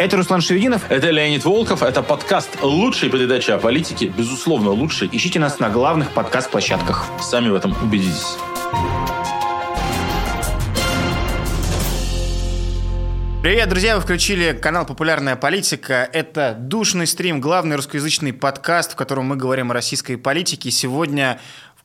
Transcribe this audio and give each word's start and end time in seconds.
Это 0.00 0.16
Руслан 0.16 0.40
Шевединов. 0.40 0.90
Это 0.90 1.10
Леонид 1.10 1.44
Волков. 1.44 1.82
Это 1.82 2.02
подкаст 2.02 2.62
лучшей 2.62 3.10
передачи 3.10 3.50
о 3.50 3.58
политике. 3.58 4.06
Безусловно, 4.06 4.70
лучший. 4.70 5.10
Ищите 5.12 5.38
нас 5.38 5.58
на 5.58 5.68
главных 5.68 6.12
подкаст-площадках. 6.12 7.04
Сами 7.20 7.50
в 7.50 7.54
этом 7.54 7.76
убедитесь. 7.82 8.38
Привет, 13.42 13.68
друзья! 13.68 13.96
Вы 13.96 14.00
включили 14.00 14.52
канал 14.58 14.86
«Популярная 14.86 15.36
политика». 15.36 16.08
Это 16.14 16.56
душный 16.58 17.06
стрим, 17.06 17.42
главный 17.42 17.76
русскоязычный 17.76 18.32
подкаст, 18.32 18.92
в 18.92 18.96
котором 18.96 19.26
мы 19.26 19.36
говорим 19.36 19.70
о 19.70 19.74
российской 19.74 20.16
политике. 20.16 20.70
Сегодня 20.70 21.38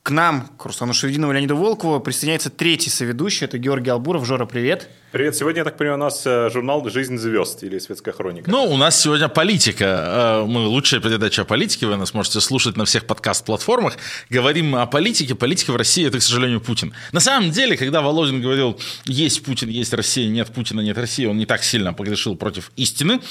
к 0.04 0.10
нам, 0.10 0.48
к 0.58 0.66
Руслану 0.66 0.94
Шевединову 0.94 1.34
и 1.34 1.36
Леониду 1.36 1.58
Волкову, 1.58 2.00
присоединяется 2.00 2.50
третий 2.50 2.90
соведущий. 2.90 3.44
Это 3.44 3.58
Георгий 3.58 3.90
Албуров. 3.90 4.26
Жора, 4.26 4.46
привет. 4.46 4.88
Привет. 5.16 5.34
Сегодня, 5.34 5.60
я 5.60 5.64
так 5.64 5.78
понимаю, 5.78 5.98
у 5.98 6.04
нас 6.04 6.24
э, 6.26 6.50
журнал 6.52 6.86
«Жизнь 6.90 7.18
звезд» 7.18 7.64
или 7.64 7.80
«Светская 7.80 8.14
хроника». 8.14 8.52
Ну, 8.52 8.66
у 8.66 8.76
нас 8.76 9.00
сегодня 9.00 9.30
политика. 9.30 10.42
Э, 10.44 10.46
мы 10.46 10.68
лучшая 10.68 11.00
передача 11.00 11.44
о 11.44 11.46
политике. 11.46 11.88
Вы 11.88 11.96
нас 11.96 12.14
можете 12.14 12.42
слушать 12.42 12.76
на 12.76 12.84
всех 12.84 13.06
подкаст-платформах. 13.06 13.96
Говорим 14.30 14.76
о 14.76 14.86
политике. 14.88 15.34
Политика 15.34 15.72
в 15.72 15.78
России– 15.78 16.06
это, 16.08 16.20
к 16.20 16.22
сожалению, 16.22 16.60
Путин. 16.60 16.94
На 17.14 17.22
самом 17.22 17.52
деле, 17.52 17.78
когда 17.78 18.02
Володин 18.02 18.42
говорил 18.42 18.78
«есть 19.06 19.42
Путин, 19.46 19.70
есть 19.70 19.94
Россия, 19.94 20.28
нет 20.28 20.50
Путина, 20.54 20.82
нет 20.82 20.98
России», 20.98 21.26
он 21.26 21.38
не 21.38 21.46
так 21.46 21.64
сильно 21.64 21.94
погрешил 21.94 22.36
против 22.36 22.74
истины. 22.76 23.22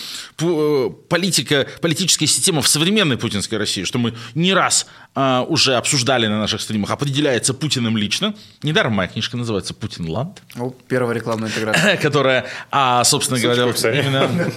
Э, 0.40 0.90
политика, 1.10 1.66
политическая 1.82 2.26
система 2.26 2.62
в 2.62 2.68
современной 2.68 3.18
путинской 3.18 3.58
России, 3.58 3.84
что 3.84 3.98
мы 3.98 4.14
не 4.34 4.54
раз 4.54 4.86
уже 5.14 5.76
обсуждали 5.76 6.26
на 6.26 6.40
наших 6.40 6.60
стримах, 6.60 6.90
определяется 6.90 7.54
Путиным 7.54 7.96
лично. 7.96 8.34
Недаром 8.64 8.94
моя 8.94 9.08
книжка 9.08 9.36
называется 9.36 9.72
«Путин 9.72 10.08
Ланд». 10.08 10.42
Ну, 10.56 10.74
первая 10.88 11.14
рекламная 11.14 11.50
интеграция. 11.50 11.73
Которая, 12.02 12.46
а, 12.70 13.04
собственно 13.04 13.40
говоря, 13.40 13.64
именно, 13.64 14.52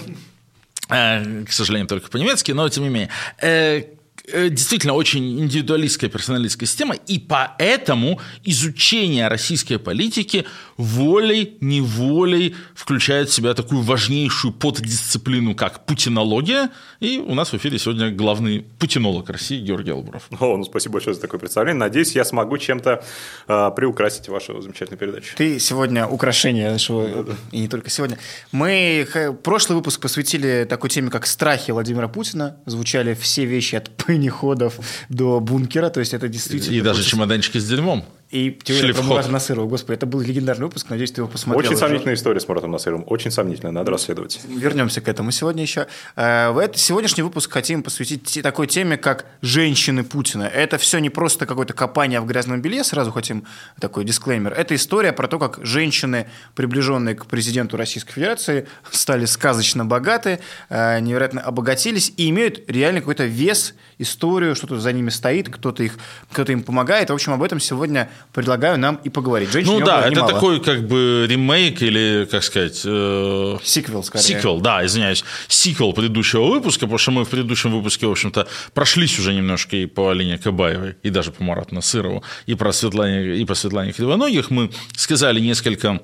э, 0.90 1.44
к 1.44 1.52
сожалению, 1.52 1.88
только 1.88 2.10
по-немецки, 2.10 2.52
но 2.52 2.68
тем 2.68 2.84
не 2.84 2.90
менее. 2.90 3.10
Э, 3.40 3.82
Э, 4.30 4.50
действительно 4.50 4.92
очень 4.92 5.40
индивидуалистская 5.40 6.10
персоналистская 6.10 6.66
система, 6.66 6.94
и 6.94 7.18
поэтому 7.18 8.20
изучение 8.44 9.26
российской 9.28 9.78
политики 9.78 10.44
волей-неволей 10.78 12.54
включает 12.74 13.28
в 13.28 13.34
себя 13.34 13.52
такую 13.52 13.82
важнейшую 13.82 14.54
поддисциплину, 14.54 15.54
как 15.54 15.84
путинология, 15.84 16.70
и 17.00 17.18
у 17.18 17.34
нас 17.34 17.52
в 17.52 17.56
эфире 17.56 17.78
сегодня 17.78 18.10
главный 18.10 18.64
путинолог 18.78 19.28
России 19.28 19.60
Георгий 19.60 19.90
Албуров. 19.90 20.28
О, 20.38 20.56
ну 20.56 20.64
спасибо 20.64 20.94
большое 20.94 21.14
за 21.14 21.20
такое 21.20 21.40
представление. 21.40 21.80
Надеюсь, 21.80 22.12
я 22.12 22.24
смогу 22.24 22.56
чем-то 22.58 23.04
э, 23.48 23.70
приукрасить 23.74 24.28
вашу 24.28 24.60
замечательную 24.62 24.98
передачу. 24.98 25.36
Ты 25.36 25.58
сегодня 25.58 26.06
украшение 26.06 26.70
нашего, 26.70 27.26
и 27.50 27.58
не 27.58 27.68
только 27.68 27.90
сегодня. 27.90 28.18
Мы 28.52 29.06
прошлый 29.42 29.76
выпуск 29.76 30.00
посвятили 30.00 30.64
такой 30.68 30.90
теме, 30.90 31.10
как 31.10 31.26
страхи 31.26 31.72
Владимира 31.72 32.06
Путина. 32.06 32.56
Звучали 32.66 33.14
все 33.14 33.44
вещи 33.44 33.74
от 33.74 33.90
ходов 34.30 34.78
до 35.08 35.40
бункера, 35.40 35.90
то 35.90 36.00
есть 36.00 36.14
это 36.14 36.28
действительно... 36.28 36.74
И 36.74 36.80
даже 36.80 37.02
чемоданчики 37.02 37.58
с 37.58 37.68
дерьмом. 37.68 38.04
И 38.30 38.58
теория 38.62 38.92
про 38.92 39.02
Мурата 39.02 39.30
Насырова. 39.30 39.66
Господи, 39.66 39.96
это 39.96 40.04
был 40.04 40.20
легендарный 40.20 40.66
выпуск, 40.66 40.90
надеюсь, 40.90 41.12
ты 41.12 41.22
его 41.22 41.28
посмотрел. 41.28 41.60
Очень 41.60 41.76
уже. 41.76 41.80
сомнительная 41.80 42.14
история 42.14 42.40
с 42.40 42.46
Муратом 42.46 42.70
Насыровым, 42.70 43.04
очень 43.06 43.30
сомнительная, 43.30 43.72
надо 43.72 43.90
расследовать. 43.90 44.40
Вернемся 44.46 45.00
к 45.00 45.08
этому 45.08 45.30
сегодня 45.30 45.62
еще. 45.62 45.86
Э, 46.14 46.50
в 46.50 46.58
этот 46.58 46.76
сегодняшний 46.76 47.22
выпуск 47.22 47.50
хотим 47.50 47.82
посвятить 47.82 48.40
такой 48.42 48.66
теме, 48.66 48.98
как 48.98 49.24
женщины 49.40 50.04
Путина. 50.04 50.42
Это 50.42 50.76
все 50.76 50.98
не 50.98 51.08
просто 51.08 51.46
какое-то 51.46 51.72
копание 51.72 52.20
в 52.20 52.26
грязном 52.26 52.60
белье, 52.60 52.84
сразу 52.84 53.12
хотим 53.12 53.44
такой 53.80 54.04
дисклеймер. 54.04 54.52
Это 54.52 54.74
история 54.74 55.14
про 55.14 55.26
то, 55.26 55.38
как 55.38 55.64
женщины, 55.64 56.26
приближенные 56.54 57.14
к 57.14 57.24
президенту 57.24 57.78
Российской 57.78 58.12
Федерации, 58.12 58.66
стали 58.90 59.24
сказочно 59.24 59.86
богаты, 59.86 60.40
э, 60.68 61.00
невероятно 61.00 61.40
обогатились 61.40 62.12
и 62.18 62.28
имеют 62.28 62.68
реально 62.68 63.00
какой-то 63.00 63.24
вес, 63.24 63.74
историю, 63.96 64.54
что-то 64.54 64.78
за 64.78 64.92
ними 64.92 65.08
стоит, 65.08 65.48
кто-то 65.48 65.82
их, 65.82 65.94
кто-то 66.30 66.52
им 66.52 66.62
помогает. 66.62 67.08
В 67.08 67.14
общем, 67.14 67.32
об 67.32 67.42
этом 67.42 67.58
сегодня 67.58 68.10
предлагаю 68.32 68.78
нам 68.78 69.00
и 69.04 69.08
поговорить. 69.08 69.50
Женщин 69.50 69.72
ну 69.72 69.84
да, 69.84 70.02
это 70.02 70.10
немало. 70.10 70.32
такой 70.32 70.60
как 70.60 70.86
бы 70.86 71.26
ремейк 71.28 71.82
или, 71.82 72.26
как 72.30 72.42
сказать... 72.42 72.82
Э... 72.84 73.58
Сиквел, 73.62 74.04
скорее. 74.04 74.24
Сиквел, 74.24 74.60
да, 74.60 74.84
извиняюсь. 74.84 75.24
Сиквел 75.48 75.92
предыдущего 75.92 76.44
выпуска, 76.44 76.82
потому 76.86 76.98
что 76.98 77.10
мы 77.10 77.24
в 77.24 77.28
предыдущем 77.28 77.72
выпуске, 77.72 78.06
в 78.06 78.10
общем-то, 78.10 78.46
прошлись 78.74 79.18
уже 79.18 79.34
немножко 79.34 79.76
и 79.76 79.86
по 79.86 80.10
Алине 80.10 80.38
Кабаевой, 80.38 80.96
и 81.02 81.10
даже 81.10 81.32
по 81.32 81.42
Марату 81.42 81.74
Насырову, 81.74 82.22
и, 82.46 82.54
про 82.54 82.72
Светлане, 82.72 83.36
и 83.36 83.44
по 83.44 83.54
Светлане 83.54 83.92
Кривоногих. 83.92 84.50
Мы 84.50 84.70
сказали 84.96 85.40
несколько 85.40 86.00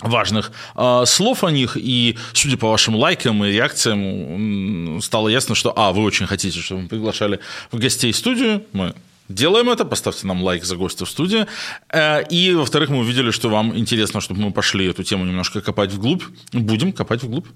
важных 0.00 0.52
э, 0.76 1.02
слов 1.06 1.44
о 1.44 1.50
них, 1.50 1.76
и 1.76 2.16
судя 2.32 2.56
по 2.56 2.70
вашим 2.70 2.96
лайкам 2.96 3.44
и 3.44 3.50
реакциям, 3.50 5.00
стало 5.02 5.28
ясно, 5.28 5.54
что, 5.54 5.72
а, 5.76 5.92
вы 5.92 6.02
очень 6.02 6.26
хотите, 6.26 6.60
чтобы 6.60 6.82
мы 6.82 6.88
приглашали 6.88 7.40
в 7.70 7.78
гостей 7.78 8.12
студию, 8.12 8.64
мы 8.72 8.94
делаем 9.30 9.70
это, 9.70 9.84
поставьте 9.84 10.26
нам 10.26 10.42
лайк 10.42 10.64
за 10.64 10.76
гостя 10.76 11.04
в 11.04 11.10
студии. 11.10 11.46
Э, 11.88 12.22
и, 12.28 12.54
во-вторых, 12.54 12.90
мы 12.90 12.98
увидели, 12.98 13.30
что 13.30 13.48
вам 13.48 13.76
интересно, 13.76 14.20
чтобы 14.20 14.40
мы 14.40 14.52
пошли 14.52 14.86
эту 14.86 15.02
тему 15.02 15.24
немножко 15.24 15.60
копать 15.60 15.92
вглубь. 15.92 16.22
Будем 16.52 16.92
копать 16.92 17.22
вглубь. 17.22 17.46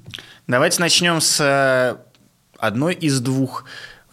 Давайте 0.46 0.80
начнем 0.80 1.20
с 1.20 1.40
э, 1.40 1.96
одной 2.58 2.94
из 2.94 3.20
двух 3.20 3.64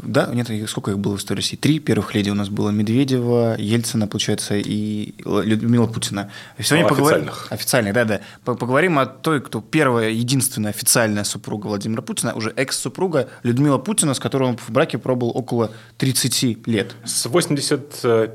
да, 0.03 0.29
нет, 0.34 0.47
сколько 0.69 0.91
их 0.91 1.00
было 1.00 1.17
в 1.17 1.19
истории 1.19 1.39
России? 1.39 1.57
Три 1.57 1.79
первых 1.79 2.13
леди 2.16 2.29
у 2.29 2.34
нас 2.34 2.50
было 2.50 2.69
Медведева, 2.69 3.56
Ельцина, 3.57 4.07
получается, 4.07 4.56
и 4.56 5.13
Людмила 5.25 5.88
Путина. 5.88 6.31
Сегодня 6.59 6.84
ну, 6.84 6.89
поговорим... 6.89 7.22
Официальных. 7.22 7.51
Официальных, 7.51 7.94
да, 7.94 8.06
да. 8.06 8.22
Поговорим 8.44 9.00
о 9.00 9.06
той, 9.06 9.41
кто 9.41 9.62
первая, 9.62 10.09
единственная 10.09 10.72
официальная 10.72 11.23
супруга 11.23 11.67
Владимира 11.67 12.01
Путина, 12.01 12.34
уже 12.34 12.53
экс-супруга 12.56 13.29
Людмила 13.44 13.78
Путина, 13.78 14.13
с 14.13 14.19
которой 14.19 14.50
он 14.50 14.57
в 14.57 14.69
браке 14.69 14.97
пробыл 14.97 15.29
около 15.29 15.72
30 15.97 16.68
лет. 16.68 16.95
С 17.06 17.25
80 17.25 18.00
э, 18.03 18.29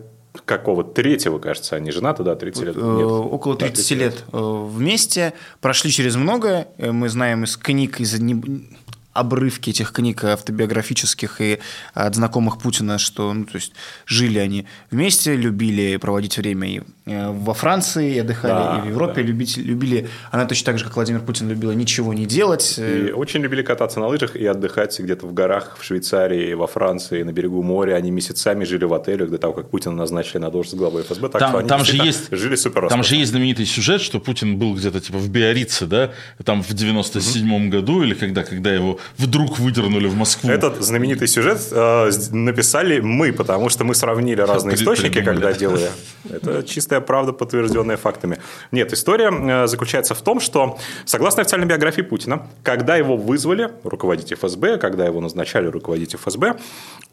какого 0.45 0.85
третьего, 0.85 1.39
кажется, 1.39 1.77
они 1.77 1.91
женаты, 1.91 2.23
да, 2.23 2.37
30 2.37 2.63
лет? 2.63 2.77
Нет. 2.77 2.85
Э, 2.85 3.05
около 3.05 3.57
30, 3.57 3.75
30 3.75 3.91
лет. 3.91 4.01
лет 4.01 4.25
э, 4.33 4.39
вместе, 4.39 5.33
прошли 5.61 5.91
через 5.91 6.17
многое, 6.17 6.69
мы 6.79 7.09
знаем 7.09 7.45
из 7.45 7.57
книг, 7.57 8.01
из 8.01 8.15
обрывки 9.17 9.71
этих 9.71 9.93
книг 9.93 10.25
автобиографических 10.25 11.41
и 11.41 11.59
от 11.95 12.15
знакомых 12.15 12.59
Путина, 12.59 12.99
что 12.99 13.33
ну, 13.33 13.45
то 13.45 13.57
есть, 13.57 13.73
жили 14.07 14.39
они 14.39 14.67
вместе, 14.91 15.37
любили 15.37 15.97
проводить 15.97 16.37
время 16.37 16.69
и 16.69 16.81
э, 17.07 17.31
во 17.31 17.55
Франции, 17.55 18.15
и 18.15 18.19
отдыхали, 18.19 18.53
да, 18.53 18.79
и 18.79 18.89
в 18.89 18.91
Европе, 18.91 19.23
да. 19.23 19.23
любить, 19.23 19.57
любили, 19.57 20.09
она 20.31 20.47
точно 20.47 20.67
так 20.67 20.79
же, 20.79 20.85
как 20.85 20.97
Владимир 20.97 21.21
Путин, 21.21 21.49
любила 21.49 21.73
ничего 21.73 22.13
не 22.13 22.27
делать. 22.27 22.79
И 22.79 23.13
очень 23.13 23.41
любили 23.41 23.63
кататься 23.63 24.01
на 24.01 24.09
лыжах 24.09 24.37
и 24.37 24.47
отдыхать 24.47 24.99
где-то 24.99 25.27
в 25.27 25.35
горах 25.35 25.77
в 25.81 25.85
Швейцарии, 25.85 26.55
во 26.55 26.67
Франции, 26.67 27.23
на 27.23 27.33
берегу 27.33 27.63
моря. 27.63 27.95
Они 27.95 28.11
месяцами 28.11 28.65
жили 28.65 28.85
в 28.85 28.95
отелях 28.95 29.31
до 29.31 29.39
того, 29.39 29.53
как 29.53 29.71
Путина 29.71 29.95
назначили 29.95 30.39
на 30.39 30.51
должность 30.51 30.77
главы 30.77 31.03
ФСБ. 31.03 31.29
Так 31.29 31.41
там, 31.41 31.67
там 31.67 31.85
же 31.85 31.97
есть, 31.97 32.29
жили 32.31 32.57
супер 32.57 32.89
Там 32.89 33.03
же 33.03 33.17
есть 33.17 33.31
знаменитый 33.31 33.67
сюжет, 33.67 34.01
что 34.01 34.21
Путин 34.21 34.59
был 34.59 34.75
где-то 34.75 35.01
типа 35.01 35.19
в 35.19 35.29
Биорице, 35.29 35.87
да, 35.87 36.13
там 36.45 36.63
в 36.63 36.73
97 36.73 37.53
угу. 37.53 37.71
году 37.71 38.03
или 38.03 38.15
когда, 38.15 38.45
когда 38.45 38.73
его 38.73 38.99
вдруг 39.17 39.59
выдернули 39.59 40.09
в 40.09 40.17
Москву. 40.17 40.51
Этот 40.51 40.83
знаменитый 40.83 41.29
сюжет 41.29 41.61
э, 41.71 42.11
написали 42.31 43.01
мы, 43.01 43.33
потому 43.33 43.69
что 43.69 43.85
мы 43.85 43.95
сравнили 43.95 44.41
разные 44.41 44.77
источники, 44.77 45.23
когда 45.23 45.53
делали. 45.53 45.91
Это 46.31 46.63
чистая 46.63 47.01
правда, 47.01 47.33
подтвержденная 47.33 47.97
фактами. 47.97 48.39
Нет, 48.73 48.93
история 48.93 49.31
э, 49.31 49.67
заключается 49.67 50.15
в 50.15 50.23
том, 50.23 50.41
что, 50.41 50.79
согласно 51.05 51.43
официальной 51.43 51.67
биографии 51.67 52.03
Путина, 52.03 52.47
когда 52.63 52.97
его 52.97 53.17
вызвали 53.17 53.71
руководить 53.85 54.33
ФСБ, 54.33 54.79
когда 54.79 55.07
его 55.07 55.21
назначали 55.21 55.67
руководить 55.67 56.15
ФСБ, 56.15 56.57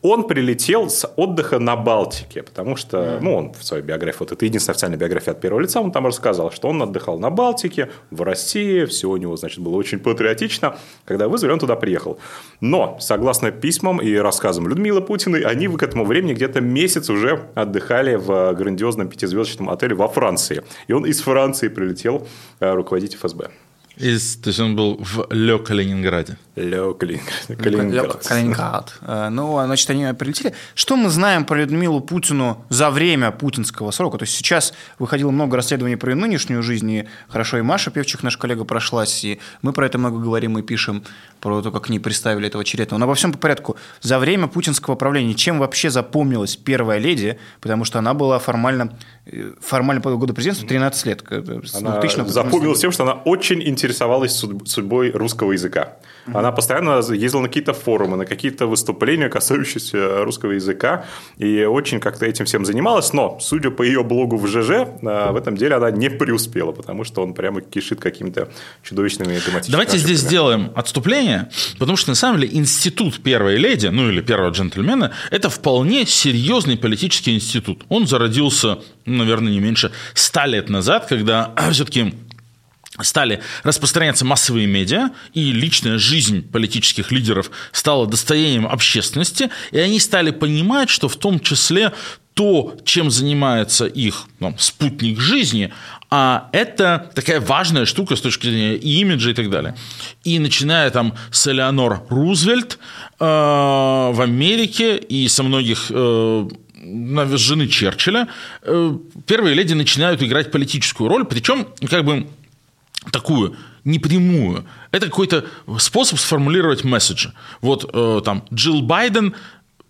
он 0.01 0.27
прилетел 0.27 0.89
с 0.89 1.07
отдыха 1.15 1.59
на 1.59 1.75
Балтике, 1.75 2.43
потому 2.43 2.75
что, 2.75 3.19
ну, 3.21 3.35
он 3.35 3.53
в 3.53 3.63
своей 3.63 3.83
биографии, 3.83 4.19
вот 4.19 4.31
это 4.31 4.45
единственная 4.45 4.73
официальная 4.73 4.99
биография 4.99 5.33
от 5.33 5.41
первого 5.41 5.61
лица, 5.61 5.79
он 5.79 5.91
там 5.91 6.07
рассказал, 6.07 6.51
что 6.51 6.67
он 6.67 6.81
отдыхал 6.81 7.19
на 7.19 7.29
Балтике, 7.29 7.89
в 8.11 8.21
России, 8.21 8.85
все 8.85 9.09
у 9.09 9.17
него, 9.17 9.35
значит, 9.37 9.59
было 9.59 9.75
очень 9.75 9.99
патриотично. 9.99 10.77
Когда 11.05 11.27
вызвали, 11.27 11.53
он 11.53 11.59
туда 11.59 11.75
приехал. 11.83 12.17
Но, 12.61 12.97
согласно 13.01 13.51
письмам 13.51 14.01
и 14.01 14.15
рассказам 14.15 14.69
Людмилы 14.69 15.01
Путиной, 15.01 15.41
они 15.41 15.67
к 15.67 15.83
этому 15.83 16.05
времени 16.05 16.33
где-то 16.33 16.61
месяц 16.61 17.09
уже 17.09 17.41
отдыхали 17.55 18.15
в 18.15 18.53
грандиозном 18.53 19.09
пятизвездочном 19.09 19.69
отеле 19.69 19.93
во 19.93 20.07
Франции. 20.07 20.63
И 20.87 20.93
он 20.93 21.05
из 21.05 21.19
Франции 21.19 21.67
прилетел 21.67 22.25
э, 22.61 22.73
руководить 22.73 23.15
ФСБ. 23.15 23.49
Из, 23.97 24.37
то 24.37 24.47
есть 24.47 24.59
он 24.59 24.75
был 24.75 24.97
в 24.99 25.27
Ле 25.31 25.59
Калининграде. 25.59 26.37
Ле 26.55 26.93
Калининград. 26.93 28.25
Калининград. 28.25 28.95
Э, 29.01 29.29
ну, 29.29 29.57
а, 29.57 29.65
значит, 29.65 29.87
они 29.91 30.11
прилетели. 30.13 30.55
Что 30.73 30.95
мы 30.95 31.09
знаем 31.09 31.45
про 31.45 31.59
Людмилу 31.59 32.01
Путину 32.01 32.65
за 32.69 32.89
время 32.89 33.29
путинского 33.29 33.91
срока? 33.91 34.17
То 34.17 34.23
есть 34.23 34.35
сейчас 34.35 34.73
выходило 34.97 35.29
много 35.29 35.57
расследований 35.57 35.95
про 35.95 36.11
ее 36.11 36.15
нынешнюю 36.15 36.63
жизнь, 36.63 36.89
и 36.91 37.07
хорошо 37.27 37.59
и 37.59 37.61
Маша 37.61 37.91
Певчих, 37.91 38.23
наш 38.23 38.35
коллега, 38.37 38.63
прошлась, 38.63 39.23
и 39.23 39.39
мы 39.61 39.73
про 39.73 39.85
это 39.85 39.99
много 39.99 40.17
говорим 40.17 40.57
и 40.57 40.63
пишем, 40.63 41.03
про 41.39 41.61
то, 41.61 41.71
как 41.71 41.83
к 41.83 41.89
ней 41.89 41.99
представили 41.99 42.47
этого 42.47 42.63
Черетного. 42.63 42.99
Но 42.99 43.05
обо 43.05 43.15
всем 43.15 43.31
по 43.31 43.37
порядку. 43.37 43.77
За 44.01 44.17
время 44.17 44.47
путинского 44.47 44.95
правления 44.95 45.35
чем 45.35 45.59
вообще 45.59 45.89
запомнилась 45.89 46.55
первая 46.55 46.97
леди? 46.97 47.37
Потому 47.61 47.85
что 47.85 47.99
она 47.99 48.13
была 48.13 48.39
формально 48.39 48.97
формально 49.61 50.01
по 50.01 50.13
году 50.15 50.33
президентства 50.33 50.67
13 50.67 51.05
лет. 51.05 51.23
Она 51.73 52.01
запомнилась 52.27 52.79
тем, 52.79 52.91
что 52.91 53.03
она 53.03 53.13
очень 53.13 53.63
интересовалась 53.63 54.33
судьбой 54.35 55.11
русского 55.11 55.53
языка. 55.53 55.97
Она 56.25 56.51
постоянно 56.51 57.01
ездила 57.13 57.41
на 57.41 57.47
какие-то 57.47 57.73
форумы, 57.73 58.17
на 58.17 58.25
какие-то 58.25 58.67
выступления, 58.67 59.29
касающиеся 59.29 60.23
русского 60.23 60.51
языка, 60.51 61.05
и 61.37 61.63
очень 61.63 61.99
как-то 61.99 62.25
этим 62.25 62.45
всем 62.45 62.65
занималась, 62.65 63.13
но, 63.13 63.37
судя 63.41 63.71
по 63.71 63.83
ее 63.83 64.03
блогу 64.03 64.37
в 64.37 64.47
ЖЖ, 64.47 64.87
в 65.01 65.35
этом 65.37 65.55
деле 65.57 65.75
она 65.75 65.91
не 65.91 66.09
преуспела, 66.09 66.71
потому 66.71 67.03
что 67.03 67.21
он 67.23 67.33
прямо 67.33 67.61
кишит 67.61 67.99
какими-то 67.99 68.49
чудовищными 68.83 69.39
тематическими 69.39 69.71
Давайте 69.71 69.97
ошибками. 69.97 70.15
здесь 70.15 70.27
сделаем 70.27 70.71
отступление, 70.75 71.49
потому 71.79 71.97
что, 71.97 72.11
на 72.11 72.15
самом 72.15 72.39
деле, 72.41 72.57
институт 72.57 73.21
первой 73.21 73.57
леди, 73.57 73.87
ну 73.87 74.09
или 74.09 74.21
первого 74.21 74.51
джентльмена, 74.51 75.11
это 75.31 75.49
вполне 75.49 76.05
серьезный 76.05 76.77
политический 76.77 77.35
институт. 77.35 77.83
Он 77.89 78.07
зародился, 78.07 78.79
наверное, 79.17 79.51
не 79.51 79.59
меньше 79.59 79.91
ста 80.13 80.45
лет 80.45 80.69
назад, 80.69 81.07
когда 81.07 81.53
все-таки 81.71 82.13
стали 83.01 83.41
распространяться 83.63 84.25
массовые 84.25 84.67
медиа, 84.67 85.09
и 85.33 85.51
личная 85.51 85.97
жизнь 85.97 86.47
политических 86.47 87.11
лидеров 87.11 87.49
стала 87.71 88.05
достоянием 88.05 88.67
общественности, 88.67 89.49
и 89.71 89.79
они 89.79 89.99
стали 89.99 90.31
понимать, 90.31 90.89
что 90.89 91.09
в 91.09 91.15
том 91.15 91.39
числе 91.39 91.91
то, 92.33 92.75
чем 92.83 93.11
занимается 93.11 93.85
их 93.85 94.25
ну, 94.39 94.55
спутник 94.57 95.19
жизни, 95.19 95.71
а 96.09 96.49
это 96.51 97.11
такая 97.15 97.39
важная 97.39 97.85
штука 97.85 98.15
с 98.15 98.21
точки 98.21 98.47
зрения 98.47 98.75
имиджа 98.75 99.31
и 99.31 99.33
так 99.33 99.49
далее. 99.49 99.75
И 100.23 100.39
начиная 100.39 100.89
там 100.89 101.15
с 101.31 101.47
Элеонор 101.47 102.03
Рузвельт 102.09 102.77
э, 103.19 103.25
в 103.25 104.21
Америке 104.21 104.97
и 104.97 105.27
со 105.27 105.43
многих 105.43 105.87
э, 105.89 106.47
жены 107.37 107.67
Черчилля, 107.67 108.27
э, 108.61 108.97
первые 109.25 109.55
леди 109.55 109.73
начинают 109.73 110.21
играть 110.21 110.51
политическую 110.51 111.09
роль, 111.09 111.25
причем 111.25 111.67
как 111.89 112.03
бы 112.05 112.27
такую 113.11 113.55
непрямую. 113.83 114.65
Это 114.91 115.07
какой-то 115.07 115.45
способ 115.77 116.19
сформулировать 116.19 116.83
месседжи. 116.83 117.33
Вот 117.61 117.89
э, 117.93 118.21
там 118.23 118.45
Джилл 118.53 118.81
Байден 118.81 119.35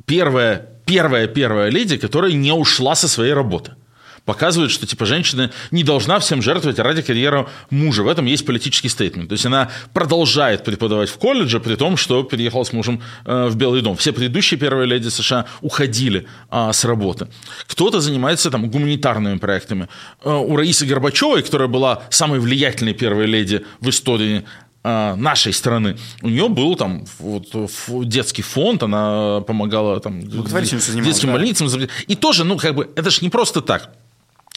первая, 0.06 0.68
первая, 0.86 1.28
первая 1.28 1.69
леди, 1.69 1.98
которая 1.98 2.34
не 2.34 2.51
ушла 2.51 2.96
со 2.96 3.07
своей 3.07 3.34
работы 3.34 3.75
показывает, 4.25 4.72
что 4.72 4.86
типа 4.86 5.06
женщина 5.06 5.52
не 5.72 5.84
должна 5.84 6.20
всем 6.20 6.42
жертвовать 6.42 6.80
ради 6.80 7.02
карьеры 7.02 7.48
мужа. 7.70 8.04
В 8.04 8.08
этом 8.08 8.25
есть 8.25 8.46
политический 8.46 8.90
стейтмент. 8.90 9.30
То 9.30 9.34
есть 9.34 9.46
она 9.46 9.70
продолжает 9.94 10.64
преподавать 10.64 11.10
в 11.10 11.18
колледже, 11.18 11.60
при 11.60 11.75
том, 11.75 11.98
что 11.98 12.24
переехала 12.24 12.64
с 12.64 12.74
мужем 12.74 13.02
э, 13.25 13.48
в 13.48 13.56
Белый 13.56 13.81
дом. 13.81 13.98
Все 13.98 14.14
предыдущие 14.14 14.60
первые 14.60 14.88
леди 14.88 15.10
США 15.10 15.46
уходили 15.62 16.28
а, 16.50 16.72
с 16.72 16.86
работы. 16.86 17.28
Кто-то 17.68 18.00
занимается 18.00 18.50
там 18.50 18.70
гуманитарными 18.70 19.38
проектами. 19.38 19.88
Э, 20.24 20.31
у 20.31 20.56
Раисы 20.56 20.86
Горбачевой, 20.86 21.44
которая 21.44 21.68
была 21.68 22.04
самой 22.10 22.40
влиятельной 22.40 22.94
первой 22.94 23.25
леди 23.25 23.66
в 23.81 23.90
истории 23.90 24.46
э, 24.84 25.16
нашей 25.16 25.52
страны. 25.52 25.98
У 26.22 26.30
нее 26.30 26.48
был 26.48 26.75
там 26.75 27.06
вот, 27.20 27.48
детский 28.08 28.42
фонд, 28.42 28.84
она 28.84 29.42
помогала 29.42 30.00
там 30.00 30.22
детским 31.04 31.28
да. 31.28 31.34
больницам. 31.34 31.68
И 32.08 32.16
тоже, 32.16 32.46
ну, 32.46 32.58
как 32.58 32.75
бы, 32.75 32.90
это 32.96 33.10
же 33.10 33.20
не 33.22 33.30
просто 33.30 33.62
так. 33.62 33.92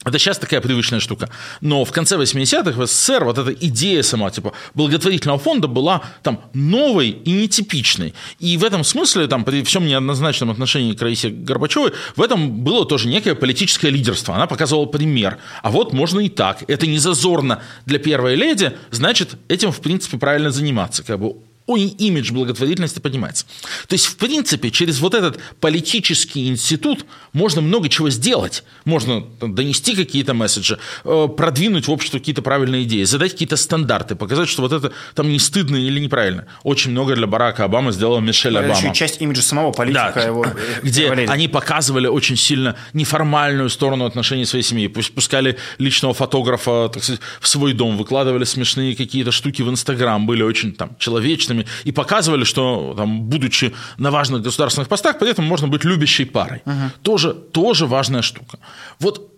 Это 0.07 0.21
сейчас 0.21 0.39
такая 0.39 0.61
привычная 0.61 1.01
штука. 1.01 1.29
Но 1.61 1.85
в 1.85 1.91
конце 1.91 2.17
80-х 2.17 2.81
в 2.81 2.87
СССР 2.87 3.25
вот 3.25 3.39
эта 3.39 3.53
идея 3.53 4.03
сама, 4.03 4.31
типа, 4.31 4.53
благотворительного 4.75 5.39
фонда 5.41 5.67
была 5.67 6.03
там 6.23 6.41
новой 6.55 7.11
и 7.11 7.33
нетипичной. 7.33 8.15
И 8.39 8.57
в 8.57 8.63
этом 8.63 8.85
смысле, 8.85 9.27
там, 9.27 9.45
при 9.45 9.65
всем 9.65 9.85
неоднозначном 9.85 10.51
отношении 10.51 10.95
к 10.95 11.03
Раисе 11.03 11.31
Горбачевой, 11.31 11.93
в 12.15 12.23
этом 12.23 12.53
было 12.63 12.87
тоже 12.87 13.09
некое 13.09 13.35
политическое 13.35 13.91
лидерство. 13.91 14.37
Она 14.37 14.47
показывала 14.47 14.87
пример. 14.87 15.39
А 15.63 15.73
вот 15.73 15.93
можно 15.93 16.21
и 16.21 16.29
так. 16.29 16.63
Это 16.69 16.87
не 16.87 16.99
зазорно 16.99 17.61
для 17.85 17.99
первой 17.99 18.37
леди, 18.37 18.73
значит, 18.93 19.35
этим, 19.49 19.73
в 19.73 19.81
принципе, 19.81 20.19
правильно 20.19 20.53
заниматься. 20.53 21.03
Как 21.03 21.19
бы 21.19 21.35
имидж 21.75 22.33
благотворительности 22.33 23.01
поднимается. 23.01 23.47
То 23.89 23.95
есть, 23.95 24.07
в 24.07 24.17
принципе, 24.17 24.71
через 24.71 25.01
вот 25.01 25.15
этот 25.15 25.39
политический 25.61 26.49
институт 26.49 27.07
можно 27.33 27.61
много 27.61 27.89
чего 27.89 28.09
сделать. 28.11 28.63
Можно 28.85 29.25
донести 29.41 29.97
какие-то 29.97 30.35
месседжи, 30.35 30.79
э, 31.05 31.29
продвинуть 31.37 31.89
в 31.89 31.91
общество 31.91 32.19
какие-то 32.19 32.43
правильные 32.43 32.85
идеи, 32.85 33.05
задать 33.05 33.33
какие-то 33.33 33.57
стандарты, 33.57 34.15
показать, 34.15 34.49
что 34.49 34.63
вот 34.63 34.73
это 34.73 34.93
там 35.15 35.29
не 35.29 35.39
стыдно 35.39 35.77
или 35.77 35.99
неправильно. 35.99 36.47
Очень 36.63 36.93
много 36.93 37.17
для 37.17 37.27
Барака 37.27 37.65
Обамы 37.65 37.93
сделала 37.93 38.21
Мишель 38.21 38.57
Обама. 38.57 38.77
Еще 38.77 38.93
часть 38.95 39.21
имиджа 39.21 39.43
самого 39.43 39.73
политика. 39.73 40.13
Да, 40.15 40.23
его, 40.23 40.47
где 40.83 41.11
они 41.11 41.49
показывали 41.49 42.07
очень 42.07 42.37
сильно 42.37 42.77
неформальную 42.93 43.71
сторону 43.71 44.05
отношений 44.05 44.45
своей 44.45 44.65
семьи. 44.65 44.87
Пусть 44.87 45.13
пускали 45.13 45.57
личного 45.79 46.15
фотографа 46.15 46.91
так 46.93 47.03
сказать, 47.03 47.21
в 47.41 47.49
свой 47.49 47.73
дом, 47.73 47.97
выкладывали 47.97 48.45
смешные 48.45 48.95
какие-то 48.95 49.33
штуки 49.33 49.63
в 49.63 49.71
Инстаграм, 49.71 50.27
были 50.27 50.43
очень 50.43 50.73
там 50.73 50.97
человечными, 50.99 51.56
женщинами 51.57 51.67
и 51.85 51.93
показывали, 51.93 52.45
что, 52.45 52.95
там, 52.97 53.23
будучи 53.23 53.73
на 53.99 54.11
важных 54.11 54.43
государственных 54.43 54.89
постах, 54.89 55.19
при 55.19 55.31
этом 55.31 55.45
можно 55.45 55.69
быть 55.69 55.85
любящей 55.85 56.25
парой. 56.25 56.63
Угу. 56.67 56.91
Тоже, 57.03 57.35
тоже 57.35 57.87
важная 57.87 58.23
штука. 58.23 58.59
Вот 59.01 59.33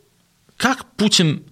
как 0.57 0.85
Путин 0.97 1.43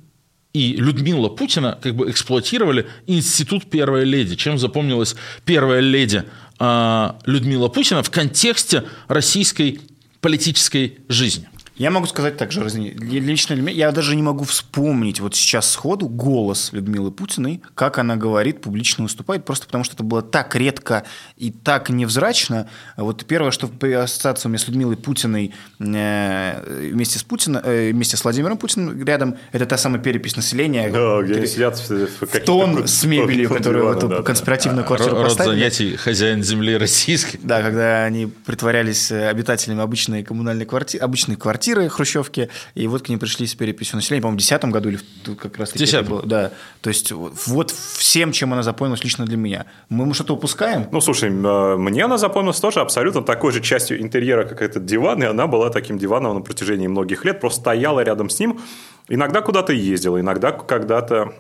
и 0.53 0.77
Людмила 0.77 1.29
Путина 1.29 1.79
как 1.83 1.95
бы 1.95 2.11
эксплуатировали 2.11 2.87
институт 3.07 3.71
первой 3.71 4.05
леди. 4.05 4.37
Чем 4.37 4.59
запомнилась 4.59 5.15
первая 5.45 5.81
леди 5.81 6.25
э, 6.59 7.11
Людмила 7.27 7.69
Путина 7.69 8.03
в 8.03 8.11
контексте 8.11 8.85
российской 9.09 9.81
политической 10.21 10.99
жизни? 11.09 11.49
Я 11.77 11.91
могу 11.91 12.07
сказать 12.07 12.39
так 12.39 12.53
же, 12.53 12.67
лично 12.67 13.53
я 13.69 13.93
даже 13.93 14.17
не 14.17 14.23
могу 14.23 14.45
вспомнить 14.45 15.21
вот 15.21 15.35
сейчас 15.35 15.71
сходу 15.71 16.09
голос 16.09 16.73
Людмилы 16.73 17.11
Путиной, 17.11 17.61
как 17.75 17.99
она 17.99 18.17
говорит, 18.17 18.63
публично 18.63 19.05
выступает, 19.05 19.45
просто 19.45 19.67
потому 19.67 19.85
что 19.85 19.95
это 19.95 20.03
было 20.03 20.23
так 20.23 20.57
редко 20.57 21.05
и 21.37 21.51
так 21.51 21.91
невзрачно. 21.91 22.71
Вот 22.97 23.27
первое, 23.27 23.51
что 23.51 23.71
ассоциация 24.03 24.49
у 24.49 24.51
меня 24.51 24.59
с 24.59 24.67
Людмилой 24.69 24.97
Путиной 24.97 25.53
э, 25.79 26.91
вместе 26.93 27.19
с 27.19 27.23
Путиным, 27.23 27.61
э, 27.63 27.91
вместе 27.93 28.17
с 28.17 28.25
Владимиром 28.25 28.57
Путиным 28.57 29.05
рядом, 29.05 29.37
это 29.53 29.67
та 29.67 29.77
самая 29.77 30.01
перепись 30.01 30.37
населения. 30.37 30.89
Да, 30.89 31.21
где 31.23 31.35
они 31.35 31.47
сидят 31.47 31.77
в, 31.77 32.07
в 32.27 32.41
тон 32.41 32.89
с 32.89 33.05
мебелью, 33.05 33.51
которую 33.51 33.87
в 33.87 33.97
эту 33.99 34.09
да, 34.09 34.23
конспиративную 34.23 34.83
да. 34.83 34.87
квартиру 34.87 35.17
Род 35.17 35.25
поставили. 35.25 35.59
занятий 35.59 35.97
хозяин 35.97 36.43
земли 36.43 36.79
российской. 36.79 37.39
Да, 37.43 37.61
когда 37.61 38.05
они 38.05 38.27
притворялись 38.27 39.13
обитателями 39.13 39.83
обычной 39.83 40.23
коммунальной 40.23 40.65
квартиры, 40.65 41.05
обычной 41.05 41.37
квартиры, 41.37 41.66
квартиры 41.67 41.89
хрущевки, 41.89 42.49
и 42.75 42.87
вот 42.87 43.03
к 43.03 43.09
ним 43.09 43.19
пришли 43.19 43.47
с 43.47 43.55
переписью 43.55 43.97
населения, 43.97 44.23
по-моему, 44.23 44.39
в 44.39 44.47
2010 44.47 44.73
году 44.73 44.89
или 44.91 45.35
как 45.35 45.59
раз 45.59 45.71
таки 45.71 46.03
было. 46.03 46.23
Да, 46.23 46.53
то 46.81 46.89
есть 46.89 47.11
вот 47.13 47.71
всем, 47.71 48.33
чем 48.33 48.53
она 48.53 48.63
запомнилась 48.63 49.03
лично 49.03 49.25
для 49.25 49.37
меня. 49.37 49.67
Мы 49.89 50.13
что-то 50.15 50.35
упускаем? 50.35 50.87
Ну, 50.93 51.01
слушай, 51.01 51.31
а, 51.31 51.77
мне 51.77 52.05
она 52.05 52.19
запомнилась 52.19 52.61
тоже 52.61 52.81
абсолютно 52.81 53.23
такой 53.23 53.53
же 53.53 53.61
частью 53.61 54.01
интерьера, 54.01 54.45
как 54.45 54.63
этот 54.63 54.85
диван, 54.85 55.23
и 55.23 55.27
она 55.27 55.47
была 55.47 55.71
таким 55.71 55.99
диваном 55.99 56.37
на 56.37 56.41
протяжении 56.41 56.87
многих 56.87 57.25
лет, 57.25 57.41
просто 57.41 57.61
стояла 57.61 58.01
рядом 58.01 58.31
с 58.31 58.39
ним, 58.39 58.61
иногда 59.09 59.41
куда-то 59.41 59.73
ездила, 59.73 60.21
иногда 60.21 60.53
когда-то 60.53 61.35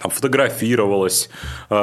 там, 0.00 0.10
фотографировалась 0.10 1.30
э, 1.70 1.74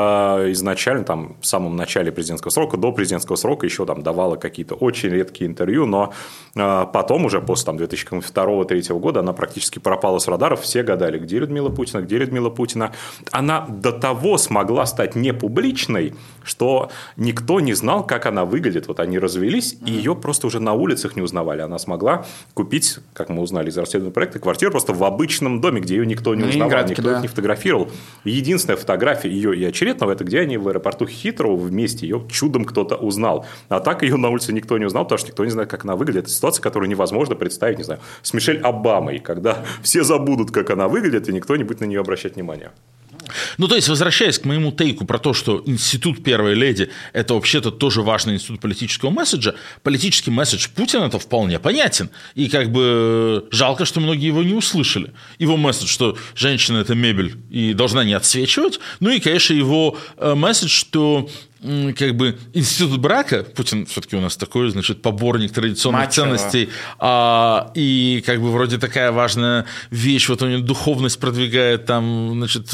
изначально, 0.51 1.03
там, 1.03 1.36
в 1.41 1.45
самом 1.45 1.75
начале 1.75 2.12
президентского 2.12 2.51
срока, 2.51 2.77
до 2.77 2.91
президентского 2.91 3.36
срока 3.36 3.65
еще 3.65 3.86
там 3.86 4.03
давала 4.03 4.36
какие-то 4.36 4.75
очень 4.75 5.10
редкие 5.10 5.50
интервью, 5.50 5.86
но 5.86 6.13
э, 6.55 6.86
потом 6.93 7.25
уже 7.25 7.41
после 7.41 7.65
там, 7.65 7.77
2002-2003 7.77 9.00
года 9.00 9.19
она 9.19 9.34
практически 9.34 9.79
пропала 9.79 10.19
с 10.19 10.27
радаров, 10.27 10.62
все 10.62 10.84
гадали, 10.84 11.19
где 11.19 11.39
Людмила 11.39 11.69
Путина, 11.69 12.01
где 12.01 12.17
Людмила 12.17 12.50
Путина. 12.50 12.91
Она 13.31 13.65
до 13.67 13.91
того 13.91 14.38
смогла 14.38 14.86
стать 14.86 15.15
непубличной, 15.15 16.13
что 16.43 16.89
никто 17.17 17.60
не 17.60 17.74
знал, 17.74 18.05
как 18.05 18.25
она 18.25 18.45
выглядит. 18.45 18.88
Вот 18.88 19.00
они 19.00 19.19
развелись, 19.19 19.75
и 19.86 19.91
ее 19.91 20.15
просто 20.15 20.48
уже 20.48 20.60
на 20.60 20.74
улицах 20.74 21.15
не 21.15 21.22
узнавали. 21.22 21.62
Она 21.62 21.79
смогла 21.79 22.25
купить, 22.53 23.00
как 23.13 23.29
мы 23.29 23.41
узнали 23.41 23.69
из 23.69 23.77
расследования 23.77 24.13
проекта, 24.13 24.39
квартиру 24.39 24.72
просто 24.72 24.93
в 24.93 25.03
обычном 25.03 25.62
доме, 25.62 25.81
где 25.81 25.95
ее 25.95 26.05
никто 26.05 26.36
не 26.36 26.43
узнавал, 26.43 26.86
никто 26.88 27.01
да. 27.01 27.22
не 27.22 27.27
фотографировал. 27.27 27.89
Единственная 28.24 28.78
фотография 28.78 29.30
ее 29.30 29.56
и 29.56 29.64
очередного, 29.64 30.12
это 30.12 30.24
где 30.24 30.40
они 30.40 30.58
в 30.58 30.68
аэропорту 30.68 31.08
Хитроу 31.08 31.58
вместе, 31.58 32.08
ее 32.08 32.26
чудом 32.30 32.66
кто-то 32.66 32.96
узнал. 32.96 33.46
А 33.70 33.80
так 33.80 34.04
ее 34.04 34.18
на 34.18 34.30
улице 34.30 34.54
никто 34.54 34.78
не 34.78 34.86
узнал, 34.86 35.04
потому 35.04 35.20
что 35.20 35.28
никто 35.30 35.46
не 35.46 35.52
знает, 35.52 35.70
как 35.70 35.84
она 35.84 35.96
выглядит. 35.96 36.26
Это 36.26 36.30
ситуация, 36.30 36.62
которую 36.62 36.90
невозможно 36.90 37.36
представить, 37.36 37.78
не 37.78 37.84
знаю, 37.84 38.00
с 38.22 38.34
Мишель 38.34 38.60
Обамой, 38.62 39.20
когда 39.20 39.64
все 39.82 40.04
забудут, 40.04 40.52
как 40.52 40.70
она 40.70 40.88
выглядит, 40.88 41.30
и 41.30 41.34
никто 41.34 41.56
не 41.56 41.64
будет 41.64 41.82
на 41.82 41.86
нее 41.86 42.00
обращать 42.00 42.36
внимания. 42.36 42.72
Ну, 43.58 43.67
то 43.67 43.75
есть, 43.75 43.88
возвращаясь 43.89 44.39
к 44.39 44.46
моему 44.46 44.72
тейку 44.72 45.05
про 45.05 45.20
то, 45.20 45.34
что 45.34 45.62
институт 45.65 46.24
первой 46.24 46.55
леди– 46.55 46.89
это 47.13 47.34
вообще-то 47.34 47.72
тоже 47.72 48.01
важный 48.01 48.36
институт 48.36 48.60
политического 48.60 49.10
месседжа, 49.10 49.55
политический 49.84 50.32
месседж 50.32 50.67
Путина– 50.75 51.03
это 51.05 51.20
вполне 51.20 51.60
понятен. 51.60 52.10
И 52.36 52.50
как 52.50 52.72
бы 52.72 53.48
жалко, 53.51 53.86
что 53.86 54.00
многие 54.00 54.27
его 54.27 54.44
не 54.44 54.53
услышали. 54.53 55.13
Его 55.39 55.58
месседж, 55.58 55.88
что 55.88 56.17
женщина– 56.36 56.77
это 56.79 56.96
мебель 56.96 57.36
и 57.50 57.74
должна 57.74 58.03
не 58.03 58.13
отсвечивать. 58.13 58.79
Ну 59.00 59.10
и, 59.10 59.20
конечно, 59.20 59.53
его 59.53 59.98
э, 60.17 60.34
месседж, 60.36 60.70
что 60.70 61.29
как 61.98 62.15
бы 62.15 62.38
институт 62.53 63.00
брака, 63.00 63.43
Путин 63.43 63.86
все-таки 63.86 64.15
у 64.15 64.22
нас 64.22 64.38
такой, 64.38 64.69
значит, 64.69 65.01
поборник 65.01 65.51
традиционных 65.51 66.07
Мачево. 66.07 66.25
ценностей, 66.25 66.69
а, 67.00 67.72
и 67.75 68.24
как 68.25 68.41
бы 68.41 68.51
вроде 68.51 68.77
такая 68.77 69.12
важная 69.12 69.65
вещь, 69.91 70.29
вот 70.29 70.41
у 70.41 70.48
него 70.48 70.62
духовность 70.62 71.19
продвигает, 71.19 71.86
там, 71.86 72.34
значит, 72.34 72.69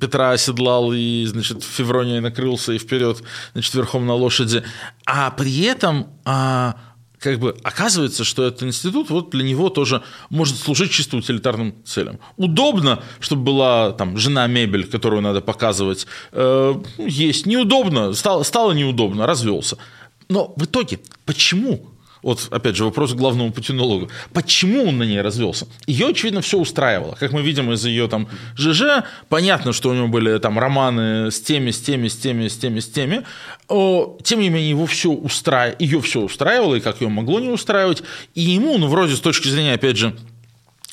Петра 0.00 0.32
оседлал 0.32 0.92
и, 0.92 1.24
значит, 1.26 1.62
Феврония 1.62 2.20
накрылся 2.20 2.72
и 2.72 2.78
вперед, 2.78 3.22
значит, 3.52 3.74
верхом 3.74 4.06
на 4.06 4.14
лошади, 4.14 4.62
а 5.06 5.30
при 5.30 5.62
этом 5.62 6.06
а, 6.24 6.76
как 7.22 7.38
бы 7.38 7.56
оказывается, 7.62 8.24
что 8.24 8.42
этот 8.44 8.64
институт 8.64 9.10
вот 9.10 9.30
для 9.30 9.44
него 9.44 9.68
тоже 9.68 10.02
может 10.28 10.56
служить 10.56 10.90
чисто 10.90 11.16
утилитарным 11.16 11.74
целям. 11.84 12.18
Удобно, 12.36 13.02
чтобы 13.20 13.44
была 13.44 13.92
там 13.92 14.18
жена 14.18 14.46
мебель, 14.48 14.86
которую 14.86 15.22
надо 15.22 15.40
показывать, 15.40 16.06
э, 16.32 16.74
есть. 16.98 17.46
Неудобно, 17.46 18.12
стало, 18.12 18.42
стало 18.42 18.72
неудобно, 18.72 19.26
развелся. 19.26 19.78
Но 20.28 20.52
в 20.56 20.64
итоге, 20.64 20.98
почему 21.24 21.91
вот, 22.22 22.48
опять 22.50 22.76
же, 22.76 22.84
вопрос 22.84 23.12
к 23.12 23.16
главному 23.16 23.52
путинологу. 23.52 24.08
Почему 24.32 24.84
он 24.88 24.98
на 24.98 25.02
ней 25.02 25.20
развелся? 25.20 25.66
Ее, 25.86 26.08
очевидно, 26.08 26.40
все 26.40 26.58
устраивало. 26.58 27.16
Как 27.18 27.32
мы 27.32 27.42
видим 27.42 27.72
из 27.72 27.84
ее 27.84 28.06
там 28.08 28.28
ЖЖ, 28.56 29.04
понятно, 29.28 29.72
что 29.72 29.90
у 29.90 29.94
него 29.94 30.08
были 30.08 30.38
там 30.38 30.58
романы 30.58 31.30
с 31.30 31.40
теми, 31.40 31.72
с 31.72 31.80
теми, 31.80 32.08
с 32.08 32.16
теми, 32.16 32.46
с 32.48 32.56
теми, 32.56 32.80
с 32.80 32.88
теми. 32.88 33.22
Тем 33.68 34.40
не 34.40 34.48
менее, 34.48 34.70
его 34.70 34.86
все 34.86 35.10
устра... 35.10 35.74
ее 35.78 36.00
все 36.00 36.20
устраивало, 36.20 36.76
и 36.76 36.80
как 36.80 37.00
ее 37.00 37.08
могло 37.08 37.40
не 37.40 37.48
устраивать. 37.48 38.02
И 38.34 38.40
ему, 38.42 38.78
ну, 38.78 38.86
вроде 38.86 39.16
с 39.16 39.20
точки 39.20 39.48
зрения, 39.48 39.74
опять 39.74 39.96
же, 39.96 40.16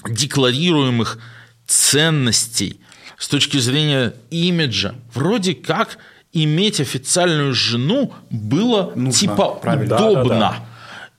декларируемых 0.07 1.19
ценностей, 1.67 2.79
с 3.17 3.27
точки 3.27 3.57
зрения 3.57 4.13
имиджа, 4.31 4.95
вроде 5.13 5.53
как 5.53 5.99
иметь 6.31 6.79
официальную 6.79 7.53
жену 7.53 8.13
было 8.29 8.91
Нужно, 8.95 9.11
типа 9.11 9.49
правильно. 9.61 9.95
удобно. 9.95 10.23
Да, 10.23 10.35
да, 10.35 10.39
да. 10.39 10.68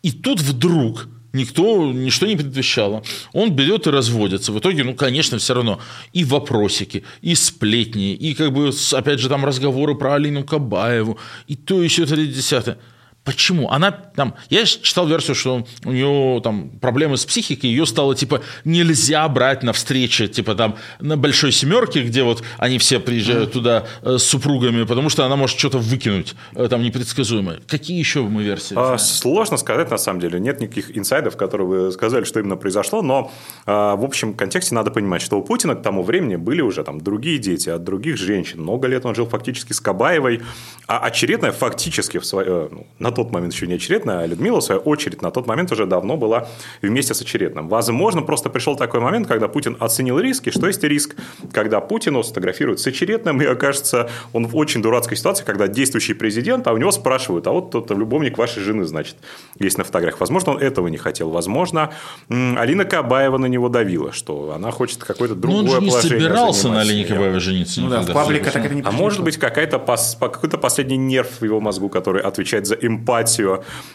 И 0.02 0.12
тут 0.12 0.40
вдруг 0.40 1.08
никто, 1.32 1.92
ничто 1.92 2.26
не 2.26 2.36
предвещало. 2.36 3.02
Он 3.32 3.50
берет 3.50 3.86
и 3.86 3.90
разводится. 3.90 4.52
В 4.52 4.58
итоге, 4.58 4.84
ну, 4.84 4.94
конечно, 4.94 5.38
все 5.38 5.54
равно 5.54 5.80
и 6.12 6.24
вопросики, 6.24 7.04
и 7.22 7.34
сплетни, 7.34 8.14
и 8.14 8.34
как 8.34 8.52
бы, 8.52 8.70
опять 8.92 9.20
же, 9.20 9.28
там 9.28 9.44
разговоры 9.44 9.94
про 9.94 10.14
Алину 10.14 10.44
Кабаеву, 10.44 11.18
и 11.46 11.56
то 11.56 11.82
еще 11.82 12.06
30 12.06 12.76
Почему? 13.24 13.70
Она 13.70 13.90
там, 13.90 14.34
я 14.48 14.64
читал 14.64 15.06
версию, 15.06 15.34
что 15.34 15.66
у 15.84 15.92
нее 15.92 16.40
там 16.42 16.70
проблемы 16.80 17.18
с 17.18 17.26
психикой, 17.26 17.68
ее 17.68 17.84
стало 17.84 18.14
типа 18.14 18.40
нельзя 18.64 19.28
брать 19.28 19.62
на 19.62 19.74
встречи, 19.74 20.26
типа 20.26 20.54
там 20.54 20.76
на 21.00 21.18
большой 21.18 21.52
семерке, 21.52 22.02
где 22.02 22.22
вот 22.22 22.42
они 22.56 22.78
все 22.78 22.98
приезжают 22.98 23.52
туда 23.52 23.86
э, 24.02 24.16
с 24.16 24.22
супругами, 24.22 24.84
потому 24.84 25.10
что 25.10 25.26
она 25.26 25.36
может 25.36 25.58
что-то 25.58 25.78
выкинуть 25.78 26.34
э, 26.54 26.66
там 26.68 26.82
непредсказуемое. 26.82 27.60
Какие 27.66 27.98
еще 27.98 28.22
мы 28.22 28.42
версии? 28.42 28.74
А, 28.74 28.96
сложно 28.96 29.58
сказать 29.58 29.90
на 29.90 29.98
самом 29.98 30.20
деле, 30.20 30.40
нет 30.40 30.60
никаких 30.60 30.96
инсайдов, 30.96 31.36
которые 31.36 31.66
вы 31.66 31.92
сказали, 31.92 32.24
что 32.24 32.40
именно 32.40 32.56
произошло, 32.56 33.02
но 33.02 33.30
а, 33.66 33.96
в 33.96 34.04
общем 34.04 34.32
контексте 34.32 34.74
надо 34.74 34.90
понимать, 34.90 35.20
что 35.20 35.38
у 35.38 35.42
Путина 35.42 35.74
к 35.74 35.82
тому 35.82 36.02
времени 36.02 36.36
были 36.36 36.62
уже 36.62 36.84
там 36.84 36.98
другие 37.00 37.38
дети 37.38 37.68
от 37.68 37.84
других 37.84 38.16
женщин, 38.16 38.62
много 38.62 38.88
лет 38.88 39.04
он 39.04 39.14
жил 39.14 39.26
фактически 39.26 39.74
с 39.74 39.80
Кабаевой, 39.80 40.40
а 40.86 41.00
очередная 41.00 41.52
фактически 41.52 42.18
в 42.18 42.24
свое, 42.24 42.48
э, 42.48 42.68
ну, 42.70 42.86
на 43.10 43.16
тот 43.16 43.32
момент 43.32 43.52
еще 43.52 43.66
не 43.66 43.74
очередная, 43.74 44.20
а 44.20 44.26
Людмила, 44.26 44.60
в 44.60 44.64
свою 44.64 44.80
очередь, 44.80 45.20
на 45.22 45.30
тот 45.30 45.46
момент 45.46 45.72
уже 45.72 45.86
давно 45.86 46.16
была 46.16 46.48
вместе 46.80 47.12
с 47.12 47.20
очередным. 47.20 47.68
Возможно, 47.68 48.22
просто 48.22 48.50
пришел 48.50 48.76
такой 48.76 49.00
момент, 49.00 49.26
когда 49.26 49.48
Путин 49.48 49.76
оценил 49.80 50.18
риски. 50.18 50.50
Что 50.50 50.66
есть 50.66 50.82
риск? 50.84 51.16
Когда 51.52 51.80
Путину 51.80 52.22
сфотографируют 52.22 52.80
с 52.80 52.86
очередным, 52.86 53.42
и 53.42 53.44
окажется 53.44 54.08
он 54.32 54.46
в 54.46 54.56
очень 54.56 54.80
дурацкой 54.80 55.16
ситуации, 55.16 55.44
когда 55.44 55.68
действующий 55.68 56.14
президент, 56.14 56.66
а 56.66 56.72
у 56.72 56.76
него 56.76 56.92
спрашивают, 56.92 57.46
а 57.46 57.50
вот 57.50 57.70
тот 57.70 57.90
любовник 57.90 58.38
вашей 58.38 58.62
жены, 58.62 58.84
значит, 58.84 59.16
есть 59.58 59.76
на 59.76 59.84
фотографиях. 59.84 60.20
Возможно, 60.20 60.52
он 60.52 60.58
этого 60.58 60.88
не 60.88 60.96
хотел. 60.96 61.30
Возможно, 61.30 61.90
Алина 62.28 62.84
Кабаева 62.84 63.38
на 63.38 63.46
него 63.46 63.68
давила, 63.68 64.12
что 64.12 64.52
она 64.54 64.70
хочет 64.70 65.02
какое-то 65.02 65.34
другое 65.34 65.62
Но 65.62 65.70
он 65.70 65.76
же 65.76 65.80
не 65.82 65.90
положение 65.90 66.20
собирался 66.20 66.68
на 66.68 66.80
Алине 66.80 67.04
Кабаевой 67.04 67.40
жениться. 67.40 67.80
Ну 67.80 67.90
да, 67.90 68.02
в 68.02 68.12
паблика 68.12 68.50
так 68.50 68.64
это 68.64 68.74
не 68.74 68.82
А 68.82 68.92
может 68.92 69.24
быть, 69.24 69.36
какая-то, 69.36 69.78
какой-то 70.20 70.58
последний 70.58 70.96
нерв 70.96 71.40
в 71.40 71.44
его 71.44 71.60
мозгу, 71.60 71.88
который 71.88 72.22
отвечает 72.22 72.66
за 72.66 72.74
эмпатию 72.74 72.99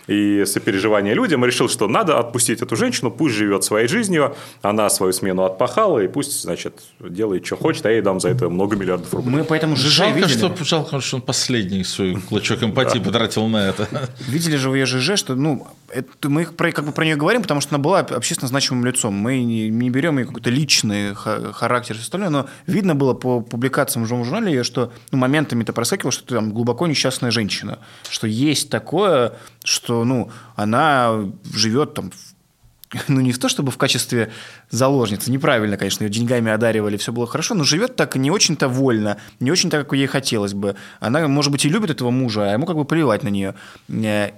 и 0.07 0.45
сопереживание 0.45 1.13
людям, 1.13 1.43
и 1.43 1.47
решил, 1.47 1.69
что 1.69 1.87
надо 1.87 2.19
отпустить 2.19 2.61
эту 2.61 2.75
женщину, 2.75 3.11
пусть 3.11 3.35
живет 3.35 3.63
своей 3.63 3.87
жизнью, 3.87 4.35
она 4.61 4.89
свою 4.89 5.13
смену 5.13 5.43
отпахала, 5.43 5.99
и 5.99 6.07
пусть, 6.07 6.41
значит, 6.41 6.81
делает, 6.99 7.45
что 7.45 7.57
хочет, 7.57 7.85
а 7.85 7.89
я 7.89 7.95
ей 7.95 8.01
дам 8.01 8.19
за 8.19 8.29
это 8.29 8.49
много 8.49 8.75
миллиардов 8.75 9.13
рублей. 9.13 9.37
Мы 9.37 9.43
поэтому 9.43 9.75
ЖЖ 9.75 9.97
жалко, 9.97 10.19
видели. 10.19 10.37
Что, 10.37 10.63
жалко, 10.63 11.01
что 11.01 11.17
он 11.17 11.21
последний 11.21 11.83
свой 11.83 12.15
клочок 12.15 12.63
эмпатии 12.63 12.99
потратил 12.99 13.47
на 13.47 13.69
это. 13.69 13.87
Видели 14.27 14.57
же 14.57 14.69
в 14.69 14.75
ее 14.75 14.85
ЖЖ, 14.85 15.17
что, 15.17 15.35
ну, 15.35 15.67
это 15.89 16.29
мы 16.29 16.45
про, 16.45 16.71
как 16.71 16.85
бы 16.85 16.91
про 16.91 17.05
нее 17.05 17.15
говорим, 17.15 17.41
потому 17.41 17.61
что 17.61 17.75
она 17.75 17.83
была 17.83 17.99
общественно 17.99 18.47
значимым 18.47 18.85
лицом. 18.85 19.13
Мы 19.13 19.43
не, 19.43 19.69
не 19.69 19.89
берем 19.89 20.19
ее 20.19 20.25
какой-то 20.25 20.49
личный 20.49 21.13
характер 21.13 21.95
и 21.95 21.99
остальное, 21.99 22.29
но 22.29 22.47
видно 22.67 22.95
было 22.95 23.13
по 23.13 23.41
публикациям 23.41 24.05
в 24.05 24.07
журнале, 24.07 24.63
что 24.63 24.91
ну, 25.11 25.17
моментами 25.17 25.63
это 25.63 25.73
проскакивало, 25.73 26.11
что 26.11 26.25
ты 26.25 26.35
там 26.35 26.51
глубоко 26.51 26.87
несчастная 26.87 27.31
женщина, 27.31 27.79
что 28.09 28.27
есть 28.27 28.69
такое, 28.69 28.94
что 29.63 30.03
ну, 30.03 30.29
она 30.55 31.25
живет 31.53 31.93
там 31.93 32.11
ну, 33.07 33.21
не 33.21 33.31
в 33.31 33.39
то, 33.39 33.49
чтобы 33.49 33.71
в 33.71 33.77
качестве 33.77 34.31
заложницы, 34.69 35.31
неправильно, 35.31 35.77
конечно, 35.77 36.03
ее 36.03 36.09
деньгами 36.09 36.51
одаривали, 36.51 36.97
все 36.97 37.11
было 37.11 37.27
хорошо, 37.27 37.55
но 37.55 37.63
живет 37.63 37.95
так 37.95 38.15
не 38.15 38.31
очень-то 38.31 38.67
вольно, 38.67 39.17
не 39.39 39.51
очень 39.51 39.69
так, 39.69 39.87
как 39.87 39.97
ей 39.97 40.07
хотелось 40.07 40.53
бы. 40.53 40.75
Она, 40.99 41.27
может 41.27 41.51
быть, 41.51 41.65
и 41.65 41.69
любит 41.69 41.89
этого 41.89 42.11
мужа, 42.11 42.49
а 42.49 42.53
ему 42.53 42.65
как 42.65 42.75
бы 42.75 42.85
плевать 42.85 43.23
на 43.23 43.29
нее. 43.29 43.55
Э, 43.89 44.31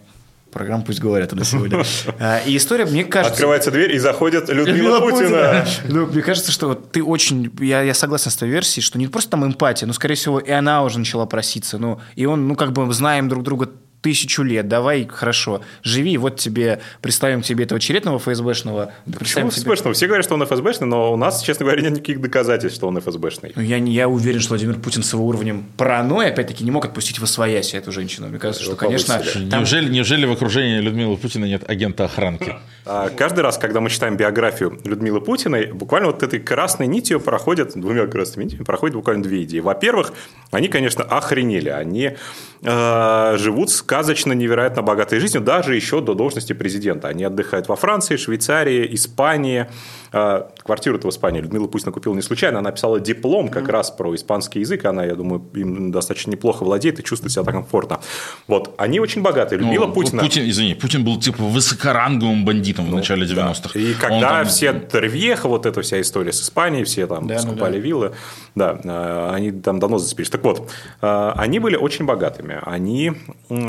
программа 0.51 0.83
«Пусть 0.83 0.99
говорят» 0.99 1.33
у 1.33 1.35
нас 1.35 1.49
сегодня. 1.49 1.83
А, 2.19 2.39
и 2.45 2.55
история, 2.57 2.85
мне 2.85 3.03
кажется... 3.03 3.33
Открывается 3.33 3.71
дверь, 3.71 3.93
и 3.93 3.99
заходит 3.99 4.49
Людмила, 4.49 4.99
Людмила 4.99 4.99
Путина. 5.01 5.19
Путина. 5.19 5.65
Ну, 5.87 6.05
мне 6.07 6.21
кажется, 6.21 6.51
что 6.51 6.73
ты 6.73 7.03
очень... 7.03 7.51
Я, 7.59 7.81
я 7.81 7.93
согласен 7.93 8.31
с 8.31 8.35
той 8.35 8.49
версией, 8.49 8.83
что 8.83 8.97
не 8.97 9.07
просто 9.07 9.31
там 9.31 9.45
эмпатия, 9.45 9.87
но, 9.87 9.93
скорее 9.93 10.15
всего, 10.15 10.39
и 10.39 10.51
она 10.51 10.83
уже 10.83 10.99
начала 10.99 11.25
проситься. 11.25 11.77
Ну, 11.77 11.99
и 12.15 12.25
он, 12.25 12.47
ну, 12.47 12.55
как 12.55 12.71
бы 12.71 12.91
знаем 12.93 13.29
друг 13.29 13.43
друга 13.43 13.69
тысячу 14.01 14.43
лет, 14.43 14.67
давай, 14.67 15.07
хорошо, 15.07 15.61
живи, 15.83 16.17
вот 16.17 16.37
тебе, 16.37 16.79
представим 17.01 17.41
тебе 17.41 17.65
этого 17.65 17.77
очередного 17.77 18.19
ФСБшного. 18.19 18.91
Да 19.05 19.19
почему 19.19 19.49
тебе... 19.49 19.61
ФСБшного? 19.61 19.93
Все 19.93 20.07
говорят, 20.07 20.25
что 20.25 20.35
он 20.35 20.45
ФСБшный, 20.45 20.87
но 20.87 21.13
у 21.13 21.17
нас, 21.17 21.41
честно 21.41 21.65
говоря, 21.65 21.81
нет 21.81 21.93
никаких 21.93 22.21
доказательств, 22.21 22.77
что 22.77 22.87
он 22.87 22.99
ФСБшный. 22.99 23.53
Ну, 23.55 23.61
я, 23.61 23.77
я 23.77 24.07
уверен, 24.07 24.39
что 24.39 24.49
Владимир 24.49 24.75
Путин 24.75 25.03
с 25.03 25.13
его 25.13 25.25
уровнем 25.25 25.65
паранойи, 25.77 26.29
опять-таки, 26.29 26.63
не 26.63 26.71
мог 26.71 26.85
отпустить 26.85 27.19
в 27.19 27.23
освоясь 27.23 27.73
эту 27.73 27.91
женщину. 27.91 28.27
Мне 28.27 28.39
кажется, 28.39 28.63
что, 28.63 28.75
конечно... 28.75 29.21
Там... 29.49 29.61
Неужели, 29.61 29.89
неужели 29.89 30.25
в 30.25 30.31
окружении 30.31 30.79
Людмилы 30.79 31.17
Путина 31.17 31.45
нет 31.45 31.69
агента 31.69 32.05
охранки? 32.05 32.55
А, 32.85 33.09
каждый 33.09 33.41
раз, 33.41 33.57
когда 33.57 33.81
мы 33.81 33.89
читаем 33.89 34.15
биографию 34.15 34.79
Людмилы 34.85 35.19
Путиной, 35.19 35.73
буквально 35.73 36.07
вот 36.07 36.23
этой 36.23 36.39
красной 36.39 36.87
нитью 36.87 37.19
проходят, 37.19 37.73
двумя 37.75 38.07
красными 38.07 38.45
нитями 38.45 38.63
проходят 38.63 38.95
буквально 38.95 39.23
две 39.23 39.43
идеи. 39.43 39.59
Во-первых, 39.59 40.13
они, 40.51 40.69
конечно, 40.69 41.03
охренели. 41.03 41.69
Они 41.69 42.15
э, 42.61 43.35
живут 43.37 43.71
сказочно 43.87 44.33
невероятно 44.33 44.81
богатой 44.81 45.19
жизнью, 45.21 45.41
даже 45.41 45.73
еще 45.73 46.01
до 46.01 46.13
должности 46.13 46.51
президента. 46.51 47.07
Они 47.07 47.23
отдыхают 47.23 47.69
во 47.69 47.77
Франции, 47.77 48.17
Швейцарии, 48.17 48.93
Испании. 48.93 49.67
Э, 50.11 50.43
квартиру-то 50.61 51.07
в 51.07 51.11
Испании 51.11 51.39
Людмила 51.39 51.67
Путина 51.67 51.93
купила 51.93 52.13
не 52.13 52.21
случайно. 52.21 52.59
Она 52.59 52.71
писала 52.71 52.99
диплом 52.99 53.47
как 53.47 53.63
mm-hmm. 53.63 53.71
раз 53.71 53.91
про 53.91 54.13
испанский 54.13 54.59
язык. 54.59 54.83
Она, 54.83 55.05
я 55.05 55.15
думаю, 55.15 55.41
им 55.53 55.91
достаточно 55.93 56.31
неплохо 56.31 56.65
владеет 56.65 56.99
и 56.99 57.03
чувствует 57.03 57.31
себя 57.31 57.45
так 57.45 57.53
комфортно. 57.53 58.01
Вот. 58.47 58.75
Они 58.77 58.99
очень 58.99 59.21
богатые. 59.21 59.59
Людмила 59.59 59.85
ну, 59.85 59.93
Путина... 59.93 60.21
Путин, 60.21 60.49
извини, 60.49 60.73
Путин 60.75 61.05
был 61.05 61.17
типа 61.17 61.43
высокоранговым 61.43 62.43
бандитом 62.43 62.85
ну, 62.85 62.91
в 62.91 62.95
начале 62.95 63.25
90-х. 63.25 63.69
Да. 63.73 63.79
И 63.79 63.93
когда 63.93 64.29
там... 64.29 64.47
все 64.47 64.81
Ривьеха, 64.91 65.47
вот 65.47 65.65
эта 65.65 65.81
вся 65.81 66.01
история 66.01 66.33
с 66.33 66.41
Испанией, 66.41 66.83
все 66.83 67.07
там 67.07 67.25
да, 67.25 67.39
скупали 67.39 67.77
ну, 67.77 67.81
да. 67.81 67.87
виллы, 67.87 68.11
да, 68.55 68.79
э, 68.83 69.29
они 69.33 69.51
там 69.51 69.79
давно 69.79 69.97
зацепились. 69.97 70.29
Так 70.29 70.43
вот, 70.43 70.69
э, 71.01 71.31
они 71.35 71.59
были 71.59 71.77
очень 71.77 72.05
богатыми. 72.05 72.59
Они... 72.63 73.13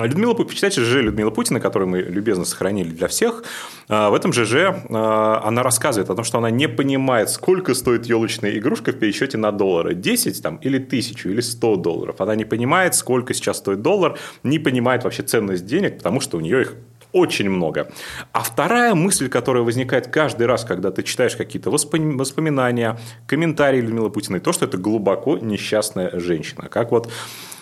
Людмила, 0.09 0.35
почитайте 0.35 0.81
ЖЖ 0.81 1.03
Людмила 1.03 1.31
Путина, 1.31 1.61
которую 1.61 1.89
мы 1.89 2.01
любезно 2.01 2.45
сохранили 2.45 2.89
для 2.89 3.09
всех. 3.09 3.45
Э, 3.89 4.09
в 4.09 4.15
этом 4.15 4.33
ЖЖ 4.33 4.55
она 4.89 5.63
рассказывает 5.63 6.11
о 6.11 6.15
том, 6.15 6.25
что 6.25 6.39
она 6.39 6.51
не 6.51 6.69
понимает, 6.69 7.31
сколько 7.31 7.75
стоит 7.75 8.07
елочная 8.07 8.57
игрушка 8.59 8.93
в 8.93 8.99
пересчете 8.99 9.39
на 9.39 9.53
доллары. 9.53 9.95
10 9.95 10.43
там, 10.43 10.57
или 10.57 10.79
1000, 10.79 11.29
или 11.31 11.41
100 11.41 11.77
долларов. 11.77 12.21
Она 12.21 12.35
не 12.35 12.45
понимает, 12.45 12.95
сколько 12.95 13.35
сейчас 13.35 13.59
стоит 13.59 13.83
доллар, 13.83 14.19
не 14.43 14.59
понимает 14.59 15.05
вообще 15.05 15.23
ценность 15.23 15.67
денег, 15.67 15.99
потому 15.99 16.21
что 16.21 16.39
у 16.39 16.41
нее 16.41 16.63
их 16.63 16.75
очень 17.13 17.49
много. 17.49 17.91
А 18.33 18.41
вторая 18.41 18.95
мысль, 18.95 19.29
которая 19.29 19.63
возникает 19.63 20.09
каждый 20.09 20.47
раз, 20.47 20.65
когда 20.65 20.91
ты 20.91 21.03
читаешь 21.03 21.37
какие-то 21.37 21.71
воспоминания, 21.71 22.99
комментарии 23.27 23.81
Людмилы 23.81 24.11
Путиной, 24.11 24.41
то, 24.41 24.53
что 24.53 24.67
это 24.67 24.77
глубоко 24.77 25.39
несчастная 25.39 26.19
женщина. 26.19 26.69
Как 26.69 26.91
вот 26.91 27.11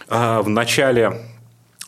а, 0.08 0.42
в 0.42 0.48
начале 0.48 1.12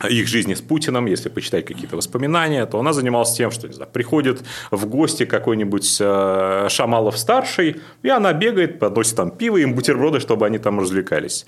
их 0.06 0.28
жизни 0.28 0.54
с 0.54 0.60
Путиным, 0.60 1.06
если 1.06 1.28
почитать 1.28 1.66
какие-то 1.66 1.96
воспоминания, 1.96 2.64
то 2.66 2.78
она 2.78 2.92
занималась 2.92 3.32
тем, 3.32 3.50
что 3.50 3.66
не 3.66 3.74
знаю, 3.74 3.90
приходит 3.92 4.42
в 4.70 4.86
гости 4.86 5.24
какой-нибудь 5.24 5.96
э, 6.00 6.66
Шамалов-старший, 6.70 7.80
и 8.02 8.08
она 8.08 8.32
бегает, 8.32 8.78
подносит 8.78 9.16
там 9.16 9.32
пиво 9.32 9.56
им 9.56 9.74
бутерброды, 9.74 10.20
чтобы 10.20 10.46
они 10.46 10.58
там 10.58 10.78
развлекались. 10.78 11.46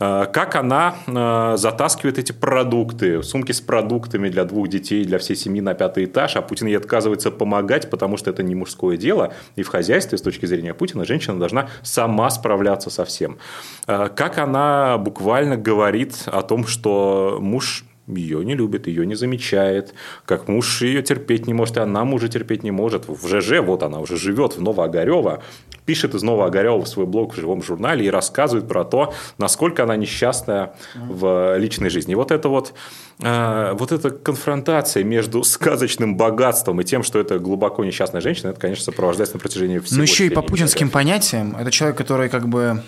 Э, 0.00 0.26
как 0.32 0.56
она 0.56 0.96
э, 1.06 1.56
затаскивает 1.56 2.18
эти 2.18 2.32
продукты, 2.32 3.22
сумки 3.22 3.52
с 3.52 3.60
продуктами 3.60 4.28
для 4.28 4.44
двух 4.44 4.66
детей, 4.66 5.04
для 5.04 5.18
всей 5.18 5.36
семьи 5.36 5.60
на 5.60 5.74
пятый 5.74 6.06
этаж, 6.06 6.34
а 6.34 6.42
Путин 6.42 6.66
ей 6.66 6.76
отказывается 6.76 7.30
помогать, 7.30 7.88
потому 7.88 8.16
что 8.16 8.30
это 8.30 8.42
не 8.42 8.56
мужское 8.56 8.96
дело, 8.96 9.32
и 9.54 9.62
в 9.62 9.68
хозяйстве, 9.68 10.18
с 10.18 10.22
точки 10.22 10.46
зрения 10.46 10.74
Путина, 10.74 11.04
женщина 11.04 11.38
должна 11.38 11.68
сама 11.82 12.30
справляться 12.30 12.90
со 12.90 13.04
всем. 13.04 13.38
Как 13.86 14.38
она 14.38 14.98
буквально 14.98 15.56
говорит 15.56 16.24
о 16.26 16.42
том, 16.42 16.66
что 16.66 17.38
муж 17.40 17.84
ее 18.06 18.44
не 18.44 18.54
любит, 18.54 18.86
ее 18.86 19.06
не 19.06 19.14
замечает, 19.14 19.94
как 20.24 20.48
муж 20.48 20.82
ее 20.82 21.02
терпеть 21.02 21.46
не 21.46 21.54
может, 21.54 21.76
и 21.76 21.80
она 21.80 22.04
мужа 22.04 22.28
терпеть 22.28 22.62
не 22.62 22.70
может. 22.70 23.08
В 23.08 23.28
ЖЖ, 23.28 23.60
вот 23.60 23.82
она 23.82 24.00
уже 24.00 24.16
живет 24.16 24.56
в 24.56 24.62
Новоогарево, 24.62 25.42
пишет 25.86 26.14
из 26.14 26.22
Новоогарева 26.22 26.82
в 26.82 26.88
свой 26.88 27.06
блог 27.06 27.34
в 27.34 27.40
живом 27.40 27.62
журнале 27.62 28.06
и 28.06 28.10
рассказывает 28.10 28.68
про 28.68 28.84
то, 28.84 29.14
насколько 29.38 29.84
она 29.84 29.96
несчастная 29.96 30.74
в 30.94 31.56
личной 31.58 31.90
жизни. 31.90 32.12
И 32.12 32.14
вот 32.14 32.32
это 32.32 32.48
вот, 32.48 32.74
э, 33.20 33.72
вот 33.74 33.92
эта 33.92 34.10
конфронтация 34.10 35.04
между 35.04 35.44
сказочным 35.44 36.16
богатством 36.16 36.80
и 36.80 36.84
тем, 36.84 37.02
что 37.02 37.20
это 37.20 37.38
глубоко 37.38 37.84
несчастная 37.84 38.20
женщина, 38.20 38.50
это, 38.50 38.60
конечно, 38.60 38.84
сопровождается 38.84 39.36
на 39.36 39.40
протяжении 39.40 39.78
всего. 39.78 39.98
Ну, 39.98 40.02
еще 40.02 40.26
и 40.26 40.30
по 40.30 40.42
путинским 40.42 40.90
понятиям. 40.90 41.56
Это 41.56 41.70
человек, 41.70 41.98
который 41.98 42.28
как 42.28 42.48
бы 42.48 42.82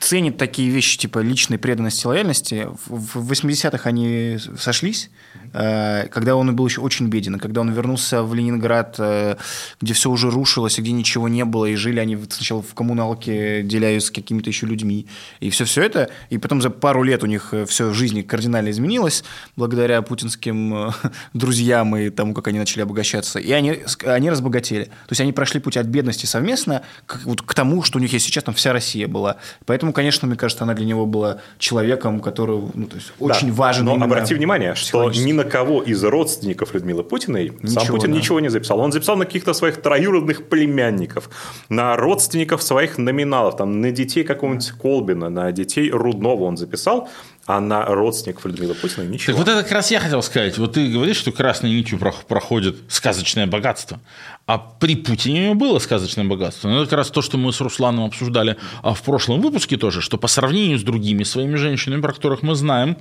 ценит 0.00 0.38
такие 0.38 0.70
вещи, 0.70 0.98
типа 0.98 1.18
личной 1.20 1.58
преданности 1.58 2.06
лояльности. 2.06 2.68
В 2.86 3.30
80-х 3.32 3.88
они 3.88 4.38
сошлись, 4.58 5.10
когда 5.52 6.36
он 6.36 6.54
был 6.54 6.66
еще 6.66 6.80
очень 6.80 7.08
беден, 7.08 7.38
когда 7.38 7.60
он 7.60 7.70
вернулся 7.72 8.22
в 8.22 8.34
Ленинград, 8.34 8.96
э, 8.98 9.36
где 9.80 9.94
все 9.94 10.10
уже 10.10 10.30
рушилось, 10.30 10.78
где 10.78 10.92
ничего 10.92 11.28
не 11.28 11.44
было, 11.44 11.66
и 11.66 11.74
жили 11.74 12.00
они 12.00 12.18
сначала 12.28 12.62
в 12.62 12.74
коммуналке, 12.74 13.62
деляясь 13.62 14.06
с 14.06 14.10
какими-то 14.10 14.50
еще 14.50 14.66
людьми, 14.66 15.06
и 15.40 15.50
все-все 15.50 15.82
это, 15.82 16.10
и 16.30 16.38
потом 16.38 16.62
за 16.62 16.70
пару 16.70 17.02
лет 17.02 17.22
у 17.22 17.26
них 17.26 17.48
э, 17.52 17.66
все 17.66 17.88
в 17.88 17.94
жизни 17.94 18.22
кардинально 18.22 18.70
изменилось, 18.70 19.24
благодаря 19.56 20.02
путинским 20.02 20.92
друзьям 21.34 21.96
и 21.96 22.10
тому, 22.10 22.34
как 22.34 22.48
они 22.48 22.58
начали 22.58 22.82
обогащаться, 22.82 23.38
и 23.38 23.52
они, 23.52 23.78
они 24.04 24.30
разбогатели. 24.30 24.84
То 24.84 25.10
есть 25.10 25.20
они 25.20 25.32
прошли 25.32 25.60
путь 25.60 25.76
от 25.76 25.86
бедности 25.86 26.26
совместно 26.26 26.82
к, 27.06 27.20
вот, 27.24 27.42
к 27.42 27.54
тому, 27.54 27.82
что 27.82 27.98
у 27.98 28.00
них 28.00 28.12
есть 28.12 28.26
сейчас, 28.26 28.44
там 28.44 28.54
вся 28.54 28.72
Россия 28.72 29.08
была. 29.08 29.36
Поэтому 29.66 29.92
конечно, 29.92 30.28
мне 30.28 30.36
кажется, 30.36 30.64
она 30.64 30.74
для 30.74 30.86
него 30.86 31.06
была 31.06 31.38
человеком, 31.58 32.20
который 32.20 32.60
ну, 32.74 32.86
то 32.86 32.96
есть, 32.96 33.12
очень 33.18 33.48
да, 33.48 33.54
важен. 33.54 33.84
Но 33.84 33.94
обрати 33.94 34.34
внимание, 34.34 34.74
что 34.74 35.10
ни 35.10 35.32
на 35.38 35.44
кого 35.44 35.82
из 35.82 36.04
родственников 36.04 36.74
Людмилы 36.74 37.02
Путиной 37.02 37.52
ничего, 37.62 37.80
сам 37.80 37.86
Путин 37.86 38.12
да. 38.12 38.18
ничего 38.18 38.40
не 38.40 38.50
записал. 38.50 38.80
Он 38.80 38.92
записал 38.92 39.16
на 39.16 39.24
каких-то 39.24 39.54
своих 39.54 39.80
троюродных 39.80 40.48
племянников, 40.48 41.30
на 41.68 41.96
родственников 41.96 42.62
своих 42.62 42.98
номиналов, 42.98 43.56
там, 43.56 43.80
на 43.80 43.90
детей 43.90 44.24
какого-нибудь 44.24 44.72
Колбина, 44.72 45.28
на 45.30 45.52
детей 45.52 45.90
Руднова 45.90 46.44
он 46.44 46.56
записал, 46.56 47.08
а 47.46 47.60
на 47.60 47.86
родственников 47.86 48.44
Людмилы 48.44 48.74
Путина 48.74 49.04
ничего. 49.04 49.36
Так 49.36 49.46
вот 49.46 49.48
это 49.48 49.62
как 49.62 49.72
раз 49.72 49.90
я 49.90 50.00
хотел 50.00 50.22
сказать. 50.22 50.58
Вот 50.58 50.74
ты 50.74 50.92
говоришь, 50.92 51.16
что 51.16 51.32
красной 51.32 51.70
нитью 51.70 51.98
проходит 51.98 52.76
сказочное 52.88 53.46
богатство. 53.46 54.00
А 54.46 54.58
при 54.58 54.96
Путине 54.96 55.40
у 55.40 55.44
него 55.44 55.54
было 55.54 55.78
сказочное 55.78 56.24
богатство. 56.24 56.68
Но 56.68 56.82
это 56.82 56.90
как 56.90 56.98
раз 56.98 57.10
то, 57.10 57.22
что 57.22 57.38
мы 57.38 57.52
с 57.52 57.60
Русланом 57.60 58.04
обсуждали 58.04 58.56
а 58.82 58.92
в 58.92 59.02
прошлом 59.02 59.40
выпуске 59.40 59.76
тоже, 59.76 60.00
что 60.02 60.18
по 60.18 60.28
сравнению 60.28 60.78
с 60.78 60.82
другими 60.82 61.22
своими 61.22 61.56
женщинами, 61.56 62.00
про 62.00 62.12
которых 62.12 62.42
мы 62.42 62.54
знаем, 62.54 62.96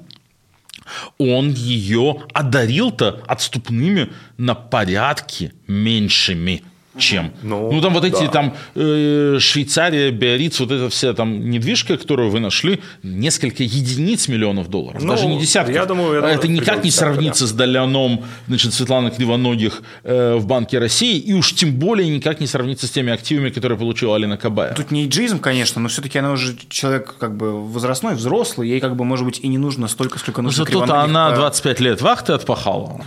он 1.17 1.51
ее 1.51 2.23
одарил-то 2.33 3.23
отступными 3.27 4.11
на 4.37 4.55
порядки 4.55 5.53
меньшими 5.67 6.63
чем. 6.97 7.31
Ну, 7.41 7.71
ну 7.71 7.81
там 7.81 7.93
вот 7.93 8.03
эти 8.03 8.25
да. 8.25 8.27
там 8.27 8.53
э, 8.75 9.37
Швейцария, 9.39 10.11
Биориц, 10.11 10.59
вот 10.59 10.71
эта 10.71 10.89
вся 10.89 11.13
там 11.13 11.49
недвижка, 11.49 11.97
которую 11.97 12.29
вы 12.29 12.39
нашли, 12.39 12.81
несколько 13.03 13.63
единиц 13.63 14.27
миллионов 14.27 14.69
долларов, 14.69 15.01
ну, 15.01 15.09
даже 15.09 15.27
не 15.27 15.39
десятки. 15.39 15.71
Я 15.71 15.85
думаю, 15.85 16.21
я 16.21 16.29
это 16.29 16.47
никак 16.47 16.83
не 16.83 16.91
сравнится 16.91 17.45
да. 17.45 17.49
с 17.49 17.51
доляном 17.53 18.23
значит, 18.47 18.73
Светланы 18.73 19.11
Кривоногих 19.11 19.81
э, 20.03 20.35
в 20.35 20.45
Банке 20.45 20.79
России, 20.79 21.17
и 21.17 21.33
уж 21.33 21.53
тем 21.53 21.73
более 21.73 22.09
никак 22.09 22.39
не 22.39 22.47
сравнится 22.47 22.87
с 22.87 22.91
теми 22.91 23.11
активами, 23.11 23.49
которые 23.49 23.77
получила 23.77 24.15
Алина 24.15 24.37
Кабаева. 24.37 24.75
Тут 24.75 24.91
не 24.91 25.05
иджизм, 25.05 25.39
конечно, 25.39 25.81
но 25.81 25.89
все-таки 25.89 26.19
она 26.19 26.31
уже 26.31 26.55
человек 26.69 27.15
как 27.19 27.35
бы 27.37 27.61
возрастной, 27.65 28.15
взрослый, 28.15 28.69
ей 28.69 28.79
как 28.79 28.95
бы, 28.95 29.05
может 29.05 29.25
быть, 29.25 29.39
и 29.39 29.47
не 29.47 29.57
нужно 29.57 29.87
столько, 29.87 30.19
сколько 30.19 30.41
нужно 30.41 30.65
Зато-то 30.65 31.01
она 31.01 31.31
25 31.31 31.79
лет 31.79 32.01
вахты 32.01 32.33
отпахала. 32.33 33.01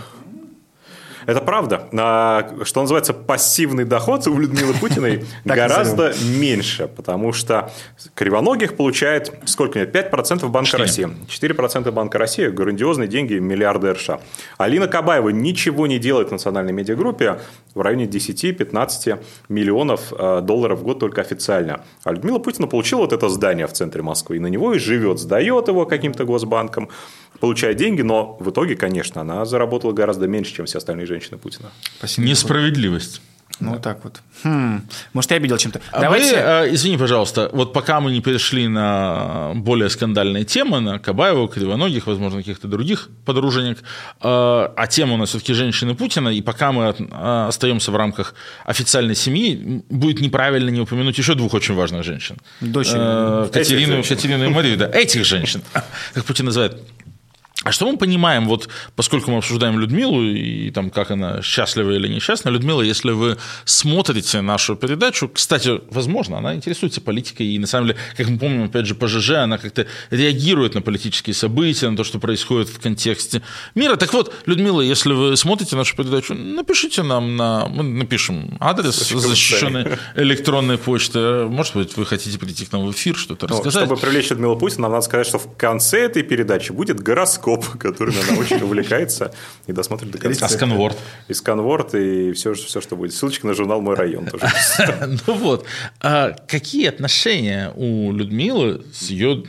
Это 1.30 1.40
правда. 1.42 1.86
Что 2.64 2.80
называется, 2.80 3.14
пассивный 3.14 3.84
доход 3.84 4.26
у 4.26 4.36
Людмилы 4.36 4.74
Путиной 4.74 5.24
гораздо 5.44 6.12
меньше, 6.24 6.88
потому 6.88 7.32
что 7.32 7.70
Кривоногих 8.14 8.76
получает 8.76 9.32
сколько 9.44 9.78
нет? 9.78 9.94
5% 9.94 10.48
Банка 10.48 10.76
России. 10.76 11.08
4% 11.28 11.92
Банка 11.92 12.18
России. 12.18 12.48
Грандиозные 12.48 13.06
деньги, 13.06 13.34
миллиарды 13.34 13.92
РШ. 13.92 14.10
Алина 14.58 14.88
Кабаева 14.88 15.28
ничего 15.28 15.86
не 15.86 16.00
делает 16.00 16.28
в 16.28 16.32
национальной 16.32 16.72
медиагруппе 16.72 17.38
в 17.74 17.80
районе 17.80 18.06
10-15 18.06 19.22
миллионов 19.48 20.12
э, 20.12 20.40
долларов 20.42 20.80
в 20.80 20.82
год 20.82 20.98
только 20.98 21.20
официально. 21.20 21.84
А 22.02 22.10
Людмила 22.10 22.40
Путина 22.40 22.66
получила 22.66 23.02
вот 23.02 23.12
это 23.12 23.28
здание 23.28 23.68
в 23.68 23.72
центре 23.72 24.02
Москвы 24.02 24.38
и 24.38 24.40
на 24.40 24.48
него 24.48 24.74
и 24.74 24.80
живет, 24.80 25.20
сдает 25.20 25.68
его 25.68 25.86
каким-то 25.86 26.24
госбанкам, 26.24 26.88
получает 27.40 27.76
деньги, 27.76 28.02
но 28.02 28.36
в 28.38 28.50
итоге, 28.50 28.76
конечно, 28.76 29.20
она 29.20 29.44
заработала 29.44 29.92
гораздо 29.92 30.26
меньше, 30.28 30.54
чем 30.54 30.66
все 30.66 30.78
остальные 30.78 31.06
женщины 31.06 31.38
Путина. 31.38 31.70
Спасибо. 31.98 32.26
Несправедливость. 32.26 33.20
Ну, 33.60 33.72
да. 33.74 33.78
так 33.78 34.04
вот. 34.04 34.20
Хм. 34.42 34.82
Может, 35.12 35.30
я 35.30 35.36
обидел 35.36 35.58
чем-то. 35.58 35.80
А 35.92 36.00
Давайте... 36.00 36.34
Вы, 36.34 36.40
э, 36.40 36.74
извини, 36.74 36.96
пожалуйста, 36.96 37.50
вот 37.52 37.72
пока 37.72 38.00
мы 38.00 38.10
не 38.10 38.20
перешли 38.22 38.68
на 38.68 39.52
более 39.54 39.90
скандальные 39.90 40.44
темы, 40.44 40.80
на 40.80 40.98
Кабаева, 40.98 41.46
Кривоногих, 41.46 42.06
возможно, 42.06 42.38
каких-то 42.38 42.68
других 42.68 43.10
подруженек, 43.26 43.78
э, 43.78 43.82
а 44.22 44.86
тема 44.88 45.14
у 45.14 45.16
нас 45.18 45.30
все-таки 45.30 45.52
женщины 45.52 45.94
Путина, 45.94 46.30
и 46.30 46.40
пока 46.40 46.72
мы 46.72 46.84
э, 46.84 47.46
остаемся 47.48 47.92
в 47.92 47.96
рамках 47.96 48.34
официальной 48.64 49.14
семьи, 49.14 49.82
будет 49.90 50.20
неправильно 50.20 50.70
не 50.70 50.80
упомянуть 50.80 51.18
еще 51.18 51.34
двух 51.34 51.52
очень 51.52 51.74
важных 51.74 52.02
женщин. 52.02 52.36
Дочери. 52.60 53.50
Катерину, 53.50 54.02
Катерину 54.02 54.44
и 54.44 54.48
Марию, 54.48 54.78
да, 54.78 54.88
этих 54.88 55.24
женщин, 55.24 55.62
как 56.14 56.24
Путин 56.24 56.46
называет. 56.46 56.78
А 57.62 57.72
что 57.72 57.90
мы 57.90 57.98
понимаем, 57.98 58.48
вот 58.48 58.70
поскольку 58.96 59.30
мы 59.30 59.38
обсуждаем 59.38 59.78
Людмилу 59.78 60.22
и 60.22 60.70
там 60.70 60.88
как 60.88 61.10
она 61.10 61.42
счастлива 61.42 61.90
или 61.90 62.08
несчастна, 62.08 62.48
Людмила, 62.48 62.80
если 62.80 63.10
вы 63.10 63.36
смотрите 63.66 64.40
нашу 64.40 64.76
передачу, 64.76 65.28
кстати, 65.28 65.78
возможно, 65.90 66.38
она 66.38 66.54
интересуется 66.54 67.02
политикой 67.02 67.48
и 67.48 67.58
на 67.58 67.66
самом 67.66 67.88
деле, 67.88 67.98
как 68.16 68.28
мы 68.28 68.38
помним, 68.38 68.64
опять 68.64 68.86
же, 68.86 68.94
по 68.94 69.08
ЖЖ, 69.08 69.32
она 69.32 69.58
как-то 69.58 69.86
реагирует 70.10 70.74
на 70.74 70.80
политические 70.80 71.34
события, 71.34 71.90
на 71.90 71.98
то, 71.98 72.04
что 72.04 72.18
происходит 72.18 72.70
в 72.70 72.80
контексте 72.80 73.42
мира. 73.74 73.96
Так 73.96 74.14
вот, 74.14 74.32
Людмила, 74.46 74.80
если 74.80 75.12
вы 75.12 75.36
смотрите 75.36 75.76
нашу 75.76 75.96
передачу, 75.96 76.32
напишите 76.32 77.02
нам 77.02 77.36
на, 77.36 77.66
мы 77.66 77.82
напишем 77.82 78.56
адрес 78.58 78.96
защищенной 78.96 79.98
электронной 80.16 80.78
почты. 80.78 81.44
Может 81.44 81.76
быть, 81.76 81.94
вы 81.98 82.06
хотите 82.06 82.38
прийти 82.38 82.64
к 82.64 82.72
нам 82.72 82.86
в 82.86 82.92
эфир, 82.92 83.16
что-то 83.16 83.46
ну, 83.48 83.56
рассказать. 83.56 83.84
Чтобы 83.84 84.00
привлечь 84.00 84.30
Людмилу 84.30 84.56
Путина, 84.56 84.82
нам 84.84 84.92
надо 84.92 85.04
сказать, 85.04 85.26
что 85.26 85.38
в 85.38 85.54
конце 85.58 86.06
этой 86.06 86.22
передачи 86.22 86.72
будет 86.72 87.00
гороскоп 87.00 87.49
коп, 87.50 87.66
которыми 87.78 88.16
она 88.28 88.38
очень 88.38 88.62
увлекается 88.62 89.32
и 89.66 89.72
досмотрит 89.72 90.10
до 90.10 90.18
конца. 90.18 90.46
А 90.46 90.48
сканворд? 90.48 90.96
И 91.28 91.34
сканворд, 91.34 91.94
и 91.94 92.32
все, 92.32 92.54
все, 92.54 92.80
что 92.80 92.96
будет. 92.96 93.14
Ссылочка 93.14 93.46
на 93.46 93.54
журнал 93.54 93.80
«Мой 93.80 93.96
район» 93.96 94.26
тоже. 94.26 94.44
Ну 95.26 95.34
вот. 95.34 95.66
А 96.00 96.36
какие 96.46 96.88
отношения 96.88 97.72
у 97.74 98.12
Людмилы 98.12 98.82
с 98.92 99.10
ее 99.10 99.44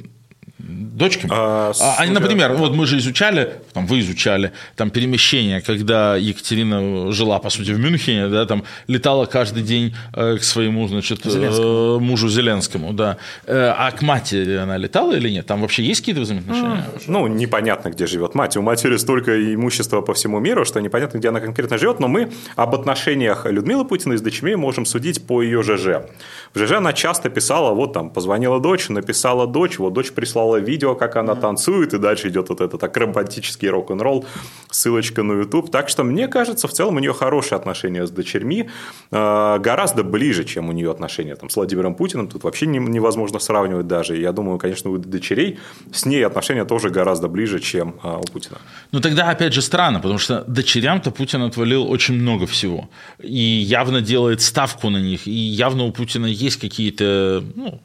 дочками. 0.72 1.32
А, 1.34 1.72
а, 1.80 1.96
они, 1.98 2.14
например, 2.14 2.54
вот 2.54 2.74
мы 2.74 2.86
же 2.86 2.98
изучали, 2.98 3.56
там, 3.74 3.86
вы 3.86 4.00
изучали, 4.00 4.52
там, 4.76 4.90
перемещение, 4.90 5.62
когда 5.62 6.16
Екатерина 6.16 7.12
жила, 7.12 7.40
по 7.40 7.50
сути, 7.50 7.72
в 7.72 7.80
Мюнхене, 7.80 8.28
да, 8.28 8.46
там, 8.46 8.64
летала 8.88 9.26
каждый 9.26 9.64
день 9.64 9.96
э, 10.14 10.38
к 10.38 10.44
своему, 10.44 10.88
значит, 10.88 11.24
Зеленскому. 11.24 11.98
Э, 11.98 12.00
мужу 12.00 12.30
Зеленскому, 12.30 12.94
да. 12.94 13.18
Э, 13.46 13.74
а 13.78 13.92
к 13.92 14.02
матери 14.02 14.56
она 14.56 14.78
летала 14.78 15.14
или 15.14 15.30
нет? 15.30 15.46
Там 15.46 15.62
вообще 15.62 15.84
есть 15.84 16.02
какие-то 16.02 16.22
взаимоотношения? 16.22 16.86
Ну, 17.08 17.28
непонятно, 17.28 17.90
где 17.90 18.08
живет 18.08 18.36
мать. 18.36 18.58
У 18.58 18.62
матери 18.62 18.98
столько 18.98 19.54
имущества 19.54 20.02
по 20.02 20.14
всему 20.14 20.40
миру, 20.40 20.66
что 20.66 20.80
непонятно, 20.80 21.18
где 21.18 21.30
она 21.30 21.40
конкретно 21.40 21.78
живет, 21.78 22.00
но 22.00 22.08
мы 22.08 22.32
об 22.56 22.76
отношениях 22.76 23.46
Людмилы 23.46 23.86
Путиной 23.86 24.18
с 24.18 24.22
дочерьми 24.22 24.56
можем 24.56 24.86
судить 24.86 25.26
по 25.26 25.42
ее 25.42 25.64
ЖЖ. 25.64 26.06
В 26.54 26.60
ЖЖ 26.60 26.74
она 26.74 26.92
часто 26.92 27.30
писала, 27.30 27.74
вот 27.74 27.94
там, 27.94 28.10
позвонила 28.10 28.60
дочь, 28.60 28.90
написала 28.90 29.48
дочь, 29.48 29.80
вот 29.80 29.94
дочь 29.94 30.12
прислала 30.12 30.58
видео, 30.58 30.96
как 30.96 31.16
она 31.16 31.36
танцует, 31.36 31.94
и 31.94 31.98
дальше 31.98 32.28
идет 32.28 32.50
вот 32.50 32.60
этот 32.60 32.84
акробатический 32.84 33.70
рок-н-ролл, 33.70 34.26
ссылочка 34.70 35.24
на 35.24 35.34
YouTube. 35.34 35.72
Так 35.72 35.88
что, 35.88 36.04
мне 36.04 36.28
кажется, 36.28 36.68
в 36.68 36.74
целом 36.74 36.98
у 36.98 37.00
нее 37.00 37.14
хорошие 37.14 37.56
отношения 37.56 38.06
с 38.06 38.12
дочерьми, 38.12 38.70
э, 39.12 39.60
гораздо 39.60 40.04
ближе, 40.04 40.44
чем 40.44 40.68
у 40.70 40.74
нее 40.74 40.92
отношения 40.92 41.36
там, 41.36 41.50
с 41.50 41.56
Владимиром 41.56 41.96
Путиным. 41.96 42.28
Тут 42.28 42.44
вообще 42.44 42.66
невозможно 42.66 43.40
сравнивать 43.40 43.88
даже. 43.88 44.18
Я 44.18 44.34
думаю, 44.34 44.58
конечно, 44.58 44.92
у 44.92 44.98
дочерей 44.98 45.58
с 45.94 46.06
ней 46.06 46.26
отношения 46.26 46.66
тоже 46.66 46.90
гораздо 46.90 47.30
ближе, 47.30 47.60
чем 47.60 47.96
э, 48.04 48.18
у 48.18 48.32
Путина. 48.32 48.58
Ну, 48.92 49.00
тогда, 49.00 49.30
опять 49.30 49.54
же, 49.54 49.62
странно, 49.62 50.00
потому 50.00 50.20
что 50.20 50.44
дочерям-то 50.48 51.12
Путин 51.12 51.44
отвалил 51.44 51.90
очень 51.90 52.16
много 52.16 52.46
всего. 52.46 52.90
И 53.20 53.40
явно 53.40 54.02
делает 54.02 54.42
ставку 54.42 54.90
на 54.90 54.98
них. 54.98 55.28
И 55.28 55.32
явно 55.32 55.86
у 55.86 55.92
Путина 55.94 56.26
есть 56.41 56.60
какие-то 56.60 57.43
ну, 57.56 57.82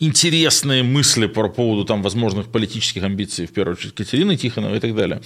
интересные 0.00 0.82
мысли 0.82 1.26
по 1.26 1.48
поводу 1.48 1.84
там, 1.84 2.02
возможных 2.02 2.48
политических 2.48 3.04
амбиций, 3.04 3.46
в 3.46 3.52
первую 3.52 3.76
очередь, 3.76 3.94
Катерины 3.94 4.36
Тихоновой 4.36 4.78
и 4.78 4.80
так 4.80 4.94
далее. 4.94 5.20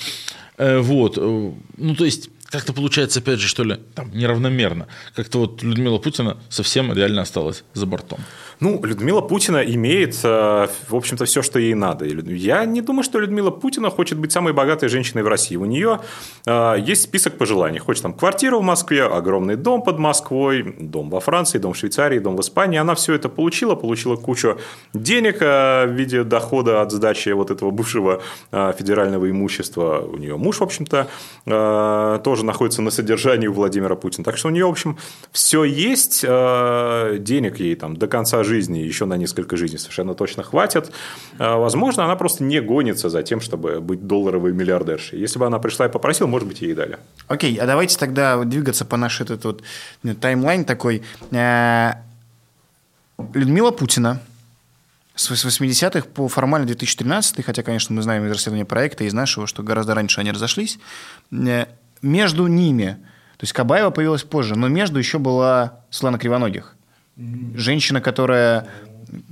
Э, 0.58 0.78
вот. 0.78 1.16
Э, 1.16 1.52
ну, 1.76 1.94
то 1.94 2.04
есть, 2.04 2.28
как-то 2.50 2.72
получается, 2.72 3.20
опять 3.20 3.38
же, 3.38 3.48
что 3.48 3.64
ли, 3.64 3.78
там, 3.94 4.10
неравномерно. 4.12 4.88
Как-то 5.14 5.38
вот 5.38 5.62
Людмила 5.62 5.98
Путина 5.98 6.36
совсем 6.48 6.92
реально 6.92 7.22
осталась 7.22 7.64
за 7.72 7.86
бортом. 7.86 8.20
Ну, 8.60 8.80
Людмила 8.84 9.20
Путина 9.20 9.58
имеет, 9.58 10.14
э, 10.22 10.68
в 10.88 10.94
общем-то, 10.94 11.24
все, 11.24 11.42
что 11.42 11.58
ей 11.58 11.74
надо. 11.74 12.04
Я 12.04 12.64
не 12.64 12.80
думаю, 12.80 13.02
что 13.02 13.18
Людмила 13.18 13.50
Путина 13.50 13.90
хочет 13.90 14.18
быть 14.18 14.32
самой 14.32 14.52
богатой 14.52 14.88
женщиной 14.88 15.22
в 15.22 15.28
России. 15.28 15.56
У 15.56 15.64
нее 15.64 16.00
э, 16.46 16.76
есть 16.78 17.02
список 17.02 17.36
пожеланий. 17.36 17.78
Хочет 17.78 18.02
там 18.02 18.14
квартиру 18.14 18.60
в 18.60 18.62
Москве, 18.62 19.04
огромный 19.04 19.56
дом 19.56 19.82
под 19.82 19.98
Москвой, 19.98 20.76
дом 20.78 21.10
во 21.10 21.20
Франции, 21.20 21.58
дом 21.58 21.72
в 21.72 21.76
Швейцарии, 21.76 22.18
дом 22.18 22.36
в 22.36 22.40
Испании. 22.40 22.78
Она 22.78 22.94
все 22.94 23.14
это 23.14 23.28
получила, 23.28 23.74
получила 23.74 24.16
кучу 24.16 24.58
денег 24.92 25.38
э, 25.40 25.86
в 25.86 25.92
виде 25.92 26.22
дохода 26.22 26.82
от 26.82 26.92
сдачи 26.92 27.30
вот 27.30 27.50
этого 27.50 27.70
бывшего 27.70 28.22
федерального 28.50 29.30
имущества. 29.30 29.98
У 30.00 30.16
нее 30.16 30.36
муж, 30.36 30.60
в 30.60 30.62
общем-то, 30.62 31.08
тоже 32.24 32.44
находится 32.44 32.82
на 32.82 32.90
содержании 32.90 33.48
у 33.48 33.52
Владимира 33.52 33.96
Путина. 33.96 34.24
Так 34.24 34.36
что 34.36 34.48
у 34.48 34.50
нее, 34.50 34.66
в 34.66 34.70
общем, 34.70 34.96
все 35.32 35.64
есть, 35.64 36.22
денег 36.22 37.60
ей 37.60 37.74
там 37.74 37.96
до 37.96 38.06
конца 38.06 38.43
жизни, 38.44 38.78
еще 38.78 39.06
на 39.06 39.16
несколько 39.16 39.56
жизней 39.56 39.78
совершенно 39.78 40.14
точно 40.14 40.42
хватит. 40.42 40.92
А, 41.38 41.56
возможно, 41.56 42.04
она 42.04 42.16
просто 42.16 42.44
не 42.44 42.60
гонится 42.60 43.08
за 43.08 43.22
тем, 43.22 43.40
чтобы 43.40 43.80
быть 43.80 44.06
долларовой 44.06 44.52
миллиардершей. 44.52 45.18
Если 45.18 45.38
бы 45.38 45.46
она 45.46 45.58
пришла 45.58 45.86
и 45.86 45.88
попросила, 45.88 46.26
может 46.26 46.46
быть, 46.46 46.62
ей 46.62 46.74
дали. 46.74 46.98
Окей, 47.26 47.56
а 47.56 47.66
давайте 47.66 47.98
тогда 47.98 48.42
двигаться 48.44 48.84
по 48.84 48.96
нашей 48.96 49.22
этот 49.24 49.44
вот 49.44 49.62
э, 50.04 50.14
таймлайн 50.14 50.64
такой. 50.64 51.02
Э, 51.30 51.94
Людмила 53.32 53.70
Путина 53.70 54.20
с 55.14 55.30
80-х 55.30 56.08
по 56.14 56.28
формально 56.28 56.66
2013, 56.66 57.44
хотя, 57.44 57.62
конечно, 57.62 57.94
мы 57.94 58.02
знаем 58.02 58.26
из 58.26 58.32
расследования 58.32 58.64
проекта, 58.64 59.04
из 59.04 59.12
нашего, 59.12 59.46
что 59.46 59.62
гораздо 59.62 59.94
раньше 59.94 60.20
они 60.20 60.32
разошлись, 60.32 60.78
э, 61.30 61.66
между 62.02 62.46
ними, 62.46 62.98
то 63.38 63.44
есть 63.44 63.52
Кабаева 63.52 63.90
появилась 63.90 64.24
позже, 64.24 64.56
но 64.56 64.68
между 64.68 64.98
еще 64.98 65.18
была 65.18 65.80
Слана 65.90 66.18
Кривоногих. 66.18 66.73
Женщина, 67.16 68.00
которая 68.00 68.66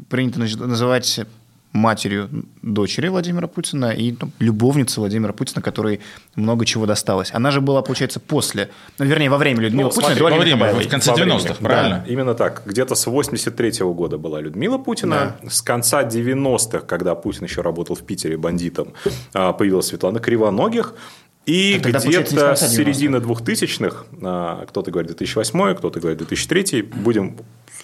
принято 0.08 0.38
называть 0.38 1.20
матерью 1.72 2.28
дочери 2.60 3.08
Владимира 3.08 3.46
Путина 3.46 3.92
и 3.92 4.14
ну, 4.20 4.30
любовница 4.38 5.00
Владимира 5.00 5.32
Путина, 5.32 5.62
которой 5.62 6.00
много 6.36 6.66
чего 6.66 6.86
досталось. 6.86 7.30
Она 7.32 7.50
же 7.50 7.60
была, 7.60 7.82
получается, 7.82 8.20
после, 8.20 8.68
ну, 8.98 9.06
вернее, 9.06 9.30
во 9.30 9.38
время 9.38 9.60
Людмилы 9.60 9.84
ну, 9.84 9.88
Путина. 9.88 10.14
Смотри, 10.14 10.22
во 10.22 10.38
время, 10.38 10.74
в 10.74 10.88
конце 10.88 11.12
90-х, 11.12 11.54
правильно? 11.60 12.04
Да, 12.06 12.12
именно 12.12 12.34
так. 12.34 12.62
Где-то 12.66 12.94
с 12.94 13.06
83-го 13.06 13.94
года 13.94 14.18
была 14.18 14.40
Людмила 14.40 14.78
Путина. 14.78 15.36
Да. 15.42 15.50
С 15.50 15.62
конца 15.62 16.02
90-х, 16.02 16.80
когда 16.80 17.14
Путин 17.14 17.44
еще 17.44 17.62
работал 17.62 17.96
в 17.96 18.02
Питере 18.02 18.36
бандитом, 18.36 18.92
а, 19.32 19.52
появилась 19.52 19.86
Светлана 19.86 20.20
Кривоногих. 20.20 20.94
И 21.46 21.80
где-то 21.82 22.54
с 22.54 22.68
середины 22.68 23.16
2000-х, 23.16 24.04
а, 24.22 24.66
кто-то 24.66 24.90
говорит 24.90 25.08
2008, 25.08 25.74
кто-то 25.74 25.98
говорит 26.00 26.18
2003, 26.18 26.82
будем 26.82 27.36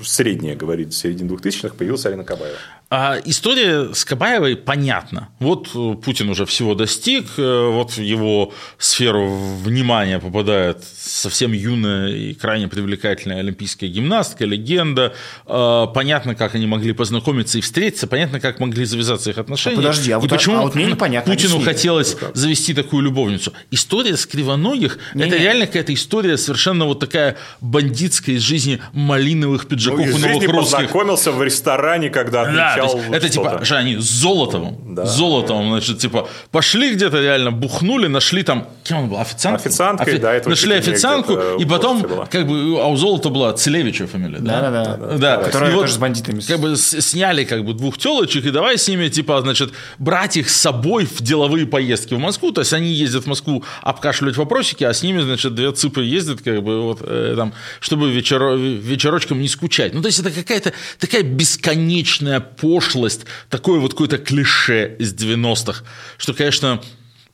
среднее 0.04 0.54
говорить, 0.54 0.92
в 0.92 0.96
середине 0.96 1.30
2000-х 1.30 1.74
появилась 1.74 2.06
Арина 2.06 2.24
Кабаева. 2.24 2.56
А 2.90 3.18
история 3.26 3.92
с 3.92 4.02
Кабаевой 4.06 4.56
понятна. 4.56 5.28
Вот 5.40 5.68
э, 5.74 5.94
Путин 6.02 6.30
уже 6.30 6.46
всего 6.46 6.74
достиг, 6.74 7.26
э, 7.36 7.68
вот 7.70 7.90
в 7.90 8.00
его 8.00 8.54
сферу 8.78 9.28
внимания 9.62 10.18
попадает 10.18 10.82
совсем 10.98 11.52
юная 11.52 12.08
и 12.08 12.32
крайне 12.32 12.66
привлекательная 12.66 13.40
олимпийская 13.40 13.90
гимнастка, 13.90 14.46
легенда. 14.46 15.12
А, 15.44 15.86
понятно, 15.88 16.34
как 16.34 16.54
они 16.54 16.66
могли 16.66 16.94
познакомиться 16.94 17.58
и 17.58 17.60
встретиться, 17.60 18.06
понятно, 18.06 18.40
как 18.40 18.58
могли 18.58 18.86
завязаться 18.86 19.28
их 19.28 19.36
отношения. 19.36 19.76
А 19.76 19.76
подожди, 19.76 20.12
а 20.12 20.16
и 20.16 20.20
вот, 20.20 20.30
почему 20.30 20.56
а 20.56 20.62
вот 20.62 20.74
мне 20.74 20.86
непонятно. 20.86 21.30
Путину 21.30 21.60
хотелось 21.60 22.16
завести 22.32 22.72
такую 22.72 23.02
любовницу. 23.02 23.52
История 23.70 24.16
с 24.16 24.24
Кривоногих– 24.24 24.98
это 25.14 25.36
реально 25.36 25.66
какая-то 25.66 25.92
история 25.92 26.38
совершенно 26.38 26.86
вот 26.86 27.00
такая 27.00 27.36
бандитская 27.60 28.36
из 28.36 28.42
жизни 28.42 28.80
малиновых 28.94 29.68
пиджаков 29.68 30.06
ну, 30.06 30.16
и 30.16 30.20
новых 30.20 30.48
русских. 30.48 30.78
познакомился 30.78 31.32
в 31.32 31.42
ресторане, 31.42 32.08
когда 32.08 32.46
да, 32.46 32.77
отвечал 32.78 33.10
да, 33.10 33.16
Это 33.16 33.28
типа, 33.28 33.64
что 33.64 33.76
они 33.76 33.96
с 33.96 34.04
Золотовым, 34.04 34.94
да. 34.94 35.06
с 35.06 35.16
Золотовым, 35.16 35.70
значит, 35.70 35.98
типа, 35.98 36.28
пошли 36.50 36.94
где-то 36.94 37.20
реально, 37.20 37.52
бухнули, 37.52 38.06
нашли 38.06 38.42
там, 38.42 38.68
кем 38.84 38.98
он 38.98 39.08
был, 39.08 39.18
официант? 39.18 39.60
Официанткой, 39.60 40.14
Офи... 40.14 40.22
да. 40.22 40.34
Это 40.34 40.48
нашли 40.48 40.74
официантку, 40.74 41.38
и 41.58 41.64
потом, 41.64 42.26
как 42.30 42.46
бы, 42.46 42.80
а 42.80 42.86
у 42.86 42.96
Золота 42.96 43.28
была 43.28 43.52
Целевича 43.52 44.06
фамилия, 44.06 44.38
да? 44.38 44.60
Да, 44.60 44.70
да, 44.70 44.96
да. 44.96 45.18
да. 45.18 45.36
Которая 45.44 45.72
тоже 45.72 45.92
с 45.92 45.98
бандитами. 45.98 46.40
Как 46.40 46.60
бы 46.60 46.76
сняли 46.76 47.44
как 47.44 47.64
бы 47.64 47.74
двух 47.74 47.98
телочек, 47.98 48.46
и 48.46 48.50
давай 48.50 48.78
с 48.78 48.88
ними, 48.88 49.08
типа, 49.08 49.40
значит, 49.40 49.72
брать 49.98 50.36
их 50.36 50.50
с 50.50 50.56
собой 50.56 51.06
в 51.06 51.20
деловые 51.22 51.66
поездки 51.66 52.14
в 52.14 52.18
Москву, 52.18 52.52
то 52.52 52.60
есть 52.60 52.72
они 52.72 52.92
ездят 52.92 53.24
в 53.24 53.26
Москву 53.26 53.64
обкашливать 53.82 54.36
вопросики, 54.36 54.84
а 54.84 54.92
с 54.92 55.02
ними, 55.02 55.20
значит, 55.20 55.54
две 55.54 55.72
цыпы 55.72 56.02
ездят, 56.02 56.40
как 56.42 56.62
бы, 56.62 56.82
вот, 56.82 57.00
э, 57.02 57.34
там, 57.36 57.52
чтобы 57.80 58.10
вечер... 58.10 58.56
вечерочком 58.56 59.40
не 59.40 59.48
скучать. 59.48 59.94
Ну, 59.94 60.02
то 60.02 60.06
есть 60.08 60.18
это 60.18 60.30
какая-то 60.30 60.72
такая 60.98 61.22
бесконечная 61.22 62.40
пошлость, 62.68 63.24
такое 63.48 63.80
вот 63.80 63.92
какое-то 63.92 64.18
клише 64.18 64.96
из 64.98 65.14
90-х, 65.14 65.84
что, 66.18 66.34
конечно, 66.34 66.80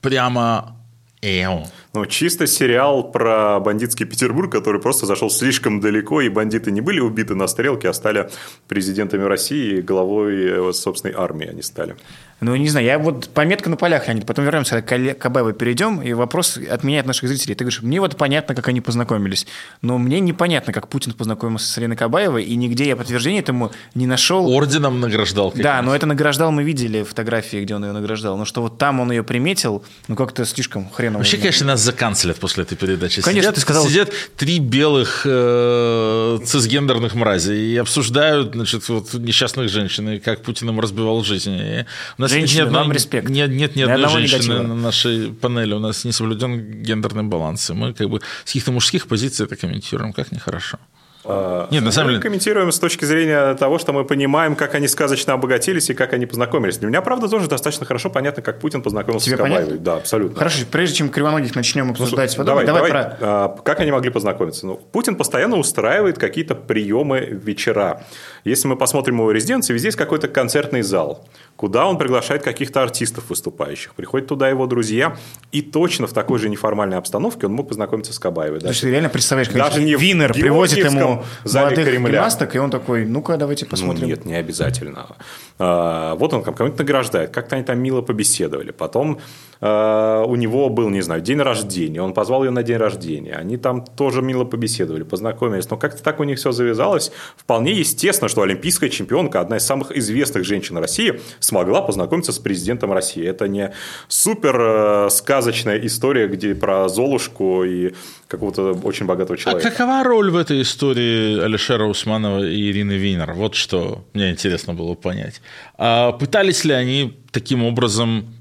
прямо 0.01 0.77
эо. 1.23 1.67
Ну, 1.93 2.07
чисто 2.07 2.47
сериал 2.47 3.11
про 3.11 3.59
бандитский 3.61 4.07
Петербург, 4.07 4.53
который 4.53 4.81
просто 4.81 5.07
зашел 5.07 5.31
слишком 5.31 5.81
далеко, 5.81 6.21
и 6.21 6.29
бандиты 6.29 6.71
не 6.71 6.81
были 6.81 7.01
убиты 7.01 7.35
на 7.35 7.49
стрелке, 7.49 7.89
а 7.89 7.93
стали 7.93 8.31
президентами 8.69 9.23
России 9.23 9.79
и 9.79 9.83
главой 9.83 10.69
э, 10.69 10.73
собственной 10.73 11.15
армии 11.17 11.49
они 11.49 11.63
стали. 11.63 11.97
Ну, 12.41 12.57
не 12.57 12.69
знаю, 12.69 12.87
я 12.87 12.99
вот 12.99 13.29
пометка 13.29 13.71
на 13.71 13.77
полях, 13.77 14.07
Леонид, 14.09 14.27
потом 14.27 14.45
вернемся 14.45 14.83
к 14.83 15.15
Кабаеву 15.15 15.53
перейдем, 15.53 16.03
и 16.03 16.13
вопрос 16.13 16.59
от 16.59 16.85
меня 16.85 17.01
от 17.01 17.07
наших 17.07 17.29
зрителей. 17.29 17.55
Ты 17.55 17.65
говоришь, 17.65 17.83
мне 17.83 18.01
вот 18.01 18.17
понятно, 18.17 18.55
как 18.55 18.69
они 18.69 18.81
познакомились, 18.81 19.47
но 19.83 19.99
мне 19.99 20.21
непонятно, 20.21 20.73
как 20.73 20.89
Путин 20.89 21.13
познакомился 21.13 21.67
с 21.67 21.79
Ариной 21.79 21.97
Кабаевой, 21.97 22.45
и 22.45 22.57
нигде 22.57 22.87
я 22.87 22.97
подтверждения 22.97 23.41
этому 23.41 23.73
не 23.95 24.07
нашел. 24.07 24.49
Орденом 24.49 25.01
награждал. 25.01 25.53
Да, 25.55 25.81
но 25.83 25.95
это 25.95 26.07
награждал, 26.07 26.51
мы 26.51 26.65
видели 26.65 27.03
фотографии, 27.03 27.63
где 27.63 27.75
он 27.75 27.85
ее 27.85 27.93
награждал, 27.93 28.37
но 28.37 28.45
что 28.45 28.63
вот 28.63 28.79
там 28.79 29.01
он 29.01 29.11
ее 29.13 29.23
приметил, 29.23 29.85
ну 30.09 30.17
как-то 30.17 30.45
слишком 30.45 30.91
хреново. 30.91 31.19
Вообще, 31.19 31.39
конечно, 31.39 31.67
нас 31.67 31.81
заканцелят 31.81 32.39
после 32.39 32.65
этой 32.65 32.77
передачи. 32.77 33.23
Конечно, 33.23 33.43
сидят, 33.43 33.55
ты 33.55 33.61
сказал... 33.61 33.87
Сидят 33.87 34.11
три 34.37 34.59
белых 34.59 35.23
э, 35.25 36.39
цисгендерных 36.45 37.15
мрази 37.15 37.53
и 37.53 37.77
обсуждают, 37.77 38.55
значит, 38.55 38.89
вот 38.89 39.15
несчастных 39.15 39.69
женщин, 39.69 40.09
и 40.09 40.19
как 40.19 40.43
Путин 40.43 40.69
им 40.69 40.81
разбивал 40.81 41.23
жизнь. 41.25 41.55
И 41.55 41.85
нас 42.25 42.31
Женщины, 42.31 42.65
нет, 42.65 42.73
вам 42.73 42.93
респект. 42.93 43.29
Нет, 43.29 43.51
нет 43.51 43.77
ни 43.77 43.83
одной 43.83 44.09
женщины 44.09 44.55
негатива. 44.55 44.63
на 44.63 44.75
нашей 44.75 45.33
панели. 45.33 45.75
У 45.75 45.79
нас 45.79 46.05
не 46.05 46.13
соблюден 46.13 46.83
гендерный 46.83 47.23
баланс. 47.25 47.71
И 47.71 47.73
мы 47.73 47.95
как 47.95 48.09
бы 48.09 48.21
с 48.45 48.49
каких-то 48.49 48.73
мужских 48.73 49.07
позиций 49.07 49.47
это 49.47 49.57
комментируем, 49.57 50.13
как 50.13 50.33
нехорошо. 50.33 50.79
А, 51.27 51.69
Нет, 51.71 51.83
на 51.83 51.91
самом 51.91 52.09
деле... 52.09 52.19
Мы 52.19 52.23
комментируем 52.23 52.71
с 52.71 52.79
точки 52.79 53.05
зрения 53.05 53.55
того, 53.55 53.79
что 53.79 53.93
мы 53.93 54.05
понимаем, 54.05 54.57
как 54.57 54.75
они 54.75 54.89
сказочно 54.89 55.33
обогатились 55.33 55.89
и 55.89 55.95
как 55.95 56.13
они 56.13 56.27
познакомились. 56.27 56.77
Для 56.79 56.89
меня, 56.89 57.01
правда, 57.01 57.29
тоже 57.29 57.49
достаточно 57.49 57.87
хорошо 57.87 58.11
понятно, 58.11 58.43
как 58.43 58.61
Путин 58.61 58.83
познакомился 58.83 59.27
Тебе 59.27 59.37
с 59.37 59.39
Кабаевой. 59.39 59.65
Понятно? 59.65 59.85
Да, 59.85 59.97
абсолютно. 59.97 60.37
Хорошо, 60.37 60.65
прежде 60.71 60.97
чем 60.97 61.09
Кривоногих 61.09 61.55
начнем 61.55 61.91
обсуждать, 61.91 62.37
ну, 62.37 62.45
давай, 62.45 62.67
давай, 62.67 62.91
давай 62.91 62.91
про... 62.91 63.19
А, 63.21 63.57
как 63.65 63.81
они 63.81 63.91
могли 63.91 64.11
познакомиться? 64.11 64.67
Ну, 64.67 64.77
Путин 64.77 65.17
постоянно 65.17 65.57
устраивает 65.57 66.19
какие-то 66.19 66.55
приемы 66.55 67.21
вечера. 67.21 68.05
Если 68.45 68.69
мы 68.69 68.77
посмотрим 68.77 69.17
его 69.17 69.31
резиденции, 69.31 69.73
везде 69.73 69.89
есть 69.89 69.97
какой-то 69.97 70.29
концертный 70.29 70.83
зал, 70.83 71.27
куда 71.57 71.87
он 71.87 71.97
приглашает 71.97 72.43
каких-то 72.43 72.83
артистов 72.83 73.31
выступающих. 73.31 73.95
Приходят 73.95 74.29
туда 74.29 74.49
его 74.49 74.67
друзья, 74.67 75.17
и 75.51 75.63
точно 75.63 76.07
в 76.07 76.13
такой 76.13 76.39
же 76.39 76.49
неформальной 76.51 76.99
обстановке 76.99 77.47
он 77.47 77.55
мог 77.55 77.69
познакомиться 77.69 78.13
с 78.13 78.19
Кабаевой. 78.19 78.61
То 78.61 78.69
есть 78.69 78.83
ты 78.83 78.91
реально 78.91 79.09
представляешь, 79.09 79.49
как 79.49 79.57
Даже 79.57 79.83
не 79.83 79.95
Винер 79.95 80.33
привозит 80.33 80.85
ему 80.85 81.23
молодых 81.45 81.87
Кремля. 81.87 82.11
гимнасток, 82.11 82.55
и 82.55 82.59
он 82.59 82.71
такой, 82.71 83.07
ну-ка, 83.07 83.37
давайте 83.37 83.67
посмотрим. 83.67 84.03
Ну, 84.03 84.09
нет, 84.09 84.25
не 84.25 84.35
обязательно. 84.35 85.17
А, 85.59 86.15
вот 86.17 86.35
он 86.35 86.43
кого-нибудь 86.43 86.79
награждает, 86.79 87.31
как-то 87.31 87.57
они 87.57 87.65
там 87.65 87.79
мило 87.79 88.03
побеседовали. 88.03 88.73
Потом 88.73 89.21
а, 89.61 90.25
у 90.25 90.37
него 90.37 90.69
был, 90.69 90.91
не 90.91 91.01
знаю, 91.01 91.23
день 91.23 91.41
рождения, 91.41 92.03
он 92.03 92.13
позвал 92.13 92.45
ее 92.45 92.51
на 92.51 92.63
день 92.63 92.77
рождения. 92.77 93.35
Они 93.35 93.57
там 93.57 93.85
тоже 93.85 94.21
мило 94.21 94.45
побеседовали, 94.45 95.05
познакомились. 95.05 95.71
Но 95.71 95.77
как-то 95.77 96.03
так 96.03 96.21
у 96.21 96.25
них 96.25 96.39
все 96.39 96.53
завязалось. 96.53 97.13
Вполне 97.37 97.73
естественно, 97.73 98.29
что 98.35 98.43
олимпийская 98.43 98.91
чемпионка, 98.91 99.41
одна 99.41 99.59
из 99.59 99.65
самых 99.65 99.97
известных 99.97 100.45
женщин 100.45 100.77
России, 100.77 101.21
смогла 101.39 101.83
познакомиться 101.83 102.33
с 102.33 102.39
президентом 102.41 102.93
России. 102.93 103.25
Это 103.25 103.47
не 103.47 103.73
супер 104.09 104.57
э, 104.61 105.11
сказочная 105.11 105.79
история, 105.87 106.27
где 106.27 106.55
про 106.57 106.89
Золушку 106.89 107.63
и 107.63 107.95
какого-то 108.27 108.73
очень 108.83 109.07
богатого 109.07 109.39
человека. 109.39 109.69
А 109.69 109.71
какова 109.71 110.03
роль 110.03 110.31
в 110.31 110.37
этой 110.37 110.63
истории 110.63 111.39
Алишера 111.39 111.85
Усманова 111.85 112.45
и 112.45 112.71
Ирины 112.71 112.95
Вейнер? 112.95 113.35
Вот 113.35 113.55
что 113.55 114.05
мне 114.15 114.33
интересно 114.33 114.75
было 114.75 114.95
понять. 114.95 115.41
А 115.79 116.11
пытались 116.11 116.65
ли 116.65 116.73
они 116.73 117.17
таким 117.31 117.63
образом 117.63 118.35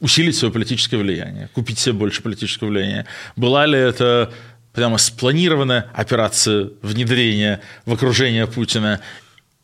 усилить 0.00 0.36
свое 0.36 0.52
политическое 0.52 0.98
влияние, 0.98 1.48
купить 1.54 1.78
себе 1.78 1.94
больше 1.94 2.22
политического 2.22 2.68
влияния? 2.68 3.06
Была 3.34 3.64
ли 3.64 3.78
это 3.78 4.30
прямо 4.76 4.98
спланированная 4.98 5.90
операция 5.94 6.70
внедрения 6.82 7.60
в 7.86 7.92
окружение 7.94 8.46
Путина? 8.46 9.00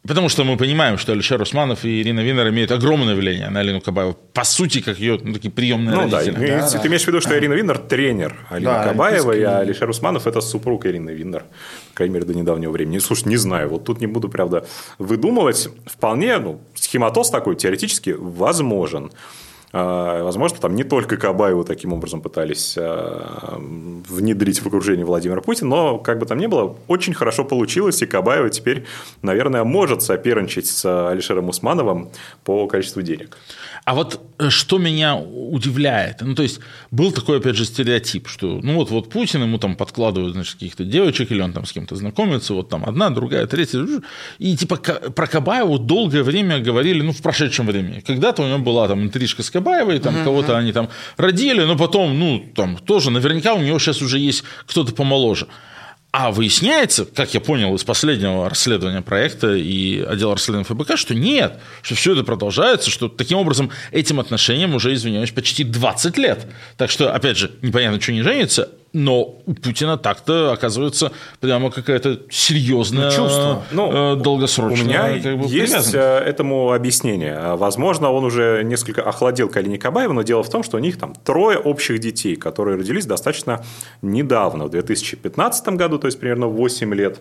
Потому 0.09 0.29
что 0.29 0.43
мы 0.43 0.57
понимаем, 0.57 0.99
что 0.99 1.13
Алишер 1.13 1.41
Усманов 1.41 1.85
и 1.85 2.01
Ирина 2.01 2.21
Винер 2.21 2.49
имеют 2.49 2.73
огромное 2.73 3.15
влияние 3.15 3.51
на 3.51 3.61
Алину 3.61 3.81
Кабаеву. 3.81 4.15
По 4.33 4.43
сути, 4.43 4.81
как 4.81 4.99
ее 4.99 5.21
ну, 5.23 5.35
такие 5.35 5.53
приемные 5.53 5.95
ну, 5.95 6.11
родители. 6.11 6.35
Да, 6.35 6.61
да, 6.63 6.69
ты, 6.69 6.79
да. 6.79 6.87
имеешь 6.89 7.05
в 7.05 7.07
виду, 7.07 7.21
что 7.21 7.39
Ирина 7.39 7.53
Винер 7.53 7.79
тренер 7.79 8.35
Алины 8.51 8.71
да, 8.73 8.85
Кабаевой, 8.85 9.45
а 9.45 9.59
Алишер 9.59 9.89
Усманов 9.89 10.27
это 10.27 10.41
супруг 10.41 10.87
Ирины 10.87 11.11
Винер, 11.11 11.45
по 11.91 11.95
крайней 11.99 12.15
мере, 12.15 12.27
до 12.27 12.35
недавнего 12.35 12.73
времени. 12.73 12.99
Слушай, 12.99 13.29
не 13.29 13.37
знаю, 13.37 13.69
вот 13.69 13.85
тут 13.85 14.01
не 14.01 14.09
буду, 14.09 14.29
правда, 14.29 14.67
выдумывать. 14.99 15.69
Вполне, 15.87 16.39
ну, 16.39 16.61
схематоз 16.75 17.31
такой 17.31 17.55
теоретически 17.55 18.11
возможен. 18.19 19.13
А, 19.73 20.23
возможно, 20.23 20.59
там 20.59 20.75
не 20.75 20.85
только 20.85 21.17
Кабаеву 21.17 21.65
таким 21.65 21.93
образом 21.93 22.21
пытались 22.21 22.75
а, 22.79 23.59
внедрить 24.09 24.61
в 24.61 24.67
окружение 24.67 25.07
Владимира 25.07 25.41
Путина, 25.41 25.71
но 25.71 25.99
как 25.99 26.19
бы 26.19 26.27
там 26.27 26.39
ни 26.39 26.47
было, 26.47 26.77
очень 26.89 27.15
хорошо 27.15 27.45
получилось, 27.45 28.03
и 28.03 28.07
Кабаева 28.07 28.51
теперь, 28.51 28.85
наверное, 29.23 29.65
может 29.65 30.03
соперничать 30.03 30.67
с 30.67 31.09
Алишером 31.09 31.49
Усмановым 31.49 32.11
по 32.45 32.67
количеству 32.67 33.01
денег. 33.01 33.39
А 33.85 33.95
вот 33.95 34.21
э, 34.39 34.51
что 34.51 34.79
меня 34.79 35.17
удивляет, 35.17 36.21
ну, 36.21 36.35
то 36.35 36.43
есть, 36.43 36.61
был 36.91 37.11
такой, 37.11 37.39
опять 37.39 37.57
же, 37.57 37.65
стереотип, 37.65 38.29
что, 38.29 38.61
ну, 38.63 38.75
вот, 38.75 38.91
вот 38.91 39.09
Путин 39.09 39.43
ему 39.43 39.59
там 39.59 39.75
подкладывают, 39.75 40.35
значит, 40.35 40.55
каких-то 40.55 40.85
девочек, 40.85 41.33
или 41.33 41.41
он 41.41 41.53
там 41.53 41.65
с 41.65 41.73
кем-то 41.73 41.97
знакомится, 41.97 42.55
вот 42.55 42.69
там 42.69 42.85
одна, 42.85 43.11
другая, 43.11 43.47
третья, 43.47 43.85
и 44.39 44.57
типа 44.57 44.77
про 44.77 45.27
Кабаеву 45.27 45.79
долгое 45.79 46.23
время 46.23 46.61
говорили, 46.61 47.03
ну, 47.03 47.13
в 47.13 47.23
прошедшем 47.23 47.67
времени. 47.67 48.01
Когда-то 48.01 48.43
у 48.43 48.47
него 48.47 48.59
была 48.59 48.87
там 48.87 49.03
интрижка 49.03 49.43
с 49.43 49.51
Кабаевой, 49.63 49.99
там 49.99 50.17
uh-huh. 50.17 50.25
кого-то 50.25 50.59
они 50.59 50.73
там 50.73 50.89
родили, 51.17 51.63
но 51.63 51.77
потом, 51.77 52.19
ну, 52.19 52.45
там 52.55 52.77
тоже, 52.77 53.11
наверняка 53.11 53.55
у 53.55 53.61
него 53.61 53.79
сейчас 53.79 54.03
уже 54.03 54.19
есть 54.19 54.45
кто-то 54.67 54.93
помоложе. 54.93 55.47
А 56.13 56.31
выясняется, 56.31 57.07
как 57.07 57.33
я 57.33 57.41
понял 57.41 57.75
из 57.75 57.85
последнего 57.85 58.51
расследования 58.51 59.01
проекта 59.01 59.55
и 59.55 60.03
отдела 60.03 60.35
расследования 60.35 60.67
ФБК, 60.67 60.99
что 60.99 61.15
нет, 61.15 61.59
что 61.81 61.95
все 61.95 62.13
это 62.13 62.23
продолжается, 62.23 62.91
что 62.91 63.09
таким 63.09 63.39
образом 63.39 63.71
этим 63.93 64.21
отношениям 64.21 64.75
уже, 64.75 64.93
извиняюсь, 64.93 65.31
почти 65.31 65.65
20 65.65 66.19
лет. 66.19 66.47
Так 66.77 66.91
что, 66.91 67.15
опять 67.15 67.39
же, 67.39 67.53
непонятно, 67.63 67.99
что 67.99 68.13
не 68.13 68.21
женится, 68.21 68.69
но 68.93 69.41
у 69.47 69.55
Путина 69.55 69.97
так-то 69.97 70.53
оказывается 70.53 71.13
прямо 71.41 71.71
какая-то 71.71 72.21
серьезная, 72.31 73.11
ну, 73.11 73.17
чувство. 73.17 73.63
Ну, 73.73 74.17
долгосрочная. 74.17 74.83
У 74.83 74.87
меня 74.87 75.23
как 75.23 75.39
бы, 75.39 75.47
есть 75.47 75.95
э, 75.95 75.99
этому 75.99 76.73
объяснение. 76.73 77.57
Возможно, 77.57 78.11
он 78.11 78.25
уже 78.25 78.63
несколько 78.65 79.03
охладил 79.03 79.49
к 79.49 79.57
Алине 79.57 79.79
Кабаеву, 79.79 80.13
но 80.13 80.23
дело 80.23 80.43
в 80.43 80.51
том, 80.51 80.63
что 80.63 80.77
у 80.77 80.81
них 80.81 80.99
там 80.99 81.15
трое 81.15 81.59
общих 81.59 82.01
детей, 82.01 82.37
которые 82.37 82.77
родились 82.77 83.07
достаточно 83.07 83.65
недавно, 84.03 84.67
в 84.67 84.71
2015 84.71 85.69
году, 85.71 85.99
то 85.99 86.07
есть 86.07 86.21
примерно 86.21 86.47
8 86.47 86.95
лет 86.95 87.21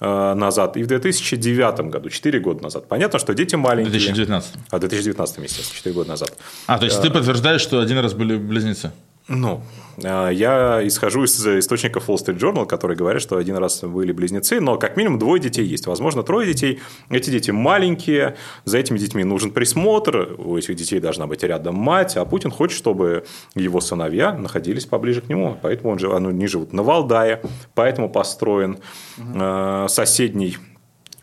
э, 0.00 0.34
назад, 0.34 0.76
и 0.76 0.82
в 0.82 0.86
2009 0.86 1.80
году, 1.90 2.10
4 2.10 2.40
года 2.40 2.62
назад. 2.62 2.88
Понятно, 2.88 3.18
что 3.18 3.34
дети 3.34 3.54
маленькие. 3.54 3.88
В 3.88 3.92
2019. 3.92 4.54
А, 4.70 4.76
в 4.76 4.80
2019, 4.80 5.38
естественно, 5.38 5.76
4 5.76 5.94
года 5.94 6.08
назад. 6.10 6.32
А, 6.66 6.78
то 6.78 6.84
есть 6.84 7.00
ты 7.00 7.08
э, 7.08 7.10
подтверждаешь, 7.10 7.62
что 7.62 7.80
один 7.80 7.98
раз 7.98 8.12
были 8.12 8.36
близнецы? 8.36 8.92
Ну, 9.28 9.60
а, 10.04 10.28
я 10.28 10.86
исхожу 10.86 11.24
из 11.24 11.44
источников 11.44 12.08
Wall 12.08 12.16
Street 12.16 12.38
Journal, 12.38 12.64
которые 12.66 12.96
говорят, 12.96 13.20
что 13.20 13.36
один 13.36 13.56
раз 13.56 13.82
были 13.82 14.12
близнецы, 14.12 14.60
но 14.60 14.78
как 14.78 14.96
минимум 14.96 15.18
двое 15.18 15.40
детей 15.40 15.64
есть. 15.64 15.86
Возможно, 15.86 16.22
трое 16.22 16.46
детей. 16.46 16.80
Эти 17.10 17.30
дети 17.30 17.50
маленькие, 17.50 18.36
за 18.64 18.78
этими 18.78 18.98
детьми 18.98 19.24
нужен 19.24 19.50
присмотр, 19.50 20.36
у 20.38 20.56
этих 20.56 20.76
детей 20.76 21.00
должна 21.00 21.26
быть 21.26 21.42
рядом 21.42 21.74
мать, 21.74 22.16
а 22.16 22.24
Путин 22.24 22.50
хочет, 22.50 22.76
чтобы 22.76 23.24
его 23.54 23.80
сыновья 23.80 24.32
находились 24.32 24.86
поближе 24.86 25.22
к 25.22 25.28
нему. 25.28 25.58
Поэтому 25.60 25.90
он, 25.92 26.26
они 26.26 26.46
живут 26.46 26.72
на 26.72 26.84
Валдае, 26.84 27.42
поэтому 27.74 28.08
построен 28.08 28.78
угу. 29.18 29.88
соседний 29.88 30.56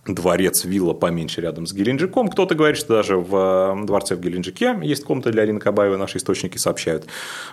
дворец, 0.05 0.65
вилла 0.65 0.93
поменьше 0.93 1.41
рядом 1.41 1.65
с 1.65 1.73
Геленджиком. 1.73 2.27
Кто-то 2.27 2.55
говорит, 2.55 2.77
что 2.77 2.93
даже 2.93 3.17
в 3.17 3.75
э, 3.81 3.85
дворце 3.85 4.15
в 4.15 4.19
Геленджике 4.19 4.77
есть 4.81 5.03
комната 5.03 5.31
для 5.31 5.43
Алины 5.43 5.59
Кабаевой, 5.59 5.97
наши 5.97 6.17
источники 6.17 6.57
сообщают. 6.57 7.05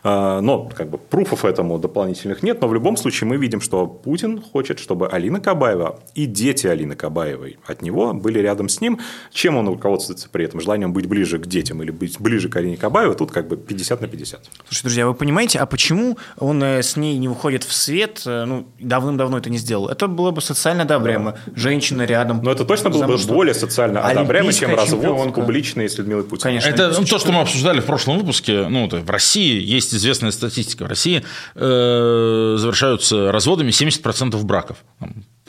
А, 0.03 0.41
но 0.41 0.69
как 0.69 0.91
бы 0.91 0.99
пруфов 0.99 1.45
этому 1.45 1.79
дополнительных 1.79 2.43
нет, 2.43 2.61
но 2.61 2.69
в 2.69 2.75
любом 2.75 2.97
случае 2.97 3.29
мы 3.29 3.37
видим, 3.37 3.61
что 3.61 3.87
Путин 3.87 4.41
хочет, 4.41 4.81
чтобы 4.81 5.09
Алина 5.09 5.41
Кабаева 5.41 6.01
и 6.15 6.27
дети 6.27 6.67
Алины 6.67 6.97
Кабаевой 6.97 7.59
от 7.67 7.83
него 7.83 8.13
были 8.15 8.41
рядом 8.41 8.69
с 8.69 8.81
ним. 8.81 8.99
Чем 9.33 9.57
он 9.57 9.69
руководствуется 9.69 10.29
при 10.29 10.45
этом? 10.45 10.61
Желанием 10.61 10.93
быть 10.93 11.07
ближе 11.07 11.39
к 11.39 11.47
детям 11.47 11.83
или 11.83 11.91
быть 11.91 12.21
ближе 12.21 12.49
к 12.49 12.57
Алине 12.57 12.77
Кабаевой? 12.77 13.15
Тут 13.15 13.31
как 13.31 13.47
бы 13.47 13.57
50 13.57 14.01
на 14.01 14.09
50. 14.09 14.41
Слушайте, 14.65 14.83
друзья, 14.83 15.07
вы 15.07 15.15
понимаете, 15.15 15.59
а 15.61 15.67
почему 15.67 16.19
он 16.39 16.63
э, 16.63 16.83
с 16.83 16.97
ней 16.97 17.17
не 17.19 17.29
выходит 17.29 17.63
в 17.63 17.73
свет? 17.73 18.23
Э, 18.27 18.45
ну, 18.45 18.67
давным-давно 18.81 19.39
это 19.39 19.51
не 19.51 19.59
сделал. 19.59 19.89
Это 19.89 20.09
было 20.09 20.33
бы 20.33 20.41
социально 20.41 20.83
одобряемо. 20.83 21.39
Женщина 21.55 22.03
рядом, 22.03 22.40
но 22.43 22.53
это 22.53 22.65
точно 22.65 22.91
было 22.91 23.07
бы 23.07 23.17
более 23.27 23.55
социально 23.55 24.01
одобряемо, 24.01 24.53
чем 24.53 24.75
развод 24.75 25.35
публичный 25.35 25.89
с 25.89 25.99
Людмилой 25.99 26.25
Путиной. 26.25 26.61
Конечно. 26.61 26.69
Это 26.69 27.01
ну, 27.01 27.07
то, 27.07 27.19
что 27.19 27.33
мы 27.33 27.41
обсуждали 27.41 27.81
в 27.81 27.87
прошлом 27.87 28.19
выпуске. 28.19 28.69
Ну, 28.69 28.89
в 28.89 29.11
России 29.11 29.61
есть 29.63 29.95
известная 29.95 30.31
статистика. 30.31 30.85
В 30.85 30.89
России 30.89 31.25
э, 31.55 32.57
завершаются 32.59 33.33
разводами 33.33 33.71
70% 33.71 34.43
браков 34.43 34.79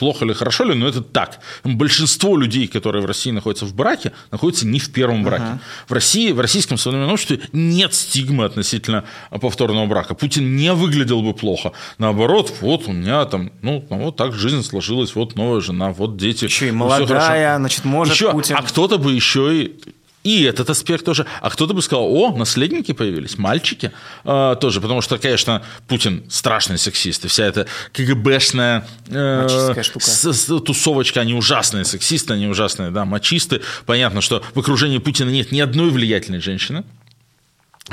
плохо 0.02 0.26
ли, 0.26 0.34
хорошо 0.34 0.64
ли, 0.64 0.74
но 0.74 0.88
это 0.88 1.02
так. 1.04 1.42
Большинство 1.64 2.36
людей, 2.36 2.66
которые 2.68 3.04
в 3.04 3.06
России 3.06 3.30
находятся 3.30 3.66
в 3.66 3.76
браке, 3.76 4.14
находятся 4.32 4.66
не 4.66 4.80
в 4.80 4.92
первом 4.92 5.24
браке. 5.24 5.44
Uh-huh. 5.44 5.90
В 5.90 5.94
России, 5.94 6.32
в 6.32 6.40
российском 6.40 6.80
современном 6.80 7.14
обществе 7.14 7.40
нет 7.54 7.94
стигмы 7.94 8.46
относительно 8.46 9.04
повторного 9.30 9.86
брака. 9.86 10.16
Путин 10.16 10.56
не 10.56 10.74
выглядел 10.74 11.22
бы 11.22 11.36
плохо. 11.36 11.74
Наоборот, 12.00 12.52
вот 12.62 12.88
у 12.88 12.94
меня 12.94 13.26
там, 13.26 13.52
ну, 13.62 13.86
вот 13.90 14.16
так 14.16 14.34
жизнь 14.34 14.64
сложилась, 14.64 15.14
вот 15.14 15.36
новая 15.36 15.62
жена, 15.62 15.92
вот 15.92 16.18
дети. 16.18 16.46
Еще 16.46 16.70
и 16.70 16.72
молодая, 16.72 17.58
значит, 17.60 17.86
может 17.86 18.16
еще, 18.16 18.32
Путин... 18.32 18.56
А 18.58 18.64
кто-то 18.64 18.98
бы 18.98 19.14
еще 19.14 19.56
и 19.56 19.80
и 20.24 20.44
этот 20.44 20.70
аспект 20.70 21.06
тоже. 21.06 21.26
А 21.42 21.50
кто-то 21.50 21.74
бы 21.74 21.82
сказал, 21.82 22.06
о, 22.06 22.36
наследники 22.36 22.92
появились, 22.92 23.38
мальчики 23.38 23.92
э, 24.24 24.56
тоже, 24.60 24.82
потому 24.82 25.02
что, 25.02 25.18
конечно, 25.18 25.64
Путин 25.88 26.24
страшный 26.30 26.78
сексист, 26.78 27.26
и 27.26 27.28
вся 27.28 27.46
эта 27.46 27.68
КГБшная 27.94 28.88
э, 29.08 29.76
с, 30.00 30.26
с, 30.26 30.62
тусовочка, 30.62 31.22
они 31.22 31.34
ужасные 31.34 31.86
сексисты, 31.86 32.34
они 32.34 32.48
ужасные, 32.48 32.92
да, 32.92 33.06
мачисты. 33.06 33.62
Понятно, 33.86 34.22
что 34.22 34.44
в 34.54 34.60
окружении 34.60 35.00
Путина 35.00 35.30
нет 35.30 35.52
ни 35.52 35.60
одной 35.60 35.90
влиятельной 35.90 36.42
женщины, 36.42 36.84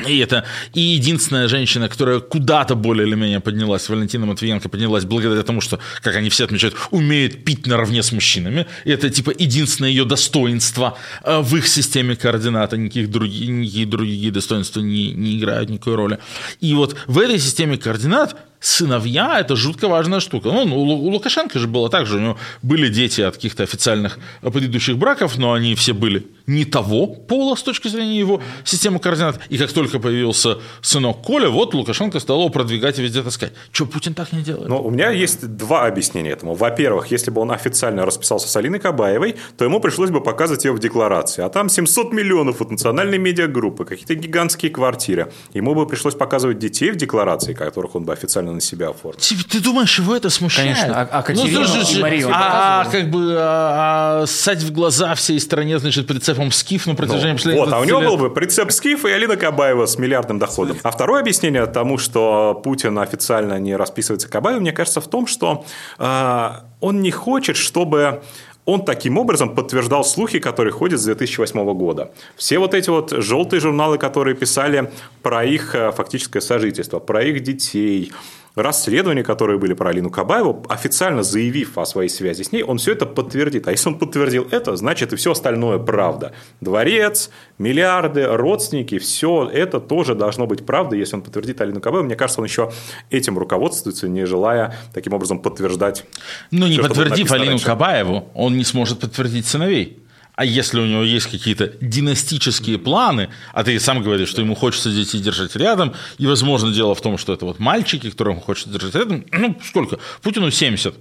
и 0.07 0.19
это 0.19 0.45
и 0.75 0.81
единственная 0.81 1.49
женщина, 1.49 1.89
которая 1.89 2.21
куда-то 2.21 2.75
более 2.75 3.07
или 3.07 3.15
менее 3.15 3.41
поднялась, 3.41 3.89
Валентина 3.89 4.27
Матвиенко 4.27 4.69
поднялась 4.69 5.05
благодаря 5.05 5.43
тому, 5.43 5.61
что, 5.61 5.79
как 6.03 6.17
они 6.17 6.29
все 6.29 6.45
отмечают, 6.45 6.77
умеет 6.91 7.45
пить 7.45 7.67
наравне 7.67 8.03
с 8.03 8.13
мужчинами. 8.13 8.67
И 8.85 8.91
это 8.91 9.11
типа 9.11 9.33
единственное 9.37 9.91
ее 9.91 10.05
достоинство 10.05 10.97
э, 11.25 11.41
в 11.41 11.57
их 11.57 11.67
системе 11.67 12.17
координат, 12.17 12.73
никаких 12.73 13.11
другие, 13.11 13.49
никакие 13.49 13.87
другие 13.87 14.31
достоинства 14.31 14.81
не, 14.81 15.13
не 15.13 15.39
играют 15.39 15.71
никакой 15.71 15.95
роли. 15.95 16.19
И 16.61 16.75
вот 16.75 16.97
в 17.07 17.19
этой 17.19 17.39
системе 17.39 17.79
координат 17.79 18.37
сыновья– 18.61 19.39
это 19.41 19.57
жутко 19.57 19.89
важная 19.89 20.21
штука. 20.21 20.51
Ну, 20.51 20.63
у 20.77 21.11
Лукашенко 21.11 21.59
же 21.59 21.69
было 21.69 21.89
так 21.89 22.07
же, 22.07 22.17
у 22.17 22.21
него 22.21 22.39
были 22.63 22.89
дети 22.89 23.21
от 23.21 23.37
каких-то 23.37 23.63
официальных 23.63 24.19
предыдущих 24.43 24.97
браков, 24.97 25.39
но 25.39 25.53
они 25.53 25.75
все 25.75 25.93
были 25.93 26.27
не 26.49 26.65
того 26.65 27.07
пола 27.07 27.55
с 27.55 27.63
точки 27.63 27.89
зрения 27.89 28.19
его 28.19 28.41
системы 28.65 28.99
координат. 28.99 29.39
И 29.51 29.59
как 29.59 29.71
только 29.73 30.01
появился 30.01 30.59
сынок 30.81 31.23
Коля, 31.23 31.51
вот 31.51 31.75
Лукашенко 31.75 32.19
стал 32.21 32.39
его 32.39 32.49
продвигать 32.49 32.99
и 32.99 33.03
везде 33.03 33.23
таскать. 33.23 33.53
Что 33.71 33.85
Путин 33.87 34.15
так 34.15 34.33
не 34.33 34.43
делает? 34.43 34.69
Ну, 34.69 34.83
у 34.83 34.91
меня 34.91 35.11
есть 35.11 35.47
два 35.57 35.87
объяснения 35.87 36.31
этому. 36.31 36.55
Во-первых, 36.55 37.11
если 37.11 37.31
бы 37.31 37.43
он 37.43 37.53
официально 37.53 38.07
расписался 38.07 38.49
с 38.49 38.57
Алиной 38.57 38.81
Кабаевой, 38.81 39.37
то 39.59 39.65
ему 39.65 39.79
пришлось 39.79 40.11
бы 40.11 40.23
показывать 40.23 40.65
ее 40.65 40.73
в 40.73 40.79
декларации. 40.79 41.43
А 41.43 41.51
там 41.51 41.69
700 41.69 42.13
миллионов 42.13 42.63
от 42.63 42.71
национальной 42.71 43.19
медиагруппы, 43.19 43.85
какие-то 43.85 44.15
гигантские 44.15 44.71
квартиры. 44.71 45.31
Ему 45.53 45.75
бы 45.75 45.87
пришлось 45.87 46.15
показывать 46.15 46.59
детей 46.59 46.91
в 46.91 46.97
декларации, 46.97 47.53
которых 47.53 47.95
он 47.95 48.05
бы 48.05 48.13
официально 48.15 48.48
на 48.53 48.61
себя 48.61 48.91
оформил. 48.91 49.21
Ты, 49.21 49.37
ты 49.45 49.61
думаешь, 49.61 49.99
его 49.99 50.15
это 50.15 50.31
смущает? 50.31 50.77
Конечно. 50.77 51.01
А, 51.01 51.09
а 51.19 51.23
Катерина 51.23 51.67
ну, 51.67 51.83
и 51.83 52.01
Марию 52.01 52.29
а, 52.33 52.83
а, 52.83 52.85
как 52.91 53.11
бы 53.11 53.37
а, 53.39 54.23
а, 54.23 54.27
ссать 54.27 54.63
в 54.63 54.73
глаза 54.73 55.15
всей 55.15 55.41
стране, 55.41 55.79
значит, 55.79 56.07
прицепом 56.07 56.53
скиф 56.53 56.87
на 56.87 56.95
протяжении 56.95 57.33
ну, 57.33 57.37
последних 57.37 57.65
Вот, 57.65 57.73
а 57.73 57.81
у 57.81 57.85
него 57.85 58.01
лет. 58.01 58.09
был 58.09 58.17
бы 58.17 58.31
прицеп 58.31 58.73
скиф 58.73 59.05
и 59.05 59.11
Алина 59.11 59.37
Кабаева 59.37 59.87
с 59.87 59.99
миллиардным 59.99 60.39
доходом. 60.39 60.77
А 60.83 60.91
второе 60.91 61.21
объяснение 61.21 61.67
тому, 61.67 61.99
что 61.99 62.61
Путин 62.65 62.99
официально 62.99 63.59
не 63.59 63.77
расписывается 63.77 64.29
Кабаевым, 64.29 64.63
мне 64.63 64.73
кажется, 64.73 65.01
в 65.01 65.09
том, 65.09 65.27
что 65.27 65.65
э, 65.99 66.51
он 66.81 67.03
не 67.03 67.11
хочет, 67.11 67.57
чтобы 67.57 68.23
он 68.69 68.85
таким 68.85 69.17
образом 69.17 69.55
подтверждал 69.55 70.05
слухи, 70.05 70.41
которые 70.41 70.73
ходят 70.73 71.01
с 71.01 71.05
2008 71.05 71.73
года. 71.73 72.11
Все 72.37 72.59
вот 72.59 72.75
эти 72.75 72.91
вот 72.91 73.11
желтые 73.13 73.61
журналы, 73.61 73.97
которые 73.97 74.37
писали 74.37 74.93
про 75.23 75.43
их 75.43 75.75
э, 75.75 75.91
фактическое 75.91 76.43
сожительство, 76.43 76.99
про 76.99 77.23
их 77.23 77.43
детей, 77.43 78.13
расследования, 78.55 79.23
которые 79.23 79.59
были 79.59 79.75
про 79.75 79.91
Алину 79.91 80.11
Кабаеву, 80.11 80.65
официально 80.69 81.23
заявив 81.23 81.79
о 81.79 81.87
своей 81.87 82.09
связи 82.09 82.43
с 82.43 82.53
ней, 82.53 82.63
он 82.63 82.79
все 82.79 82.93
это 82.93 83.07
подтвердит. 83.07 83.69
А 83.69 83.71
если 83.71 83.89
он 83.89 83.99
подтвердил 83.99 84.47
это, 84.51 84.77
значит 84.77 85.13
и 85.13 85.17
все 85.17 85.33
остальное 85.33 85.79
правда. 85.79 86.33
Дворец, 86.61 87.31
миллиарды, 87.59 88.27
родственники, 88.27 88.99
все 88.99 89.49
это 89.53 89.81
тоже 89.81 90.15
должно 90.15 90.47
быть 90.47 90.67
правдой, 90.67 90.99
если 90.99 91.17
он 91.17 91.23
подтвердит 91.23 91.61
Алину 91.61 91.81
Кабаеву. 91.81 92.07
Мне 92.07 92.17
кажется, 92.17 92.41
он 92.41 92.47
еще 92.47 92.73
этим 93.11 93.39
руководствуется, 93.39 94.09
не 94.09 94.25
желая 94.27 94.77
таким 94.93 95.13
образом 95.13 95.41
подтверждать. 95.41 96.05
Но 96.51 96.69
не 96.69 96.79
подтвердив 96.79 97.31
Алину 97.33 97.51
раньше. 97.51 97.67
Кабаеву, 97.67 98.29
он 98.35 98.57
не 98.57 98.65
сможет 98.65 99.01
подтвердить 99.01 99.47
сыновей. 99.47 100.03
А 100.39 100.45
если 100.45 100.79
у 100.79 100.87
него 100.87 101.03
есть 101.03 101.27
какие-то 101.27 101.73
династические 101.81 102.79
планы, 102.79 103.29
а 103.53 103.65
ты 103.65 103.81
сам 103.81 104.05
говоришь, 104.05 104.29
что 104.29 104.41
ему 104.41 104.55
хочется 104.55 104.89
детей 104.89 105.21
держать 105.21 105.57
рядом, 105.57 105.95
и, 106.17 106.27
возможно, 106.29 106.73
дело 106.73 106.95
в 106.95 107.01
том, 107.01 107.19
что 107.19 107.33
это 107.33 107.45
вот 107.45 107.59
мальчики, 107.59 108.09
которых 108.09 108.37
он 108.37 108.41
хочет 108.41 108.71
держать 108.71 108.95
рядом, 108.95 109.25
ну, 109.33 109.61
сколько? 109.65 109.99
Путину 110.23 110.53
70. 110.53 110.95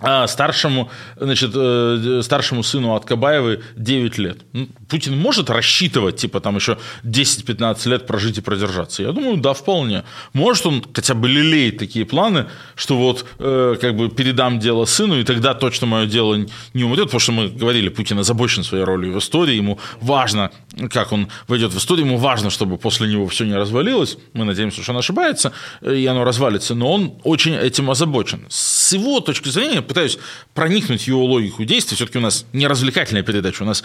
А 0.00 0.26
старшему, 0.26 0.90
значит, 1.16 1.52
э, 1.54 2.20
старшему 2.22 2.62
сыну 2.62 2.94
от 2.94 3.06
Кабаевой 3.06 3.60
9 3.76 4.18
лет. 4.18 4.38
Ну, 4.52 4.68
Путин 4.90 5.16
может 5.16 5.48
рассчитывать, 5.48 6.16
типа, 6.16 6.40
там 6.40 6.56
еще 6.56 6.76
10-15 7.02 7.88
лет 7.88 8.06
прожить 8.06 8.36
и 8.36 8.42
продержаться? 8.42 9.02
Я 9.02 9.12
думаю, 9.12 9.38
да, 9.38 9.54
вполне. 9.54 10.04
Может 10.34 10.66
он 10.66 10.84
хотя 10.92 11.14
бы 11.14 11.30
лелеет 11.30 11.78
такие 11.78 12.04
планы, 12.04 12.44
что 12.74 12.98
вот, 12.98 13.24
э, 13.38 13.76
как 13.80 13.96
бы, 13.96 14.10
передам 14.10 14.58
дело 14.58 14.84
сыну, 14.84 15.18
и 15.18 15.24
тогда 15.24 15.54
точно 15.54 15.86
мое 15.86 16.06
дело 16.06 16.46
не 16.74 16.84
умрет, 16.84 17.04
потому 17.04 17.20
что 17.20 17.32
мы 17.32 17.48
говорили, 17.48 17.88
Путин 17.88 18.18
озабочен 18.18 18.64
своей 18.64 18.84
ролью 18.84 19.14
в 19.14 19.18
истории, 19.18 19.54
ему 19.54 19.78
важно, 20.02 20.50
как 20.90 21.12
он 21.12 21.28
войдет 21.48 21.72
в 21.72 21.78
историю, 21.78 22.04
ему 22.04 22.18
важно, 22.18 22.50
чтобы 22.50 22.76
после 22.76 23.08
него 23.08 23.26
все 23.28 23.46
не 23.46 23.54
развалилось. 23.54 24.18
Мы 24.34 24.44
надеемся, 24.44 24.82
что 24.82 24.92
он 24.92 24.98
ошибается, 24.98 25.52
и 25.80 26.04
оно 26.04 26.24
развалится, 26.24 26.74
но 26.74 26.92
он 26.92 27.14
очень 27.24 27.54
этим 27.54 27.90
озабочен. 27.90 28.44
С 28.50 28.92
его 28.92 29.20
точки 29.20 29.48
зрения, 29.48 29.85
пытаюсь 29.86 30.18
проникнуть 30.54 31.06
его 31.06 31.24
логику 31.24 31.64
действий. 31.64 31.96
Все-таки 31.96 32.18
у 32.18 32.20
нас 32.20 32.44
не 32.52 32.66
развлекательная 32.66 33.22
передача, 33.22 33.62
у 33.62 33.66
нас 33.66 33.82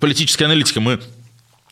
политическая 0.00 0.46
аналитика. 0.46 0.80
Мы 0.80 1.00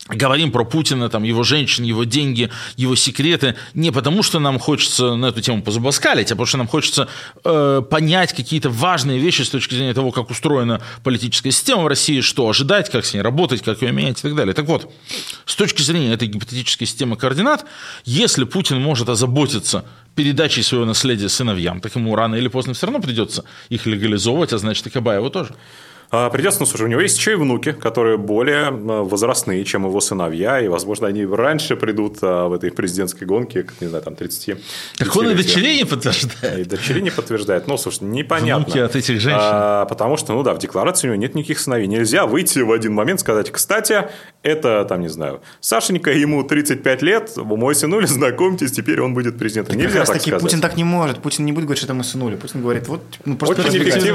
говорим 0.09 0.53
про 0.53 0.64
Путина, 0.64 1.09
там, 1.09 1.23
его 1.25 1.42
женщин, 1.42 1.85
его 1.85 2.05
деньги, 2.05 2.51
его 2.77 2.95
секреты, 2.95 3.57
не 3.75 3.90
потому, 3.90 4.23
что 4.23 4.38
нам 4.38 4.59
хочется 4.59 5.16
на 5.16 5.27
эту 5.27 5.40
тему 5.40 5.62
позабаскалить, 5.62 6.31
а 6.31 6.35
потому 6.35 6.47
что 6.47 6.59
нам 6.59 6.69
хочется 6.69 7.09
э, 7.45 7.83
понять 7.88 8.33
какие-то 8.33 8.71
важные 8.71 9.19
вещи 9.19 9.42
с 9.42 9.51
точки 9.51 9.75
зрения 9.75 9.95
того, 9.95 10.12
как 10.12 10.31
устроена 10.31 10.81
политическая 11.03 11.51
система 11.51 11.83
в 11.83 11.87
России, 11.88 12.21
что 12.21 12.49
ожидать, 12.49 12.90
как 12.90 13.05
с 13.05 13.14
ней 13.14 13.21
работать, 13.21 13.62
как 13.62 13.83
ее 13.83 13.92
менять 13.92 14.21
и 14.21 14.23
так 14.23 14.35
далее. 14.35 14.55
Так 14.55 14.66
вот, 14.66 14.92
с 15.45 15.57
точки 15.57 15.83
зрения 15.83 16.12
этой 16.12 16.29
гипотетической 16.29 16.87
системы 16.87 17.16
координат, 17.16 17.64
если 18.05 18.45
Путин 18.45 18.81
может 18.81 19.09
озаботиться 19.09 19.85
передачей 20.14 20.62
своего 20.62 20.87
наследия 20.87 21.29
сыновьям, 21.29 21.81
так 21.81 21.95
ему 21.95 22.14
рано 22.16 22.37
или 22.37 22.49
поздно 22.49 22.75
все 22.75 22.87
равно 22.87 23.01
придется 23.01 23.45
их 23.69 23.87
легализовывать, 23.87 24.53
а 24.53 24.59
значит 24.59 24.87
и 24.87 24.90
Кабаеву 24.90 25.31
тоже. 25.31 25.55
А, 26.11 26.31
придется, 26.31 26.61
ну, 26.61 26.66
слушай, 26.66 26.85
у 26.85 26.87
него 26.87 27.01
есть 27.01 27.19
еще 27.19 27.33
и 27.33 27.35
внуки, 27.35 27.73
которые 27.73 28.16
более 28.16 28.69
а, 28.69 29.03
возрастные, 29.03 29.64
чем 29.64 29.87
его 29.87 30.01
сыновья, 30.01 30.61
и, 30.61 30.69
возможно, 30.69 31.09
они 31.09 31.25
раньше 31.25 31.77
придут 31.77 32.19
а, 32.23 32.49
в 32.49 32.53
этой 32.53 32.71
президентской 32.71 33.25
гонке, 33.25 33.62
как, 33.62 33.81
не 33.81 33.88
знаю, 33.88 34.05
там, 34.05 34.14
30 34.14 34.59
Так 34.99 35.16
он 35.16 35.31
и 35.31 35.35
дочерей 35.35 35.79
не 35.79 35.85
подтверждает. 35.85 36.59
И 36.59 36.64
дочерей 36.64 37.03
не 37.03 37.11
подтверждает. 37.11 37.66
Ну, 37.66 37.77
слушай, 37.77 38.05
непонятно. 38.05 38.64
Внуки 38.64 38.79
от 38.79 38.97
этих 38.97 39.21
женщин. 39.21 39.40
А, 39.40 39.85
потому 39.87 40.16
что, 40.16 40.33
ну 40.33 40.42
да, 40.42 40.55
в 40.55 40.59
декларации 40.59 41.09
у 41.09 41.11
него 41.11 41.21
нет 41.21 41.35
никаких 41.35 41.59
сыновей. 41.59 41.87
Нельзя 41.87 42.27
выйти 42.27 42.61
в 42.61 42.73
один 42.73 42.95
момент 42.95 43.21
и 43.21 43.23
сказать, 43.23 43.51
кстати, 43.51 44.09
это, 44.42 44.85
там, 44.85 45.01
не 45.01 45.09
знаю, 45.09 45.40
Сашенька, 45.61 46.12
ему 46.12 46.42
35 46.45 47.03
лет, 47.03 47.33
мой 47.37 47.75
сынуля, 47.75 48.07
знакомьтесь, 48.07 48.71
теперь 48.73 49.01
он 49.01 49.14
будет 49.14 49.38
президентом. 49.38 49.75
Так 49.75 49.83
Нельзя 49.83 50.05
так 50.05 50.14
таки, 50.19 50.31
сказать. 50.31 50.42
Путин 50.42 50.61
так 50.61 50.77
не 50.77 50.85
может. 50.85 51.19
Путин 51.19 51.45
не 51.45 51.53
будет 51.53 51.64
говорить, 51.64 51.79
что 51.79 51.87
это 51.87 51.95
мой 51.95 52.05
сынуля. 52.05 52.37
Путин 52.37 52.62
говорит, 52.62 52.87
вот, 52.88 53.03
ну, 53.25 53.37
просто 53.37 53.62
Очень 53.62 53.83
эффективный 53.83 54.12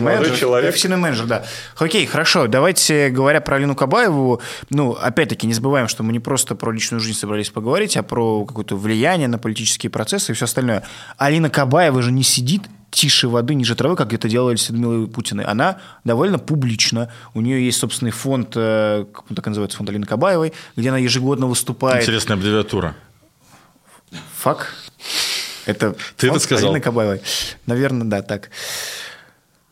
молодой 0.00 0.36
человек. 0.36 0.70
Эффективный 0.70 0.96
менеджер, 0.96 1.25
да. 1.26 1.44
Окей, 1.76 2.06
хорошо. 2.06 2.46
Давайте, 2.46 3.10
говоря 3.10 3.40
про 3.40 3.56
Алину 3.56 3.74
Кабаеву, 3.74 4.40
ну, 4.70 4.92
опять-таки, 4.92 5.46
не 5.46 5.54
забываем, 5.54 5.88
что 5.88 6.02
мы 6.02 6.12
не 6.12 6.20
просто 6.20 6.54
про 6.54 6.72
личную 6.72 7.00
жизнь 7.00 7.18
собрались 7.18 7.50
поговорить, 7.50 7.96
а 7.96 8.02
про 8.02 8.44
какое-то 8.44 8.76
влияние 8.76 9.28
на 9.28 9.38
политические 9.38 9.90
процессы 9.90 10.32
и 10.32 10.34
все 10.34 10.44
остальное. 10.44 10.84
Алина 11.18 11.50
Кабаева 11.50 12.02
же 12.02 12.12
не 12.12 12.22
сидит 12.22 12.62
тише 12.90 13.28
воды, 13.28 13.54
ниже 13.54 13.74
травы, 13.74 13.96
как 13.96 14.12
это 14.12 14.28
делали 14.28 14.56
с 14.56 14.70
Людмилой 14.70 15.06
Путиной. 15.06 15.44
Она 15.44 15.78
довольно 16.04 16.38
публична. 16.38 17.12
У 17.34 17.40
нее 17.40 17.64
есть 17.64 17.78
собственный 17.78 18.12
фонд, 18.12 18.52
э, 18.56 19.04
как 19.12 19.24
он 19.28 19.36
так 19.36 19.46
называется, 19.46 19.76
фонд 19.76 19.90
Алины 19.90 20.06
Кабаевой, 20.06 20.52
где 20.76 20.88
она 20.88 20.98
ежегодно 20.98 21.46
выступает. 21.46 22.02
Интересная 22.02 22.36
аббревиатура. 22.36 22.94
ФАК? 24.38 24.72
Это 25.66 25.96
Ты 26.16 26.28
это 26.28 26.38
сказал? 26.38 26.70
Алины 26.70 26.80
Кабаевой. 26.80 27.20
Наверное, 27.66 28.06
да, 28.06 28.22
так. 28.22 28.50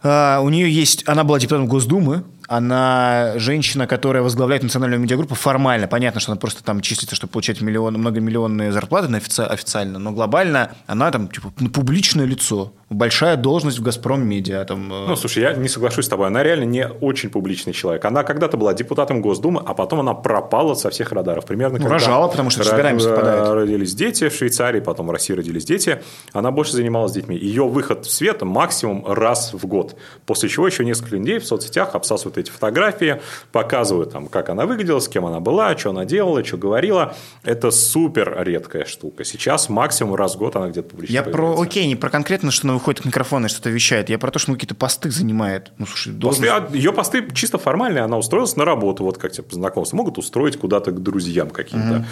А, 0.04 0.40
у 0.40 0.50
нее 0.50 0.70
есть, 0.70 1.08
она 1.08 1.24
была 1.24 1.38
депутатом 1.38 1.66
Госдумы, 1.66 2.24
она 2.48 3.32
женщина, 3.36 3.86
которая 3.86 4.22
возглавляет 4.22 4.62
национальную 4.62 5.00
медиагруппу 5.00 5.34
формально. 5.34 5.86
Понятно, 5.88 6.20
что 6.20 6.32
она 6.32 6.38
просто 6.38 6.62
там 6.62 6.80
числится, 6.80 7.16
чтобы 7.16 7.32
получать 7.32 7.60
миллион, 7.60 7.94
многомиллионные 7.94 8.72
зарплаты 8.72 9.08
на 9.08 9.16
офици- 9.16 9.46
официально, 9.46 9.98
но 9.98 10.12
глобально 10.12 10.72
она 10.86 11.10
там 11.10 11.28
типа 11.28 11.50
публичное 11.72 12.26
лицо, 12.26 12.72
большая 12.90 13.36
должность 13.36 13.78
в 13.78 13.82
«Газпром 13.82 14.26
Медиа». 14.26 14.64
Там, 14.64 14.92
э. 14.92 15.06
ну, 15.08 15.16
слушай, 15.16 15.42
я 15.42 15.54
не 15.54 15.68
соглашусь 15.68 16.06
с 16.06 16.08
тобой. 16.08 16.26
Она 16.26 16.42
реально 16.42 16.64
не 16.64 16.86
очень 16.86 17.30
публичный 17.30 17.72
человек. 17.72 18.04
Она 18.04 18.22
когда-то 18.22 18.56
была 18.56 18.74
депутатом 18.74 19.20
Госдумы, 19.20 19.62
а 19.64 19.74
потом 19.74 20.00
она 20.00 20.14
пропала 20.14 20.74
со 20.74 20.90
всех 20.90 21.12
радаров. 21.12 21.46
Примерно 21.46 21.78
ну, 21.78 21.88
рожала, 21.88 22.28
потому 22.28 22.50
что 22.50 22.64
годами 22.64 22.98
совпадает. 22.98 23.48
Родились 23.48 23.94
дети 23.94 24.28
в 24.28 24.34
Швейцарии, 24.34 24.80
потом 24.80 25.06
в 25.06 25.10
России 25.10 25.34
родились 25.34 25.64
дети. 25.64 26.02
Она 26.32 26.50
больше 26.50 26.72
занималась 26.72 27.12
детьми. 27.12 27.36
Ее 27.36 27.66
выход 27.66 28.06
в 28.06 28.10
свет 28.10 28.42
максимум 28.42 29.04
раз 29.06 29.52
в 29.52 29.66
год. 29.66 29.96
После 30.26 30.48
чего 30.48 30.66
еще 30.66 30.84
несколько 30.84 31.16
людей 31.16 31.38
в 31.38 31.46
соцсетях 31.46 31.94
обсасывают 31.94 32.34
эти 32.44 32.50
фотографии, 32.50 33.20
показывают, 33.52 34.12
там, 34.12 34.28
как 34.28 34.48
она 34.48 34.66
выглядела, 34.66 35.00
с 35.00 35.08
кем 35.08 35.26
она 35.26 35.40
была, 35.40 35.76
что 35.76 35.90
она 35.90 36.04
делала, 36.04 36.44
что 36.44 36.56
говорила. 36.56 37.16
Это 37.42 37.70
супер 37.70 38.36
редкая 38.42 38.84
штука. 38.84 39.24
Сейчас 39.24 39.68
максимум 39.68 40.14
раз 40.14 40.34
в 40.36 40.38
год 40.38 40.56
она 40.56 40.68
где-то 40.68 40.90
публично 40.90 41.12
Я 41.12 41.22
про, 41.22 41.60
окей, 41.60 41.86
не 41.86 41.96
про 41.96 42.10
конкретно, 42.10 42.50
что 42.50 42.66
она 42.66 42.74
выходит 42.74 43.02
к 43.02 43.04
микрофону 43.04 43.46
и 43.46 43.48
что-то 43.48 43.70
вещает. 43.70 44.08
Я 44.08 44.18
про 44.18 44.30
то, 44.30 44.38
что 44.38 44.50
ну, 44.50 44.56
какие-то 44.56 44.74
посты 44.74 45.10
занимает. 45.10 45.72
Ну, 45.78 45.86
слушай, 45.86 46.12
должен... 46.12 46.42
посты, 46.42 46.54
а 46.54 46.76
ее 46.76 46.92
посты 46.92 47.28
чисто 47.34 47.58
формальные. 47.58 48.04
Она 48.04 48.18
устроилась 48.18 48.56
на 48.56 48.64
работу, 48.64 49.04
вот 49.04 49.18
как 49.18 49.32
тебе 49.32 49.44
знакомство. 49.50 49.96
Могут 49.96 50.18
устроить 50.18 50.56
куда-то 50.56 50.90
к 50.90 51.02
друзьям 51.02 51.50
каким-то. 51.50 51.96
Угу. 51.96 52.04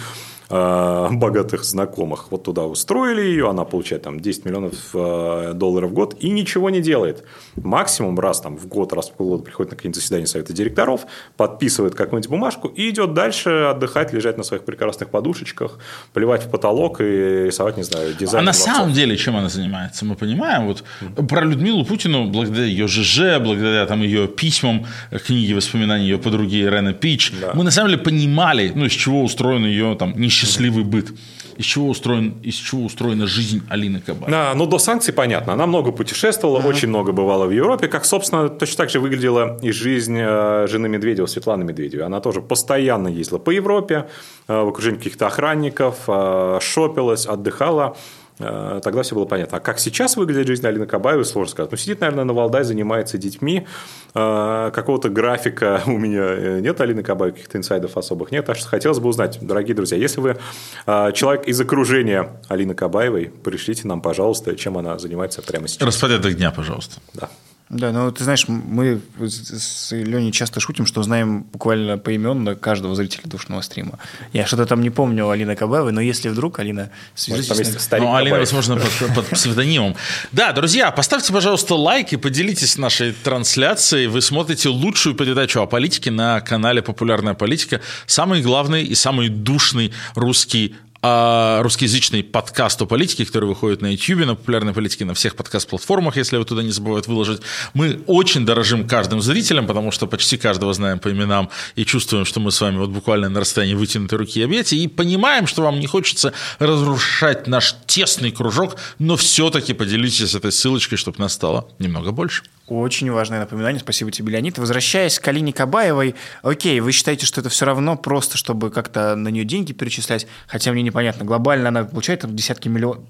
Э, 0.49 1.09
богатых 1.11 1.63
знакомых. 1.63 2.27
Вот 2.29 2.43
туда 2.43 2.63
устроили 2.63 3.21
ее, 3.21 3.49
она 3.49 3.63
получает 3.63 4.03
там 4.03 4.19
10 4.19 4.45
миллионов 4.45 4.73
э, 4.93 5.53
долларов 5.55 5.91
в 5.91 5.93
год 5.93 6.15
и 6.19 6.29
ничего 6.29 6.69
не 6.69 6.81
делает. 6.81 7.23
Максимум 7.55 8.19
раз 8.19 8.41
там 8.41 8.57
в 8.57 8.67
год, 8.67 8.93
раз 8.93 9.09
в 9.09 9.13
полгода 9.13 9.43
приходит 9.43 9.71
на 9.71 9.77
какие-нибудь 9.77 10.01
заседания 10.01 10.27
совета 10.27 10.53
директоров, 10.53 11.05
подписывает 11.37 11.95
какую-нибудь 11.95 12.29
бумажку 12.29 12.67
и 12.67 12.89
идет 12.89 13.13
дальше 13.13 13.49
отдыхать, 13.49 14.11
лежать 14.13 14.37
на 14.37 14.43
своих 14.43 14.65
прекрасных 14.65 15.09
подушечках, 15.09 15.79
плевать 16.13 16.43
в 16.45 16.49
потолок 16.49 16.99
и 16.99 17.45
рисовать, 17.45 17.77
не 17.77 17.83
знаю, 17.83 18.13
дизайн. 18.13 18.43
А 18.43 18.45
на 18.45 18.53
самом 18.53 18.91
деле 18.91 19.15
чем 19.15 19.37
она 19.37 19.49
занимается? 19.49 20.05
Мы 20.05 20.15
понимаем, 20.15 20.67
вот 20.67 20.83
mm-hmm. 21.01 21.27
про 21.27 21.45
Людмилу 21.45 21.85
Путину, 21.85 22.27
благодаря 22.27 22.65
ее 22.65 22.87
ЖЖ, 22.87 23.39
благодаря 23.39 23.85
там 23.85 24.01
ее 24.01 24.27
письмам, 24.27 24.85
книге 25.25 25.55
воспоминаний 25.55 26.05
ее 26.05 26.17
подруги 26.17 26.61
Ирены 26.61 26.93
Пич, 26.93 27.31
да. 27.39 27.51
мы 27.53 27.63
на 27.63 27.71
самом 27.71 27.91
деле 27.91 28.01
понимали, 28.01 28.71
ну, 28.75 28.85
из 28.85 28.91
чего 28.91 29.23
устроен 29.23 29.65
ее 29.65 29.95
там 29.95 30.13
несчастный 30.17 30.32
счастливый 30.33 30.83
быт. 30.83 31.11
Из 31.57 31.65
чего, 31.65 31.89
устроен, 31.89 32.39
из 32.41 32.55
чего 32.55 32.83
устроена 32.83 33.27
жизнь 33.27 33.61
Алины 33.69 33.99
Кабаевой? 33.99 34.31
Да, 34.31 34.53
ну, 34.55 34.65
до 34.65 34.79
санкций 34.79 35.13
понятно. 35.13 35.53
Она 35.53 35.67
много 35.67 35.91
путешествовала, 35.91 36.59
uh-huh. 36.59 36.67
очень 36.67 36.87
много 36.89 37.11
бывала 37.11 37.45
в 37.45 37.51
Европе. 37.51 37.87
Как, 37.87 38.05
собственно, 38.05 38.49
точно 38.49 38.77
так 38.77 38.89
же 38.89 38.99
выглядела 38.99 39.59
и 39.61 39.71
жизнь 39.71 40.17
э, 40.19 40.67
жены 40.67 40.89
Медведева, 40.89 41.27
Светланы 41.27 41.63
Медведевой. 41.63 42.05
Она 42.05 42.21
тоже 42.21 42.41
постоянно 42.41 43.07
ездила 43.07 43.37
по 43.37 43.51
Европе, 43.51 44.07
э, 44.47 44.63
в 44.63 44.67
окружении 44.67 44.97
каких-то 44.97 45.27
охранников, 45.27 45.97
э, 46.07 46.59
шопилась, 46.61 47.27
отдыхала. 47.27 47.95
Э, 48.39 48.81
тогда 48.83 49.03
все 49.03 49.15
было 49.15 49.25
понятно. 49.25 49.57
А 49.57 49.61
как 49.61 49.79
сейчас 49.79 50.17
выглядит 50.17 50.47
жизнь 50.47 50.65
Алины 50.65 50.85
Кабаевой, 50.85 51.25
сложно 51.25 51.51
сказать. 51.51 51.71
Ну, 51.71 51.77
сидит, 51.77 52.01
наверное, 52.01 52.23
на 52.23 52.33
Валдай, 52.33 52.63
занимается 52.63 53.17
детьми. 53.17 53.67
Э, 54.13 54.71
какого-то 54.73 55.09
графика 55.09 55.81
у 55.87 55.97
меня 55.97 56.23
э, 56.23 56.59
нет 56.61 56.79
Алины 56.81 57.03
Кабаевой, 57.03 57.33
каких-то 57.33 57.57
инсайдов 57.57 57.97
особых 57.97 58.31
нет. 58.31 58.45
Так 58.45 58.57
что 58.57 58.67
хотелось 58.67 58.99
бы 58.99 59.09
узнать, 59.09 59.39
дорогие 59.41 59.75
друзья, 59.75 59.97
если 59.97 60.21
вы 60.21 60.37
человек 60.85 61.47
из 61.47 61.59
окружения 61.59 62.41
Алины 62.47 62.73
Кабаевой, 62.73 63.31
пришлите 63.43 63.87
нам, 63.87 64.01
пожалуйста, 64.01 64.55
чем 64.55 64.77
она 64.77 64.97
занимается 64.99 65.41
прямо 65.41 65.67
сейчас. 65.67 65.87
Распорядок 65.87 66.35
дня, 66.35 66.51
пожалуйста. 66.51 66.99
Да. 67.13 67.29
Да, 67.73 67.91
ну 67.91 68.11
ты 68.11 68.23
знаешь, 68.23 68.47
мы 68.47 69.01
с 69.19 69.91
Леней 69.91 70.31
часто 70.31 70.59
шутим, 70.59 70.85
что 70.85 71.01
знаем 71.01 71.41
буквально 71.41 71.97
поименно 71.97 72.55
каждого 72.55 72.93
зрителя 72.93 73.23
душного 73.25 73.61
стрима. 73.61 73.97
Я 74.31 74.45
что-то 74.45 74.67
там 74.67 74.81
не 74.81 74.91
помню 74.91 75.29
Алины 75.29 75.55
Кабаевой, 75.55 75.91
но 75.91 75.99
если 75.99 76.29
вдруг, 76.29 76.59
Алина, 76.59 76.91
свяжитесь. 77.15 77.81
С 77.81 77.89
ну, 77.91 78.15
Алина, 78.15 78.37
возможно, 78.37 78.75
под, 78.75 79.15
под 79.15 79.25
псевдонимом. 79.27 79.95
Да, 80.31 80.53
друзья, 80.53 80.91
поставьте, 80.91 81.33
пожалуйста, 81.33 81.73
лайк 81.73 82.13
и 82.13 82.17
поделитесь 82.17 82.77
нашей 82.77 83.11
трансляцией. 83.11 84.05
Вы 84.05 84.21
смотрите 84.21 84.69
лучшую 84.69 85.15
передачу 85.15 85.59
о 85.59 85.65
политике 85.65 86.11
на 86.11 86.41
канале 86.41 86.83
«Популярная 86.83 87.33
политика». 87.33 87.81
Самый 88.05 88.43
главный 88.43 88.83
и 88.83 88.93
самый 88.93 89.29
душный 89.29 89.91
русский 90.13 90.75
а 91.05 91.61
русскоязычный 91.63 92.23
подкаст 92.23 92.81
о 92.81 92.85
политике, 92.85 93.25
который 93.25 93.49
выходит 93.49 93.81
на 93.81 93.87
YouTube, 93.87 94.25
на 94.25 94.35
популярной 94.35 94.71
политике, 94.71 95.03
на 95.03 95.13
всех 95.13 95.35
подкаст-платформах, 95.35 96.15
если 96.15 96.37
вы 96.37 96.45
туда 96.45 96.63
не 96.63 96.71
забывают 96.71 97.07
выложить. 97.07 97.41
Мы 97.73 98.01
очень 98.07 98.45
дорожим 98.45 98.87
каждым 98.87 99.21
зрителем, 99.21 99.67
потому 99.67 99.91
что 99.91 100.07
почти 100.07 100.37
каждого 100.37 100.73
знаем 100.73 100.99
по 100.99 101.11
именам 101.11 101.49
и 101.75 101.83
чувствуем, 101.83 102.23
что 102.23 102.39
мы 102.39 102.53
с 102.53 102.61
вами 102.61 102.77
вот 102.77 102.89
буквально 102.89 103.27
на 103.27 103.41
расстоянии 103.41 103.73
вытянутой 103.73 104.17
руки 104.17 104.41
объятия, 104.41 104.77
и 104.77 104.87
понимаем, 104.87 105.45
что 105.45 105.63
вам 105.63 105.81
не 105.81 105.87
хочется 105.87 106.31
разрушать 106.59 107.47
наш 107.47 107.75
тесный 107.85 108.31
кружок, 108.31 108.77
но 108.97 109.17
все-таки 109.17 109.73
поделитесь 109.73 110.35
этой 110.35 110.53
ссылочкой, 110.53 110.97
чтобы 110.97 111.19
нас 111.19 111.33
стало 111.33 111.67
немного 111.79 112.13
больше. 112.13 112.43
Очень 112.73 113.11
важное 113.11 113.39
напоминание. 113.39 113.79
Спасибо 113.79 114.09
тебе, 114.09 114.31
Леонид. 114.31 114.57
Возвращаясь 114.57 115.19
к 115.19 115.27
Алине 115.27 115.53
Кабаевой, 115.53 116.15
окей, 116.41 116.79
вы 116.79 116.91
считаете, 116.91 117.27
что 117.27 117.39
это 117.39 117.49
все 117.49 117.65
равно 117.65 117.95
просто, 117.95 118.35
чтобы 118.37 118.71
как-то 118.71 119.15
на 119.15 119.27
нее 119.27 119.45
деньги 119.45 119.73
перечислять, 119.73 120.25
хотя 120.47 120.71
мне 120.71 120.81
непонятно, 120.81 121.23
глобально 121.23 121.69
она 121.69 121.83
получает 121.83 122.21
там, 122.21 122.35
десятки 122.35 122.67
миллионов, 122.67 123.03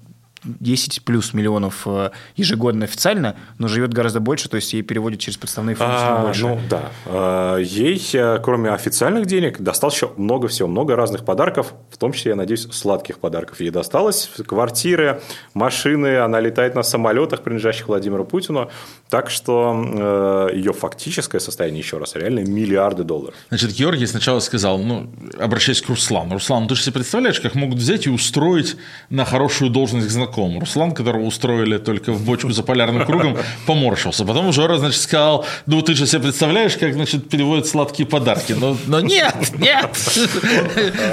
10 0.44 1.04
плюс 1.04 1.32
миллионов 1.32 1.82
э, 1.86 2.10
ежегодно 2.36 2.84
официально, 2.84 3.36
но 3.58 3.68
живет 3.68 3.92
гораздо 3.94 4.20
больше, 4.20 4.48
то 4.48 4.56
есть 4.56 4.72
ей 4.72 4.82
переводят 4.82 5.20
через 5.20 5.36
подставные 5.38 5.74
функции 5.74 6.06
а, 6.06 6.22
больше. 6.22 6.42
Ну 6.42 6.60
да. 6.68 6.90
А, 7.06 7.56
ей, 7.56 8.00
э, 8.12 8.38
кроме 8.42 8.70
официальных 8.70 9.26
денег, 9.26 9.60
досталось 9.60 9.94
еще 9.94 10.12
много 10.16 10.48
всего, 10.48 10.68
много 10.68 10.96
разных 10.96 11.24
подарков, 11.24 11.74
в 11.90 11.96
том 11.96 12.12
числе, 12.12 12.30
я 12.30 12.36
надеюсь, 12.36 12.68
сладких 12.70 13.18
подарков. 13.18 13.60
Ей 13.60 13.70
досталось 13.70 14.30
квартиры, 14.46 15.20
машины, 15.54 16.18
она 16.18 16.40
летает 16.40 16.74
на 16.74 16.82
самолетах, 16.82 17.42
принадлежащих 17.42 17.88
Владимиру 17.88 18.24
Путину, 18.24 18.70
так 19.08 19.30
что 19.30 20.48
э, 20.52 20.56
ее 20.56 20.72
фактическое 20.72 21.40
состояние, 21.40 21.80
еще 21.80 21.98
раз, 21.98 22.14
реально 22.16 22.40
миллиарды 22.40 23.02
долларов. 23.04 23.34
Значит, 23.48 23.70
Георгий 23.72 24.06
сначала 24.06 24.40
сказал, 24.40 24.78
ну, 24.78 25.10
обращаясь 25.38 25.80
к 25.80 25.88
Руслану, 25.88 26.34
Руслан, 26.34 26.68
ты 26.68 26.74
же 26.74 26.82
себе 26.82 26.94
представляешь, 26.94 27.40
как 27.40 27.54
могут 27.54 27.78
взять 27.78 28.06
и 28.06 28.10
устроить 28.10 28.76
на 29.08 29.24
хорошую 29.24 29.70
должность 29.70 30.10
знакомых 30.10 30.33
знаком. 30.34 30.58
Руслан, 30.58 30.92
которого 30.92 31.22
устроили 31.22 31.78
только 31.78 32.12
в 32.12 32.24
бочку 32.24 32.50
за 32.50 32.62
полярным 32.62 33.04
кругом, 33.04 33.36
поморщился. 33.66 34.24
Потом 34.24 34.48
уже, 34.48 34.78
значит, 34.78 35.00
сказал, 35.00 35.46
ну 35.66 35.82
ты 35.82 35.94
же 35.94 36.06
себе 36.06 36.22
представляешь, 36.22 36.76
как, 36.76 36.94
значит, 36.94 37.28
переводят 37.28 37.66
сладкие 37.66 38.06
подарки. 38.06 38.52
Но, 38.52 38.76
но 38.86 39.00
нет, 39.00 39.34
нет. 39.58 39.90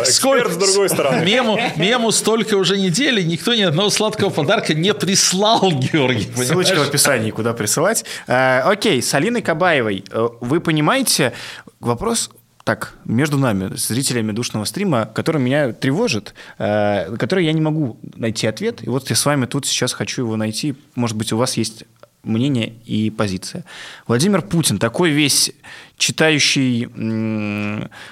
Сколько, 0.05 0.49
с 0.51 0.57
другой 0.57 0.89
стороны. 0.89 1.25
Мему, 1.25 1.59
мему 1.75 2.11
столько 2.11 2.55
уже 2.55 2.77
недели, 2.77 3.21
никто 3.21 3.53
ни 3.53 3.61
одного 3.61 3.89
сладкого 3.89 4.29
подарка 4.29 4.73
не 4.73 4.93
прислал, 4.93 5.71
Георгий. 5.71 6.29
Ссылочка 6.35 6.75
в 6.75 6.87
описании, 6.87 7.31
куда 7.31 7.53
присылать. 7.53 8.05
Э, 8.27 8.61
окей, 8.61 9.01
с 9.01 9.13
Алиной 9.13 9.41
Кабаевой. 9.41 10.03
Э, 10.11 10.29
вы 10.41 10.59
понимаете, 10.59 11.33
вопрос 11.79 12.29
так, 12.63 12.93
между 13.05 13.37
нами, 13.37 13.75
зрителями 13.75 14.31
душного 14.31 14.65
стрима, 14.65 15.05
который 15.05 15.41
меня 15.41 15.73
тревожит, 15.73 16.33
э, 16.57 17.15
который 17.17 17.45
я 17.45 17.53
не 17.53 17.61
могу 17.61 17.99
найти 18.15 18.47
ответ. 18.47 18.83
И 18.83 18.89
вот 18.89 19.09
я 19.09 19.15
с 19.15 19.25
вами 19.25 19.45
тут 19.45 19.65
сейчас 19.65 19.93
хочу 19.93 20.23
его 20.23 20.35
найти. 20.35 20.75
Может 20.95 21.17
быть, 21.17 21.33
у 21.33 21.37
вас 21.37 21.57
есть 21.57 21.85
мнение 22.23 22.73
и 22.85 23.09
позиция. 23.09 23.65
Владимир 24.07 24.41
Путин, 24.41 24.77
такой 24.77 25.09
весь 25.09 25.51
читающий 25.97 26.87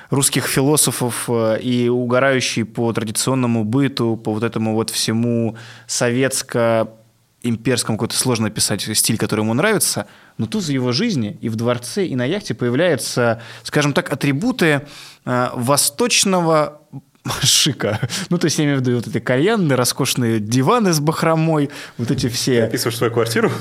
русских 0.09 0.47
философов 0.47 1.25
э, 1.27 1.59
и 1.61 1.89
угорающий 1.89 2.63
по 2.63 2.91
традиционному 2.91 3.63
быту, 3.63 4.17
по 4.17 4.33
вот 4.33 4.43
этому 4.43 4.73
вот 4.73 4.89
всему 4.89 5.57
советско 5.85 6.89
имперском 7.41 7.95
какой-то 7.95 8.15
сложно 8.15 8.47
описать 8.47 8.81
стиль, 8.81 9.17
который 9.17 9.41
ему 9.41 9.53
нравится, 9.53 10.07
но 10.37 10.45
тут 10.45 10.63
в 10.63 10.69
его 10.69 10.91
жизни 10.91 11.37
и 11.41 11.49
в 11.49 11.55
дворце, 11.55 12.05
и 12.05 12.15
на 12.15 12.25
яхте 12.25 12.53
появляются, 12.53 13.41
скажем 13.63 13.93
так, 13.93 14.11
атрибуты 14.11 14.87
э, 15.25 15.49
восточного 15.53 16.81
шика. 17.41 17.99
Ну, 18.29 18.37
то 18.37 18.45
есть 18.45 18.57
я 18.57 18.65
имею 18.65 18.79
в 18.79 18.81
виду 18.81 18.95
вот 18.95 19.07
эти 19.07 19.19
кальянные, 19.19 19.75
роскошные 19.75 20.39
диваны 20.39 20.93
с 20.93 20.99
бахромой, 20.99 21.69
вот 21.97 22.11
эти 22.11 22.27
все... 22.29 22.61
Ты 22.61 22.67
описываешь 22.67 22.97
свою 22.97 23.13
квартиру? 23.13 23.51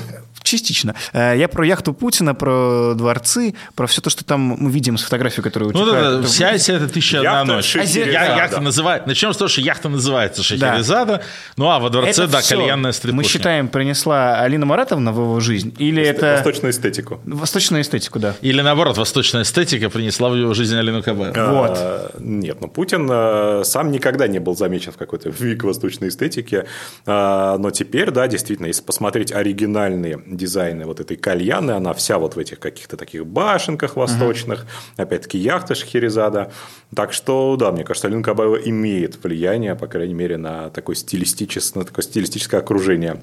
Частично. 0.49 0.95
Э, 1.13 1.35
я 1.37 1.47
про 1.47 1.63
яхту 1.63 1.93
Путина, 1.93 2.33
про 2.33 2.95
дворцы, 2.95 3.53
про 3.75 3.85
все 3.85 4.01
то, 4.01 4.09
что 4.09 4.25
там 4.25 4.39
мы 4.41 4.71
видим 4.71 4.97
с 4.97 5.03
фотографией, 5.03 5.43
которую 5.43 5.73
Ну 5.73 5.85
да, 5.85 6.17
да, 6.17 6.23
вся, 6.23 6.57
вся 6.57 6.73
эта 6.73 6.87
тысяча 6.87 7.19
одна 7.19 7.43
ночь. 7.43 7.75
Я, 7.75 8.35
яхта 8.35 8.59
называет, 8.59 9.05
начнем 9.05 9.31
с 9.31 9.37
того, 9.37 9.47
что 9.47 9.61
яхта 9.61 9.89
называется 9.89 10.41
Шахерезада, 10.41 11.17
да. 11.17 11.21
ну 11.55 11.69
а 11.69 11.77
во 11.77 11.91
дворце, 11.91 12.23
это 12.23 12.31
да, 12.31 12.41
все 12.41 12.57
кальянная 12.57 12.93
стрипушня. 12.93 13.17
Мы 13.17 13.23
считаем, 13.23 13.67
принесла 13.67 14.39
Алина 14.39 14.65
Маратовна 14.65 15.11
в 15.11 15.19
его 15.19 15.39
жизнь, 15.39 15.75
или 15.77 16.01
это... 16.01 16.33
Восточную 16.37 16.71
эстетику. 16.71 17.21
Восточную 17.25 17.83
эстетику, 17.83 18.17
да. 18.17 18.33
Или 18.41 18.61
наоборот, 18.61 18.97
восточная 18.97 19.43
эстетика 19.43 19.91
принесла 19.91 20.29
в 20.29 20.35
его 20.35 20.55
жизнь 20.55 20.75
Алину 20.75 21.03
Кабаеву. 21.03 21.35
А, 21.37 21.53
вот. 21.53 22.19
Нет, 22.19 22.57
ну 22.59 22.67
Путин 22.67 23.07
э, 23.07 23.61
сам 23.65 23.91
никогда 23.91 24.27
не 24.27 24.39
был 24.39 24.55
замечен 24.55 24.93
в 24.93 24.97
какой-то 24.97 25.29
век 25.39 25.63
восточной 25.63 26.07
эстетики, 26.07 26.65
а, 27.05 27.59
но 27.59 27.69
теперь, 27.69 28.09
да, 28.09 28.27
действительно, 28.27 28.65
если 28.65 28.81
посмотреть 28.81 29.31
оригинальные 29.31 30.23
дизайны 30.39 30.85
вот 30.85 30.99
этой 30.99 31.17
кальяны, 31.17 31.71
она 31.71 31.93
вся 31.93 32.17
вот 32.17 32.35
в 32.35 32.39
этих 32.39 32.59
каких-то 32.59 32.97
таких 32.97 33.25
башенках 33.27 33.95
восточных, 33.95 34.61
uh-huh. 34.61 35.03
опять-таки 35.03 35.37
яхта 35.37 35.75
Шахерезада. 35.75 36.51
Так 36.95 37.13
что, 37.13 37.55
да, 37.57 37.71
мне 37.71 37.83
кажется, 37.83 38.07
Алина 38.07 38.23
Кабаева 38.23 38.55
имеет 38.55 39.23
влияние, 39.23 39.75
по 39.75 39.87
крайней 39.87 40.15
мере, 40.15 40.37
на 40.37 40.69
такое 40.69 40.95
стилистическое, 40.95 41.83
на 41.83 41.87
такое 41.87 42.03
стилистическое 42.03 42.61
окружение 42.61 43.21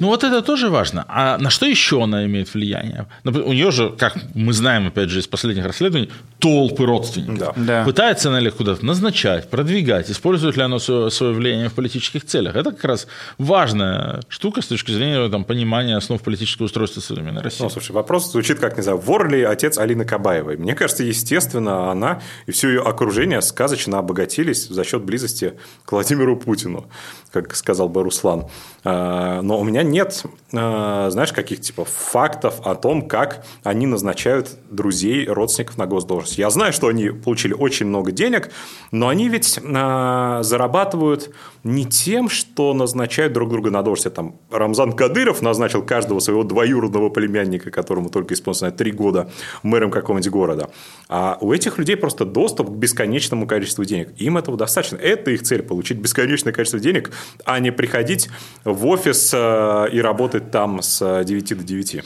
ну 0.00 0.08
вот 0.08 0.24
это 0.24 0.42
тоже 0.42 0.68
важно. 0.68 1.04
А 1.08 1.38
на 1.38 1.50
что 1.50 1.66
еще 1.66 2.02
она 2.02 2.24
имеет 2.26 2.52
влияние? 2.52 3.06
У 3.24 3.52
нее 3.52 3.70
же, 3.70 3.90
как 3.90 4.16
мы 4.34 4.52
знаем, 4.52 4.88
опять 4.88 5.10
же, 5.10 5.20
из 5.20 5.26
последних 5.26 5.64
расследований, 5.64 6.10
толпы 6.38 6.84
родственников. 6.84 7.54
Да. 7.56 7.64
Да. 7.64 7.84
Пытается 7.84 8.28
она 8.28 8.40
ли 8.40 8.50
куда-то 8.50 8.84
назначать, 8.84 9.48
продвигать, 9.50 10.10
использует 10.10 10.56
ли 10.56 10.62
она 10.62 10.78
свое, 10.78 11.10
свое 11.10 11.32
влияние 11.32 11.68
в 11.68 11.72
политических 11.74 12.24
целях. 12.24 12.56
Это 12.56 12.72
как 12.72 12.84
раз 12.84 13.06
важная 13.38 14.20
штука 14.28 14.62
с 14.62 14.66
точки 14.66 14.92
зрения 14.92 15.28
там, 15.28 15.44
понимания 15.44 15.96
основ 15.96 16.20
политического 16.20 16.66
устройства 16.66 17.00
современной 17.00 17.42
России. 17.42 17.62
Ну, 17.62 17.70
слушай, 17.70 17.92
вопрос 17.92 18.30
звучит 18.30 18.58
как, 18.58 18.76
не 18.76 18.82
знаю, 18.82 18.98
вор 18.98 19.28
ли 19.28 19.42
отец 19.42 19.78
Алины 19.78 20.04
Кабаевой? 20.04 20.56
Мне 20.56 20.74
кажется, 20.74 21.02
естественно, 21.02 21.90
она 21.90 22.20
и 22.46 22.52
все 22.52 22.68
ее 22.68 22.82
окружение 22.82 23.40
сказочно 23.42 23.98
обогатились 23.98 24.68
за 24.68 24.84
счет 24.84 25.02
близости 25.02 25.54
к 25.84 25.92
Владимиру 25.92 26.36
Путину, 26.36 26.86
как 27.32 27.54
сказал 27.54 27.88
бы 27.88 28.02
Руслан. 28.02 28.46
А, 28.84 29.40
но 29.42 29.58
у 29.64 29.66
меня 29.66 29.82
нет, 29.82 30.24
а, 30.52 31.08
знаешь, 31.10 31.32
каких 31.32 31.60
типа 31.60 31.86
фактов 31.86 32.60
о 32.64 32.74
том, 32.74 33.08
как 33.08 33.46
они 33.62 33.86
назначают 33.86 34.50
друзей, 34.70 35.26
родственников 35.26 35.78
на 35.78 35.86
госдолжность. 35.86 36.38
Я 36.38 36.50
знаю, 36.50 36.72
что 36.74 36.88
они 36.88 37.08
получили 37.08 37.54
очень 37.54 37.86
много 37.86 38.12
денег, 38.12 38.50
но 38.92 39.08
они 39.08 39.28
ведь 39.30 39.58
а, 39.64 40.42
зарабатывают 40.42 41.30
не 41.64 41.86
тем, 41.86 42.28
что 42.28 42.74
назначают 42.74 43.32
друг 43.32 43.48
друга 43.48 43.70
на 43.70 43.82
должность. 43.82 44.14
Там 44.14 44.36
Рамзан 44.50 44.92
Кадыров 44.92 45.40
назначил 45.40 45.82
каждого 45.82 46.20
своего 46.20 46.44
двоюродного 46.44 47.08
племянника, 47.08 47.70
которому 47.70 48.10
только 48.10 48.34
исполнилось 48.34 48.74
три 48.74 48.92
года, 48.92 49.30
мэром 49.62 49.90
какого-нибудь 49.90 50.30
города. 50.30 50.70
А 51.08 51.38
у 51.40 51.52
этих 51.52 51.78
людей 51.78 51.96
просто 51.96 52.26
доступ 52.26 52.68
к 52.68 52.72
бесконечному 52.72 53.46
количеству 53.46 53.84
денег. 53.86 54.10
Им 54.18 54.36
этого 54.36 54.58
достаточно. 54.58 54.96
Это 54.96 55.30
их 55.30 55.42
цель– 55.42 55.62
получить 55.64 55.98
бесконечное 55.98 56.52
количество 56.52 56.78
денег, 56.78 57.10
а 57.46 57.58
не 57.60 57.72
приходить 57.72 58.28
в 58.64 58.86
офис 58.86 59.32
э, 59.32 59.53
и 59.92 59.98
работать 60.00 60.50
там 60.50 60.82
с 60.82 61.24
9 61.24 61.58
до 61.58 61.64
9. 61.64 62.04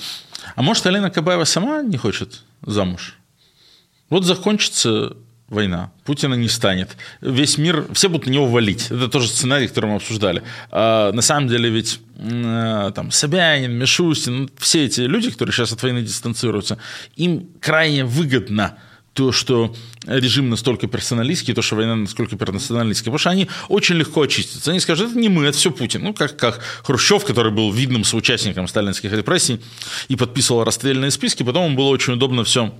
А 0.56 0.62
может, 0.62 0.86
Алина 0.86 1.10
Кабаева 1.10 1.44
сама 1.44 1.82
не 1.82 1.96
хочет 1.96 2.44
замуж? 2.62 3.18
Вот 4.10 4.24
закончится 4.24 5.16
война, 5.48 5.90
Путина 6.04 6.34
не 6.34 6.48
станет, 6.48 6.96
весь 7.20 7.58
мир, 7.58 7.86
все 7.92 8.08
будут 8.08 8.26
на 8.26 8.30
него 8.32 8.46
валить. 8.46 8.90
Это 8.90 9.08
тоже 9.08 9.28
сценарий, 9.28 9.66
который 9.66 9.86
мы 9.86 9.96
обсуждали. 9.96 10.42
А 10.70 11.10
на 11.12 11.22
самом 11.22 11.48
деле 11.48 11.70
ведь 11.70 12.00
э, 12.18 12.92
там 12.94 13.10
Собянин, 13.10 13.72
Мишустин, 13.72 14.50
все 14.58 14.84
эти 14.84 15.00
люди, 15.02 15.30
которые 15.30 15.52
сейчас 15.52 15.72
от 15.72 15.82
войны 15.82 16.02
дистанцируются, 16.02 16.78
им 17.16 17.48
крайне 17.60 18.04
выгодно 18.04 18.78
то, 19.18 19.32
что 19.32 19.74
режим 20.06 20.48
настолько 20.48 20.86
персоналистский, 20.86 21.52
то, 21.52 21.60
что 21.60 21.74
война 21.74 21.96
настолько 21.96 22.36
персоналистская, 22.36 23.06
потому 23.06 23.18
что 23.18 23.30
они 23.30 23.48
очень 23.68 23.96
легко 23.96 24.22
очистятся. 24.22 24.70
Они 24.70 24.78
скажут, 24.78 25.10
это 25.10 25.18
не 25.18 25.28
мы, 25.28 25.44
это 25.44 25.58
все 25.58 25.72
Путин. 25.72 26.04
Ну, 26.04 26.14
как, 26.14 26.36
как 26.36 26.60
Хрущев, 26.84 27.24
который 27.24 27.50
был 27.50 27.72
видным 27.72 28.04
соучастником 28.04 28.68
сталинских 28.68 29.12
репрессий 29.12 29.60
и 30.06 30.14
подписывал 30.14 30.62
расстрельные 30.62 31.10
списки, 31.10 31.42
потом 31.42 31.66
ему 31.66 31.76
было 31.76 31.88
очень 31.88 32.12
удобно 32.12 32.44
все 32.44 32.72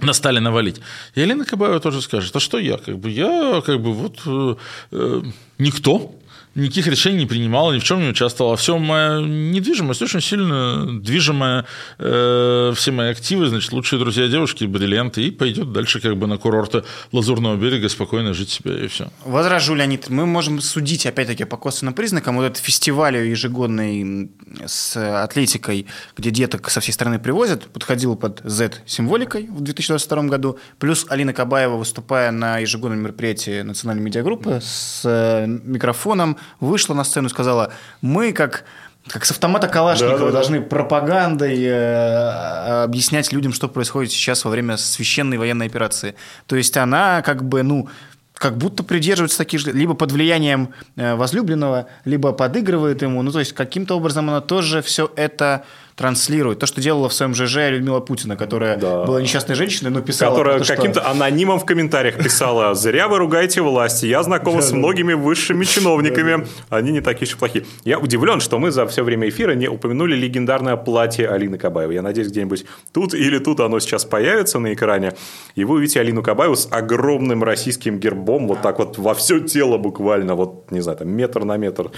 на 0.00 0.12
Сталина 0.12 0.52
валить. 0.52 0.76
И 1.16 1.20
Елена 1.22 1.44
Кабаева 1.44 1.80
тоже 1.80 2.02
скажет, 2.02 2.36
а 2.36 2.38
что 2.38 2.60
я? 2.60 2.76
Как 2.76 2.96
бы 2.96 3.10
я 3.10 3.60
как 3.66 3.80
бы 3.80 3.92
вот 3.92 4.20
э, 4.26 4.54
э, 4.92 5.22
никто, 5.58 6.14
никаких 6.58 6.86
решений 6.86 7.18
не 7.18 7.26
принимала, 7.26 7.72
ни 7.72 7.78
в 7.78 7.84
чем 7.84 8.00
не 8.00 8.08
участвовала. 8.08 8.56
Все 8.56 8.78
моя 8.78 9.20
недвижимость 9.20 10.02
очень 10.02 10.20
сильно 10.20 11.00
движимая. 11.00 11.64
Э, 11.98 12.72
все 12.74 12.90
мои 12.92 13.10
активы, 13.10 13.48
значит, 13.48 13.72
лучшие 13.72 13.98
друзья 13.98 14.28
девушки, 14.28 14.64
бриллианты, 14.64 15.22
и 15.22 15.30
пойдет 15.30 15.72
дальше 15.72 16.00
как 16.00 16.16
бы 16.16 16.26
на 16.26 16.36
курорты 16.36 16.84
Лазурного 17.12 17.56
берега 17.56 17.88
спокойно 17.88 18.34
жить 18.34 18.50
себе, 18.50 18.84
и 18.84 18.88
все. 18.88 19.08
Возражу, 19.24 19.74
Леонид, 19.74 20.08
мы 20.10 20.26
можем 20.26 20.60
судить, 20.60 21.06
опять-таки, 21.06 21.44
по 21.44 21.56
косвенным 21.56 21.94
признакам. 21.94 22.36
Вот 22.36 22.44
этот 22.44 22.58
фестиваль 22.58 23.16
ежегодный 23.16 24.30
с 24.66 25.22
атлетикой, 25.22 25.86
где 26.16 26.30
деток 26.30 26.70
со 26.70 26.80
всей 26.80 26.92
страны 26.92 27.18
привозят, 27.18 27.66
подходил 27.66 28.16
под 28.16 28.40
Z-символикой 28.44 29.46
в 29.48 29.60
2022 29.60 30.22
году. 30.24 30.58
Плюс 30.78 31.06
Алина 31.08 31.32
Кабаева, 31.32 31.76
выступая 31.76 32.30
на 32.32 32.58
ежегодном 32.58 33.00
мероприятии 33.00 33.62
национальной 33.62 34.02
медиагруппы 34.02 34.60
с 34.62 35.02
э, 35.04 35.46
микрофоном, 35.46 36.36
вышла 36.60 36.94
на 36.94 37.04
сцену 37.04 37.28
и 37.28 37.30
сказала, 37.30 37.72
мы 38.00 38.32
как 38.32 38.64
как 39.06 39.24
с 39.24 39.30
автомата 39.30 39.68
Калашникова 39.68 40.18
да, 40.18 40.26
да, 40.26 40.32
должны 40.32 40.60
пропагандой 40.60 41.62
э, 41.62 42.82
объяснять 42.84 43.32
людям, 43.32 43.54
что 43.54 43.66
происходит 43.68 44.12
сейчас 44.12 44.44
во 44.44 44.50
время 44.50 44.76
священной 44.76 45.38
военной 45.38 45.66
операции. 45.66 46.14
То 46.46 46.56
есть 46.56 46.76
она 46.76 47.22
как 47.22 47.42
бы, 47.42 47.62
ну, 47.62 47.88
как 48.34 48.56
будто 48.56 48.82
придерживается 48.82 49.38
таких 49.38 49.60
же, 49.60 49.72
либо 49.72 49.94
под 49.94 50.12
влиянием 50.12 50.74
э, 50.96 51.14
возлюбленного, 51.14 51.86
либо 52.04 52.32
подыгрывает 52.32 53.02
ему. 53.02 53.22
Ну, 53.22 53.32
то 53.32 53.40
есть 53.40 53.52
каким-то 53.52 53.96
образом 53.96 54.28
она 54.28 54.40
тоже 54.40 54.82
все 54.82 55.10
это 55.16 55.64
транслирует. 55.98 56.60
То, 56.60 56.66
что 56.66 56.80
делала 56.80 57.08
в 57.08 57.12
своем 57.12 57.34
ЖЖ 57.34 57.70
Людмила 57.70 57.98
Путина, 57.98 58.36
которая 58.36 58.76
да. 58.76 59.04
была 59.04 59.20
несчастной 59.20 59.56
женщиной, 59.56 59.90
но 59.90 60.00
писала... 60.00 60.30
Которая 60.30 60.60
каким-то 60.60 61.00
что... 61.00 61.10
анонимом 61.10 61.58
в 61.58 61.64
комментариях 61.64 62.16
писала 62.22 62.72
«Зря 62.76 63.08
вы 63.08 63.18
ругаете 63.18 63.62
власти, 63.62 64.06
я 64.06 64.22
знакома 64.22 64.62
с 64.62 64.70
многими 64.70 65.14
высшими 65.14 65.64
чиновниками, 65.64 66.46
они 66.70 66.92
не 66.92 67.00
такие 67.00 67.28
уж 67.28 67.36
плохие». 67.36 67.66
Я 67.84 67.98
удивлен, 67.98 68.38
что 68.38 68.60
мы 68.60 68.70
за 68.70 68.86
все 68.86 69.02
время 69.02 69.28
эфира 69.28 69.54
не 69.54 69.66
упомянули 69.66 70.14
легендарное 70.14 70.76
платье 70.76 71.28
Алины 71.28 71.58
Кабаевой. 71.58 71.96
Я 71.96 72.02
надеюсь, 72.02 72.28
где-нибудь 72.28 72.64
тут 72.92 73.14
или 73.14 73.38
тут 73.38 73.58
оно 73.58 73.80
сейчас 73.80 74.04
появится 74.04 74.60
на 74.60 74.72
экране, 74.72 75.14
и 75.56 75.64
вы 75.64 75.74
увидите 75.76 75.98
Алину 75.98 76.22
Кабаеву 76.22 76.54
с 76.54 76.68
огромным 76.70 77.42
российским 77.42 77.98
гербом, 77.98 78.46
вот 78.46 78.62
так 78.62 78.78
вот 78.78 78.98
во 78.98 79.14
все 79.14 79.40
тело 79.40 79.78
буквально, 79.78 80.36
вот, 80.36 80.70
не 80.70 80.80
знаю, 80.80 80.98
там 80.98 81.08
метр 81.08 81.44
на 81.44 81.56
метр, 81.56 81.90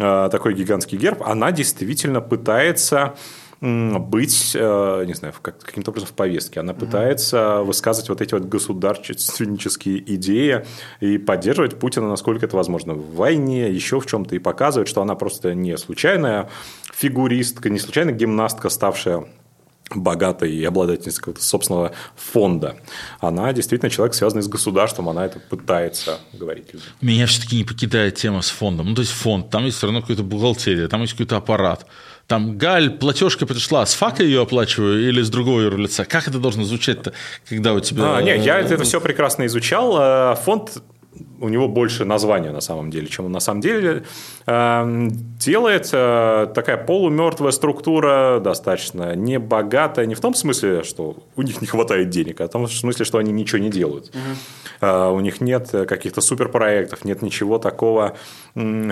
а, 0.00 0.28
такой 0.30 0.54
гигантский 0.54 0.98
герб. 0.98 1.22
Она 1.22 1.52
действительно 1.52 2.20
пытается 2.20 3.14
быть, 3.60 4.52
э, 4.54 5.04
не 5.06 5.14
знаю, 5.14 5.34
каким-то 5.40 5.90
образом 5.90 6.08
в 6.08 6.12
повестке. 6.12 6.60
Она 6.60 6.74
пытается 6.74 7.62
высказывать 7.62 8.08
вот 8.10 8.20
эти 8.20 8.34
вот 8.34 8.44
государственнические 8.44 10.14
идеи 10.14 10.66
и 11.00 11.18
поддерживать 11.18 11.78
Путина, 11.78 12.08
насколько 12.08 12.44
это 12.44 12.56
возможно, 12.56 12.94
в 12.94 13.14
войне, 13.14 13.70
еще 13.70 14.00
в 14.00 14.06
чем-то, 14.06 14.34
и 14.36 14.38
показывать, 14.38 14.88
что 14.88 15.00
она 15.00 15.14
просто 15.14 15.54
не 15.54 15.76
случайная 15.78 16.50
фигуристка, 16.94 17.70
не 17.70 17.78
случайная 17.78 18.14
гимнастка, 18.14 18.68
ставшая 18.68 19.26
богатой 19.94 20.52
и 20.52 20.64
обладательницей 20.64 21.20
какого-то 21.20 21.42
собственного 21.42 21.92
фонда. 22.16 22.76
Она 23.20 23.52
действительно 23.52 23.88
человек, 23.88 24.14
связанный 24.14 24.42
с 24.42 24.48
государством, 24.48 25.08
она 25.08 25.24
это 25.26 25.38
пытается 25.38 26.18
говорить. 26.32 26.66
Меня 27.00 27.26
все-таки 27.26 27.56
не 27.56 27.64
покидает 27.64 28.16
тема 28.16 28.42
с 28.42 28.50
фондом. 28.50 28.88
Ну, 28.88 28.94
то 28.94 29.02
есть 29.02 29.12
фонд, 29.12 29.48
там 29.50 29.64
есть 29.64 29.78
все 29.78 29.86
равно 29.86 30.00
какая-то 30.00 30.24
бухгалтерия, 30.24 30.88
там 30.88 31.02
есть 31.02 31.12
какой-то 31.12 31.36
аппарат 31.36 31.86
там, 32.26 32.58
Галь, 32.58 32.90
платежка 32.90 33.46
пришла, 33.46 33.86
с 33.86 33.94
фака 33.94 34.24
ее 34.24 34.42
оплачиваю 34.42 35.08
или 35.08 35.22
с 35.22 35.30
другого 35.30 35.60
юрлица? 35.60 36.04
Как 36.04 36.26
это 36.26 36.38
должно 36.38 36.64
звучать-то, 36.64 37.12
когда 37.48 37.72
у 37.72 37.80
тебя... 37.80 38.16
А, 38.16 38.22
нет, 38.22 38.44
я 38.44 38.58
это 38.58 38.82
все 38.82 39.00
прекрасно 39.00 39.46
изучал. 39.46 39.96
Э, 39.98 40.36
фонд 40.36 40.82
у 41.40 41.48
него 41.48 41.68
больше 41.68 42.04
названия 42.04 42.50
на 42.50 42.60
самом 42.60 42.90
деле, 42.90 43.06
чем 43.06 43.26
он 43.26 43.32
на 43.32 43.40
самом 43.40 43.60
деле 43.60 44.04
эм, 44.46 45.10
делает. 45.38 45.90
Э, 45.92 46.46
такая 46.54 46.76
полумертвая 46.76 47.52
структура, 47.52 48.40
достаточно 48.40 49.14
небогатая, 49.14 50.06
не 50.06 50.14
в 50.14 50.20
том 50.20 50.34
смысле, 50.34 50.82
что 50.82 51.16
у 51.36 51.42
них 51.42 51.60
не 51.60 51.66
хватает 51.66 52.10
денег, 52.10 52.40
а 52.40 52.48
в 52.48 52.50
том 52.50 52.68
смысле, 52.68 53.04
что 53.04 53.18
они 53.18 53.32
ничего 53.32 53.58
не 53.58 53.70
делают. 53.70 54.10
Угу. 54.14 54.86
У 54.86 55.20
них 55.20 55.40
нет 55.40 55.70
каких-то 55.70 56.20
суперпроектов, 56.20 57.04
нет 57.04 57.22
ничего 57.22 57.58
такого, 57.58 58.16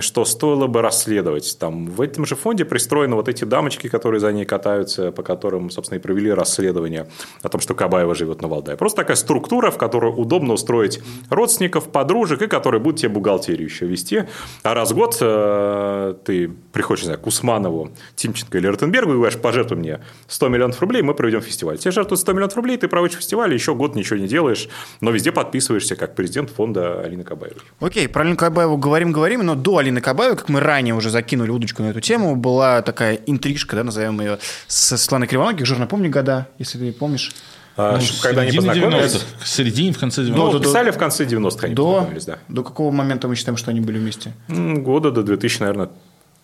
что 0.01 0.25
стоило 0.25 0.67
бы 0.67 0.83
расследовать. 0.83 1.59
Там, 1.59 1.87
в 1.87 2.01
этом 2.01 2.27
же 2.27 2.37
фонде 2.37 2.65
пристроены 2.65 3.17
вот 3.17 3.29
эти 3.29 3.45
дамочки, 3.45 3.89
которые 3.89 4.21
за 4.21 4.33
ней 4.33 4.45
катаются, 4.45 5.13
по 5.13 5.23
которым, 5.23 5.71
собственно, 5.71 5.99
и 5.99 6.03
провели 6.03 6.33
расследование 6.33 7.07
о 7.43 7.49
том, 7.49 7.61
что 7.61 7.75
Кабаева 7.75 8.15
живет 8.15 8.43
на 8.43 8.49
Валдае. 8.49 8.77
Просто 8.77 9.03
такая 9.03 9.17
структура, 9.17 9.71
в 9.71 9.79
которую 9.79 10.15
удобно 10.15 10.55
устроить 10.55 11.01
родственников, 11.31 11.89
подружек, 11.91 12.34
и 12.43 12.47
которые 12.47 12.81
будут 12.81 13.01
тебе 13.01 13.11
бухгалтерию 13.11 13.69
еще 13.69 13.87
вести. 13.87 14.25
А 14.63 14.75
раз 14.75 14.93
в 14.93 14.95
год 14.95 15.17
э, 15.21 16.15
ты 16.25 16.51
приходишь, 16.73 17.03
не 17.03 17.07
знаю, 17.07 17.21
к 17.21 17.27
Усманову, 17.27 17.93
Тимченко 18.17 18.59
или 18.59 18.67
Ротенбергу 18.67 19.13
и 19.13 19.15
говоришь, 19.17 19.39
пожертвуй 19.39 19.79
мне 19.79 20.01
100 20.29 20.49
миллионов 20.49 20.81
рублей, 20.81 21.03
мы 21.03 21.15
проведем 21.15 21.41
фестиваль. 21.41 21.79
Тебе 21.79 21.91
жертвуют 21.93 22.21
100 22.21 22.33
миллионов 22.33 22.57
рублей, 22.57 22.77
ты 22.77 22.89
проводишь 22.89 23.19
фестиваль, 23.19 23.53
еще 23.53 23.75
год 23.75 23.95
ничего 23.95 24.19
не 24.19 24.29
делаешь, 24.29 24.69
но 25.01 25.11
везде 25.11 25.33
подписываешься 25.33 25.97
как 25.97 26.15
президент 26.15 26.51
фонда 26.51 27.01
Алины 27.01 27.25
Кабаевой. 27.25 27.63
Окей, 27.81 28.09
про 28.09 28.23
Алину 28.23 28.37
Кабаеву 28.37 28.77
говорим-говорим, 28.77 29.45
но 29.45 29.55
до 29.55 29.79
Алины 29.79 30.01
Кабаевой, 30.01 30.37
как 30.37 30.49
мы 30.49 30.61
ранее 30.61 30.95
уже 30.95 31.11
закинули 31.11 31.51
удочку 31.51 31.83
на 31.83 31.89
эту 31.89 32.01
тему, 32.01 32.37
была 32.37 32.83
такая 32.83 33.15
интрижка, 33.27 33.77
да, 33.77 33.85
назовем 33.85 34.21
ее, 34.21 34.39
с 34.67 34.97
Светланой 34.97 35.27
Кривоногих, 35.27 35.63
уже 35.63 35.79
напомни 35.79 36.09
года, 36.09 36.49
если 36.59 36.79
ты 36.79 36.93
помнишь. 36.93 37.33
А, 37.77 37.99
ну, 37.99 38.05
когда 38.23 38.43
они 38.43 38.53
познакомились? 38.57 39.25
В 39.41 39.49
середине, 39.49 39.93
в 39.93 39.99
конце 39.99 40.23
90-х. 40.23 40.37
Ну, 40.37 40.61
писали 40.61 40.91
в 40.91 40.99
конце 40.99 41.25
90-х 41.25 41.67
они 41.67 41.75
до, 41.75 41.93
познакомились, 41.93 42.25
да. 42.25 42.39
До 42.49 42.63
какого 42.63 42.93
момента 42.93 43.27
мы 43.27 43.35
считаем, 43.35 43.57
что 43.57 43.71
они 43.71 43.81
были 43.81 43.99
вместе? 43.99 44.33
Года 44.49 45.11
до 45.11 45.23
2000, 45.23 45.61
наверное, 45.61 45.89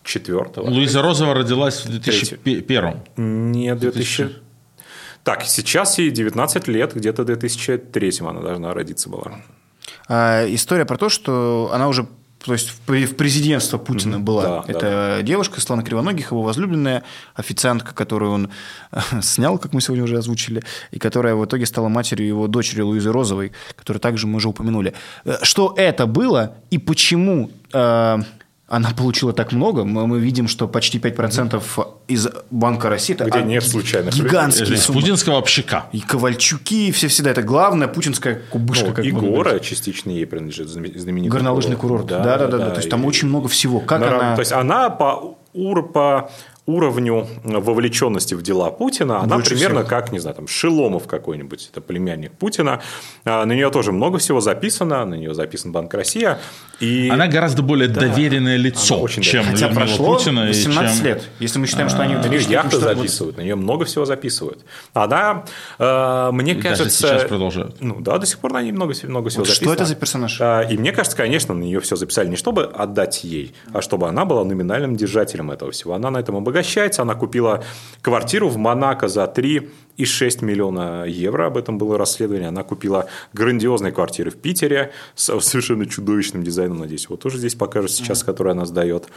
четвертого. 0.03 0.69
Луиза 0.69 1.01
Розова 1.01 1.33
родилась 1.33 1.85
в 1.85 1.89
2001. 1.89 2.93
Нет, 3.17 3.79
2000... 3.79 4.29
Так, 5.23 5.43
сейчас 5.43 5.99
ей 5.99 6.09
19 6.09 6.67
лет, 6.67 6.95
где-то 6.95 7.21
в 7.21 7.25
2003 7.25 8.11
она 8.21 8.41
должна 8.41 8.73
родиться 8.73 9.07
была. 9.07 9.41
А, 10.07 10.45
история 10.47 10.85
про 10.85 10.97
то, 10.97 11.09
что 11.09 11.69
она 11.71 11.87
уже 11.87 12.07
то 12.43 12.53
есть 12.53 12.69
в 12.69 13.15
президентство 13.15 13.77
Путина 13.77 14.15
mm-hmm. 14.15 14.19
была 14.19 14.43
да, 14.43 14.63
эта 14.67 14.81
да. 14.81 15.21
девушка, 15.21 15.61
Слана 15.61 15.83
Кривоногих, 15.83 16.31
его 16.31 16.41
возлюбленная, 16.41 17.03
официантка, 17.35 17.93
которую 17.93 18.31
он 18.31 18.49
снял, 19.21 19.57
как 19.59 19.73
мы 19.73 19.81
сегодня 19.81 20.03
уже 20.03 20.17
озвучили, 20.17 20.63
и 20.91 20.99
которая 20.99 21.35
в 21.35 21.45
итоге 21.45 21.65
стала 21.65 21.87
матерью 21.87 22.27
его 22.27 22.47
дочери 22.47 22.81
Луизы 22.81 23.11
Розовой, 23.11 23.51
которую 23.75 23.99
также 23.99 24.27
мы 24.27 24.37
уже 24.37 24.49
упомянули. 24.49 24.93
Э, 25.25 25.37
что 25.43 25.73
это 25.77 26.07
было 26.07 26.55
и 26.71 26.77
почему 26.77 27.51
э, 27.73 28.17
она 28.71 28.91
получила 28.91 29.33
так 29.33 29.51
много. 29.51 29.83
Мы, 29.83 30.07
мы 30.07 30.19
видим, 30.19 30.47
что 30.47 30.65
почти 30.65 30.97
5% 30.97 31.61
из 32.07 32.29
Банка 32.49 32.89
России 32.89 33.13
это 33.13 33.25
Где 33.25 33.43
не 33.43 33.59
случайно. 33.59 34.09
гигантские 34.11 34.75
Из 34.75 34.85
путинского 34.85 35.37
общака. 35.37 35.87
И 35.91 35.99
Ковальчуки, 35.99 36.91
все 36.93 37.09
всегда. 37.09 37.31
Это 37.31 37.41
главная 37.41 37.89
путинская 37.89 38.41
кубышка. 38.49 38.87
Ну, 38.87 38.93
как 38.93 39.05
и 39.05 39.11
гора 39.11 39.59
частично 39.59 40.11
ей 40.11 40.25
принадлежит, 40.25 40.69
знаменитый 40.69 41.29
Горнолыжный 41.29 41.75
курорт. 41.75 42.05
Да-да-да. 42.05 42.69
То 42.69 42.77
есть 42.77 42.89
там 42.89 43.03
очень 43.03 43.27
много 43.27 43.49
всего. 43.49 43.81
Как 43.81 44.01
она... 44.01 44.35
То 44.35 44.41
есть 44.41 44.53
она 44.53 44.89
по, 44.89 45.37
ур, 45.51 45.91
по 45.91 46.31
уровню 46.75 47.27
вовлеченности 47.43 48.33
в 48.33 48.41
дела 48.41 48.69
Путина, 48.69 49.21
она 49.21 49.35
Больше 49.35 49.51
примерно 49.51 49.81
всех. 49.81 49.89
как, 49.89 50.11
не 50.11 50.19
знаю, 50.19 50.35
там, 50.35 50.47
Шиломов 50.47 51.07
какой-нибудь, 51.07 51.69
это 51.71 51.81
племянник 51.81 52.31
Путина. 52.33 52.81
А, 53.25 53.45
на 53.45 53.53
нее 53.53 53.69
тоже 53.71 53.91
много 53.91 54.17
всего 54.17 54.41
записано, 54.41 55.05
на 55.05 55.15
нее 55.15 55.33
записан 55.33 55.71
Банк 55.71 55.93
Россия. 55.93 56.39
И... 56.79 57.09
Она 57.09 57.27
гораздо 57.27 57.61
более 57.61 57.87
да, 57.87 58.01
доверенное 58.01 58.57
лицо, 58.57 58.99
очень 58.99 59.21
чем 59.21 59.45
Хотя 59.45 59.67
Людмила 59.67 59.85
прошло 59.85 60.15
Путина. 60.15 60.47
18 60.47 60.97
чем... 60.97 61.05
лет, 61.05 61.23
если 61.39 61.59
мы 61.59 61.67
считаем, 61.67 61.89
что 61.89 62.01
они... 62.01 62.15
На 62.15 62.27
нее 62.27 62.41
яхты 62.41 62.77
записывают, 62.77 63.37
на 63.37 63.41
нее 63.41 63.55
много 63.55 63.85
всего 63.85 64.05
записывают. 64.05 64.59
Она, 64.93 65.45
э, 65.79 66.29
мне 66.31 66.55
кажется... 66.55 66.89
сейчас 66.89 67.23
продолжают. 67.23 67.77
Ну 67.79 67.99
да, 67.99 68.17
до 68.17 68.25
сих 68.25 68.39
пор 68.39 68.53
на 68.53 68.61
ней 68.61 68.71
много, 68.71 68.93
много 69.03 69.29
всего 69.29 69.41
вот 69.41 69.47
записано. 69.47 69.73
Что 69.73 69.73
это 69.73 69.85
за 69.85 69.95
персонаж? 69.95 70.37
А, 70.41 70.61
и 70.61 70.77
мне 70.77 70.91
кажется, 70.91 71.17
конечно, 71.17 71.53
на 71.53 71.61
нее 71.61 71.79
все 71.79 71.95
записали 71.95 72.27
не 72.27 72.35
чтобы 72.35 72.63
отдать 72.65 73.23
ей, 73.23 73.53
а 73.71 73.81
чтобы 73.81 74.07
она 74.07 74.25
была 74.25 74.43
номинальным 74.43 74.95
держателем 74.95 75.51
этого 75.51 75.71
всего. 75.71 75.93
Она 75.93 76.09
на 76.09 76.17
этом 76.17 76.35
обогащается, 76.61 77.01
она 77.01 77.15
купила 77.15 77.63
квартиру 78.01 78.47
в 78.47 78.57
Монако 78.57 79.07
за 79.07 79.27
3 79.27 79.69
и 79.97 80.05
6 80.05 80.41
миллиона 80.41 81.05
евро. 81.05 81.47
Об 81.47 81.57
этом 81.57 81.77
было 81.77 81.97
расследование. 81.97 82.47
Она 82.47 82.63
купила 82.63 83.07
грандиозные 83.33 83.91
квартиры 83.91 84.31
в 84.31 84.37
Питере 84.37 84.91
с 85.15 85.39
совершенно 85.41 85.85
чудовищным 85.85 86.43
дизайном, 86.43 86.79
надеюсь. 86.79 87.09
Вот 87.09 87.19
тоже 87.19 87.37
здесь 87.37 87.55
покажут 87.55 87.91
сейчас, 87.91 88.23
который 88.23 88.53
она 88.53 88.65
сдает. 88.65 89.07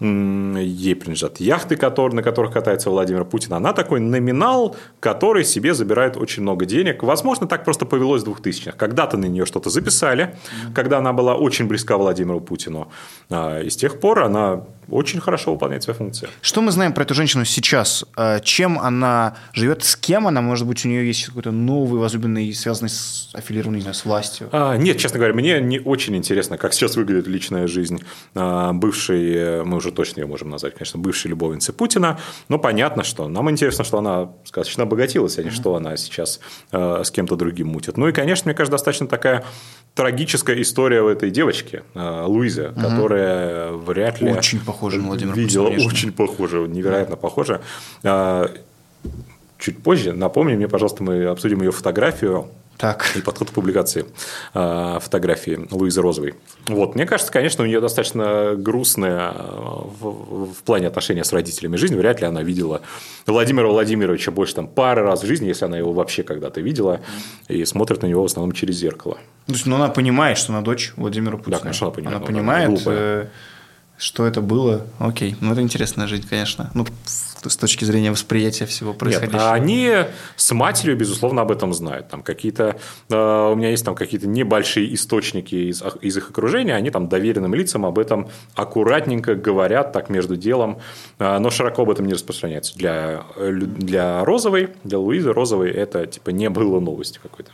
Ей 0.00 0.94
принадлежат 0.94 1.40
яхты, 1.40 1.76
которые, 1.76 2.16
на 2.16 2.22
которых 2.22 2.52
катается 2.52 2.90
Владимир 2.90 3.24
Путин. 3.24 3.54
Она 3.54 3.72
такой 3.72 4.00
номинал, 4.00 4.76
который 5.00 5.44
себе 5.44 5.74
забирает 5.74 6.16
очень 6.16 6.42
много 6.42 6.66
денег. 6.66 7.02
Возможно, 7.02 7.46
так 7.46 7.64
просто 7.64 7.86
повелось 7.86 8.22
в 8.22 8.28
2000-х. 8.28 8.72
Когда-то 8.72 9.16
на 9.16 9.26
нее 9.26 9.46
что-то 9.46 9.70
записали, 9.70 10.36
когда 10.74 10.98
она 10.98 11.12
была 11.12 11.34
очень 11.36 11.66
близка 11.66 11.96
Владимиру 11.96 12.40
Путину. 12.40 12.90
А, 13.30 13.60
и 13.60 13.70
с 13.70 13.76
тех 13.76 14.00
пор 14.00 14.20
она 14.20 14.64
очень 14.88 15.20
хорошо 15.20 15.52
выполняет 15.52 15.82
свои 15.82 15.96
функции. 15.96 16.28
Что 16.40 16.60
мы 16.60 16.70
знаем 16.70 16.92
про 16.92 17.04
эту 17.04 17.14
женщину 17.14 17.44
сейчас? 17.44 18.04
Э, 18.16 18.40
чем 18.42 18.78
она 18.78 19.36
живет? 19.52 19.84
С 19.84 19.96
кем 19.96 20.26
она? 20.26 20.40
Может 20.40 20.66
быть, 20.66 20.84
у 20.84 20.88
нее 20.88 21.06
есть 21.06 21.26
какой-то 21.26 21.50
новый 21.50 22.00
возлюбленный, 22.00 22.52
связанный 22.52 22.90
с 22.90 23.32
не 23.34 23.80
знаю, 23.80 23.94
с 23.94 24.04
властью? 24.04 24.48
А, 24.52 24.76
нет, 24.76 24.98
честно 24.98 25.18
говоря, 25.18 25.34
мне 25.34 25.60
не 25.60 25.80
очень 25.80 26.16
интересно, 26.16 26.58
как 26.58 26.72
сейчас 26.72 26.96
выглядит 26.96 27.26
личная 27.26 27.66
жизнь 27.66 28.02
а, 28.34 28.72
бывшей, 28.72 29.64
мы 29.64 29.76
уже 29.76 29.83
точно 29.90 30.20
ее 30.20 30.26
можем 30.26 30.50
назвать, 30.50 30.74
конечно, 30.74 30.98
бывшей 30.98 31.28
любовницы 31.28 31.72
Путина. 31.72 32.18
Но 32.48 32.58
понятно, 32.58 33.04
что 33.04 33.28
нам 33.28 33.50
интересно, 33.50 33.84
что 33.84 33.98
она 33.98 34.32
сказочно 34.44 34.84
обогатилась, 34.84 35.38
а 35.38 35.42
не 35.42 35.50
что 35.50 35.74
она 35.74 35.96
сейчас 35.96 36.40
а, 36.72 37.02
с 37.02 37.10
кем-то 37.10 37.36
другим 37.36 37.68
мутит. 37.68 37.96
Ну 37.96 38.08
и, 38.08 38.12
конечно, 38.12 38.48
мне 38.48 38.54
кажется, 38.54 38.72
достаточно 38.72 39.06
такая 39.06 39.44
трагическая 39.94 40.60
история 40.60 41.02
у 41.02 41.08
этой 41.08 41.30
девочки, 41.30 41.82
а, 41.94 42.26
Луизы, 42.26 42.68
угу. 42.68 42.80
которая 42.80 43.72
вряд 43.72 44.20
ли... 44.20 44.32
Очень 44.32 44.60
похожа 44.60 44.98
на 44.98 45.08
Владимира 45.08 45.36
Видела, 45.36 45.68
Путина, 45.68 45.86
очень 45.86 46.12
похожа, 46.12 46.58
невероятно 46.58 47.16
похожа. 47.16 47.60
А, 48.02 48.50
чуть 49.58 49.82
позже, 49.82 50.12
напомни 50.12 50.54
мне, 50.54 50.68
пожалуйста, 50.68 51.02
мы 51.02 51.24
обсудим 51.24 51.62
ее 51.62 51.72
фотографию 51.72 52.48
так. 52.76 53.06
И 53.16 53.20
подход 53.20 53.50
к 53.50 53.52
публикации 53.52 54.06
э, 54.54 54.98
фотографии 55.00 55.66
Луизы 55.70 56.02
Розовой. 56.02 56.34
Вот. 56.66 56.94
Мне 56.94 57.06
кажется, 57.06 57.32
конечно, 57.32 57.64
у 57.64 57.66
нее 57.66 57.80
достаточно 57.80 58.54
грустная 58.56 59.32
в, 59.32 60.52
в 60.52 60.62
плане 60.64 60.88
отношения 60.88 61.24
с 61.24 61.32
родителями 61.32 61.76
жизнь. 61.76 61.96
Вряд 61.96 62.20
ли 62.20 62.26
она 62.26 62.42
видела 62.42 62.82
Владимира 63.26 63.68
Владимировича 63.68 64.30
больше 64.30 64.54
там 64.54 64.66
пары 64.66 65.02
раз 65.02 65.22
в 65.22 65.26
жизни, 65.26 65.46
если 65.46 65.64
она 65.64 65.78
его 65.78 65.92
вообще 65.92 66.22
когда-то 66.22 66.60
видела, 66.60 67.00
и 67.48 67.64
смотрит 67.64 68.02
на 68.02 68.06
него 68.06 68.22
в 68.22 68.26
основном 68.26 68.52
через 68.52 68.76
зеркало. 68.76 69.18
То 69.46 69.52
есть, 69.52 69.66
ну, 69.66 69.76
она 69.76 69.88
понимает, 69.88 70.38
что 70.38 70.52
она 70.52 70.62
дочь 70.62 70.92
Владимира 70.96 71.36
Путина. 71.36 71.56
Да, 71.56 71.62
конечно, 71.62 71.86
она 71.86 71.94
понимает. 71.94 72.16
Она 72.16 72.26
понимает, 72.26 72.82
э, 72.86 73.26
что 74.04 74.26
это 74.26 74.42
было. 74.42 74.86
Окей, 74.98 75.34
ну, 75.40 75.52
это 75.52 75.62
интересная 75.62 76.06
жизнь, 76.06 76.28
конечно. 76.28 76.70
Ну, 76.74 76.84
с 77.06 77.56
точки 77.56 77.86
зрения 77.86 78.10
восприятия 78.10 78.66
всего 78.66 78.92
происходящего. 78.92 79.56
Нет, 79.56 79.62
они 79.62 79.92
с 80.36 80.52
матерью, 80.52 80.94
безусловно, 80.98 81.40
об 81.40 81.50
этом 81.50 81.72
знают. 81.72 82.08
Там 82.08 82.22
какие-то, 82.22 82.76
э, 83.08 83.14
у 83.16 83.54
меня 83.54 83.70
есть 83.70 83.82
там 83.82 83.94
какие-то 83.94 84.28
небольшие 84.28 84.94
источники 84.94 85.54
из, 85.54 85.82
из 86.02 86.18
их 86.18 86.28
окружения, 86.28 86.74
они 86.74 86.90
там 86.90 87.08
доверенным 87.08 87.54
лицам 87.54 87.86
об 87.86 87.98
этом 87.98 88.28
аккуратненько 88.54 89.36
говорят, 89.36 89.94
так 89.94 90.10
между 90.10 90.36
делом, 90.36 90.80
э, 91.18 91.38
но 91.38 91.48
широко 91.48 91.82
об 91.82 91.90
этом 91.90 92.04
не 92.04 92.12
распространяется. 92.12 92.76
Для, 92.76 93.24
э, 93.36 93.52
для 93.52 94.22
Розовой, 94.22 94.68
для 94.84 94.98
Луизы 94.98 95.32
Розовой 95.32 95.70
это 95.70 96.04
типа 96.04 96.28
не 96.28 96.50
было 96.50 96.78
новости 96.78 97.18
какой-то. 97.22 97.52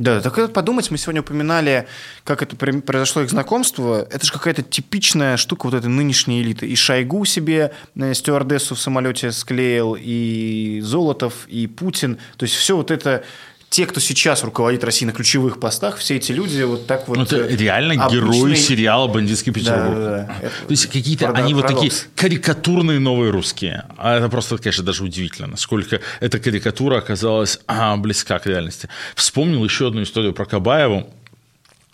Да, 0.00 0.22
так 0.22 0.54
подумать, 0.54 0.90
мы 0.90 0.96
сегодня 0.96 1.20
упоминали, 1.20 1.86
как 2.24 2.40
это 2.40 2.56
произошло 2.56 3.20
их 3.20 3.28
знакомство. 3.28 4.08
Это 4.10 4.24
же 4.24 4.32
какая-то 4.32 4.62
типичная 4.62 5.36
штука 5.36 5.66
вот 5.66 5.74
этой 5.74 5.88
нынешней 5.88 6.40
элиты. 6.40 6.66
И 6.66 6.74
Шойгу 6.74 7.26
себе 7.26 7.74
э, 7.94 8.14
стюардессу 8.14 8.74
в 8.74 8.80
самолете 8.80 9.30
склеил, 9.30 9.98
и 10.00 10.80
Золотов, 10.82 11.46
и 11.48 11.66
Путин. 11.66 12.16
То 12.38 12.44
есть 12.44 12.54
все 12.54 12.78
вот 12.78 12.90
это 12.90 13.24
те, 13.70 13.86
кто 13.86 14.00
сейчас 14.00 14.42
руководит 14.42 14.82
Россией 14.82 15.06
на 15.06 15.12
ключевых 15.12 15.60
постах, 15.60 15.98
все 15.98 16.16
эти 16.16 16.32
люди 16.32 16.60
вот 16.62 16.88
так 16.88 17.06
вот... 17.06 17.16
Ну, 17.16 17.22
это 17.22 17.36
э, 17.36 17.54
реально 17.54 18.04
обычные... 18.04 18.32
герои 18.32 18.54
сериала 18.56 19.06
«Бандитский 19.06 19.52
Петербург». 19.52 19.96
Да, 19.96 20.10
да, 20.16 20.36
да. 20.42 20.48
То 20.48 20.70
есть 20.70 20.86
какие-то, 20.86 21.26
Парадокс. 21.26 21.44
они 21.44 21.54
вот 21.54 21.66
такие 21.68 21.92
карикатурные 22.16 22.98
новые 22.98 23.30
русские. 23.30 23.84
А 23.96 24.16
это 24.16 24.28
просто, 24.28 24.58
конечно, 24.58 24.82
даже 24.82 25.04
удивительно, 25.04 25.46
насколько 25.46 26.00
эта 26.18 26.40
карикатура 26.40 26.98
оказалась 26.98 27.60
а, 27.68 27.96
близка 27.96 28.40
к 28.40 28.46
реальности. 28.46 28.88
Вспомнил 29.14 29.64
еще 29.64 29.86
одну 29.86 30.02
историю 30.02 30.32
про 30.32 30.46
Кабаеву, 30.46 31.08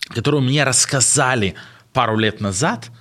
которую 0.09 0.43
мне 0.43 0.65
рассказали 0.65 1.57
пару 1.93 2.17
лет 2.17 2.41
назад– 2.41 2.87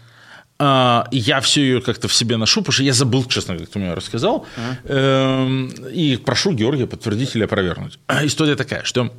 я 0.59 1.41
все 1.41 1.61
ее 1.61 1.81
как-то 1.81 2.07
в 2.07 2.13
себе 2.13 2.37
ношу, 2.37 2.61
потому 2.61 2.73
что 2.73 2.83
я 2.83 2.93
забыл, 2.93 3.25
честно 3.25 3.55
говоря, 3.55 3.67
кто 3.67 3.79
мне 3.79 3.93
рассказал. 3.93 4.45
А? 4.87 5.47
И 5.91 6.17
прошу 6.17 6.53
Георгия 6.53 6.87
подтвердить 6.87 7.35
или 7.35 7.43
опровергнуть. 7.43 7.99
История 8.23 8.55
такая, 8.55 8.83
что 8.83 9.11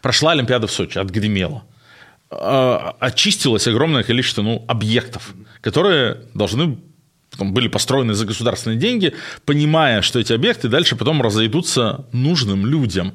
прошла 0.00 0.32
Олимпиада 0.32 0.66
в 0.66 0.72
Сочи, 0.72 0.98
отгремела. 0.98 1.64
А, 2.30 2.96
очистилось 2.98 3.66
огромное 3.68 4.02
количество 4.02 4.42
ну, 4.42 4.64
объектов, 4.68 5.34
которые 5.60 6.22
должны 6.34 6.78
потом 7.36 7.52
были 7.52 7.68
построены 7.68 8.14
за 8.14 8.24
государственные 8.24 8.78
деньги, 8.78 9.12
понимая, 9.44 10.02
что 10.02 10.18
эти 10.18 10.32
объекты 10.32 10.68
дальше 10.68 10.96
потом 10.96 11.20
разойдутся 11.20 12.06
нужным 12.12 12.66
людям. 12.66 13.12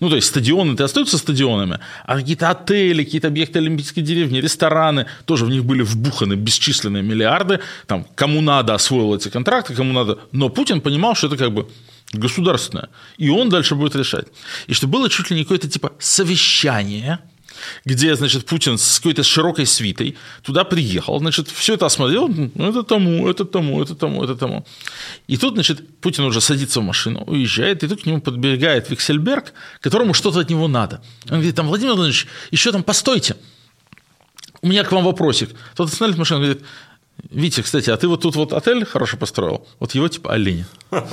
Ну, 0.00 0.08
то 0.08 0.16
есть 0.16 0.28
стадионы-то 0.28 0.84
остаются 0.84 1.18
стадионами, 1.18 1.80
а 2.04 2.16
какие-то 2.16 2.50
отели, 2.50 3.04
какие-то 3.04 3.28
объекты 3.28 3.58
Олимпийской 3.58 4.02
деревни, 4.02 4.38
рестораны, 4.38 5.06
тоже 5.24 5.44
в 5.44 5.50
них 5.50 5.64
были 5.64 5.82
вбуханы 5.82 6.34
бесчисленные 6.34 7.02
миллиарды, 7.02 7.60
там, 7.86 8.06
кому 8.14 8.40
надо 8.40 8.74
освоил 8.74 9.14
эти 9.14 9.28
контракты, 9.28 9.74
кому 9.74 9.92
надо. 9.92 10.18
Но 10.32 10.48
Путин 10.48 10.80
понимал, 10.80 11.14
что 11.16 11.26
это 11.26 11.36
как 11.36 11.52
бы 11.52 11.68
государственное, 12.12 12.88
и 13.18 13.28
он 13.28 13.48
дальше 13.48 13.74
будет 13.74 13.96
решать. 13.96 14.26
И 14.68 14.74
что 14.74 14.86
было 14.86 15.10
чуть 15.10 15.30
ли 15.30 15.36
не 15.36 15.42
какое-то 15.42 15.68
типа 15.68 15.92
совещание– 15.98 17.18
где, 17.84 18.14
значит, 18.14 18.46
Путин 18.46 18.78
с 18.78 18.98
какой-то 18.98 19.22
широкой 19.22 19.66
свитой 19.66 20.16
туда 20.42 20.64
приехал, 20.64 21.18
значит, 21.18 21.48
все 21.48 21.74
это 21.74 21.86
осмотрел, 21.86 22.28
ну, 22.28 22.70
это 22.70 22.82
тому, 22.82 23.28
это 23.28 23.44
тому, 23.44 23.82
это 23.82 23.94
тому, 23.94 24.24
это 24.24 24.34
тому. 24.34 24.66
И 25.26 25.36
тут, 25.36 25.54
значит, 25.54 26.00
Путин 26.00 26.24
уже 26.24 26.40
садится 26.40 26.80
в 26.80 26.84
машину, 26.84 27.24
уезжает, 27.26 27.82
и 27.82 27.88
тут 27.88 28.02
к 28.02 28.06
нему 28.06 28.20
подбегает 28.20 28.90
Виксельберг, 28.90 29.52
которому 29.80 30.14
что-то 30.14 30.40
от 30.40 30.50
него 30.50 30.68
надо. 30.68 31.02
Он 31.24 31.36
говорит, 31.36 31.54
там, 31.54 31.66
Владимир 31.66 31.94
Владимирович, 31.94 32.26
еще 32.50 32.72
там, 32.72 32.82
постойте, 32.82 33.36
у 34.62 34.68
меня 34.68 34.84
к 34.84 34.92
вам 34.92 35.04
вопросик. 35.04 35.50
Тот 35.76 35.88
останавливает 35.88 36.18
машину, 36.18 36.40
говорит, 36.40 36.62
Витя, 37.30 37.62
кстати, 37.62 37.90
а 37.90 37.96
ты 37.96 38.08
вот 38.08 38.22
тут 38.22 38.36
вот 38.36 38.52
отель 38.52 38.84
хорошо 38.84 39.16
построил? 39.16 39.66
Вот 39.78 39.94
его 39.94 40.08
типа 40.08 40.32
олень. 40.32 40.64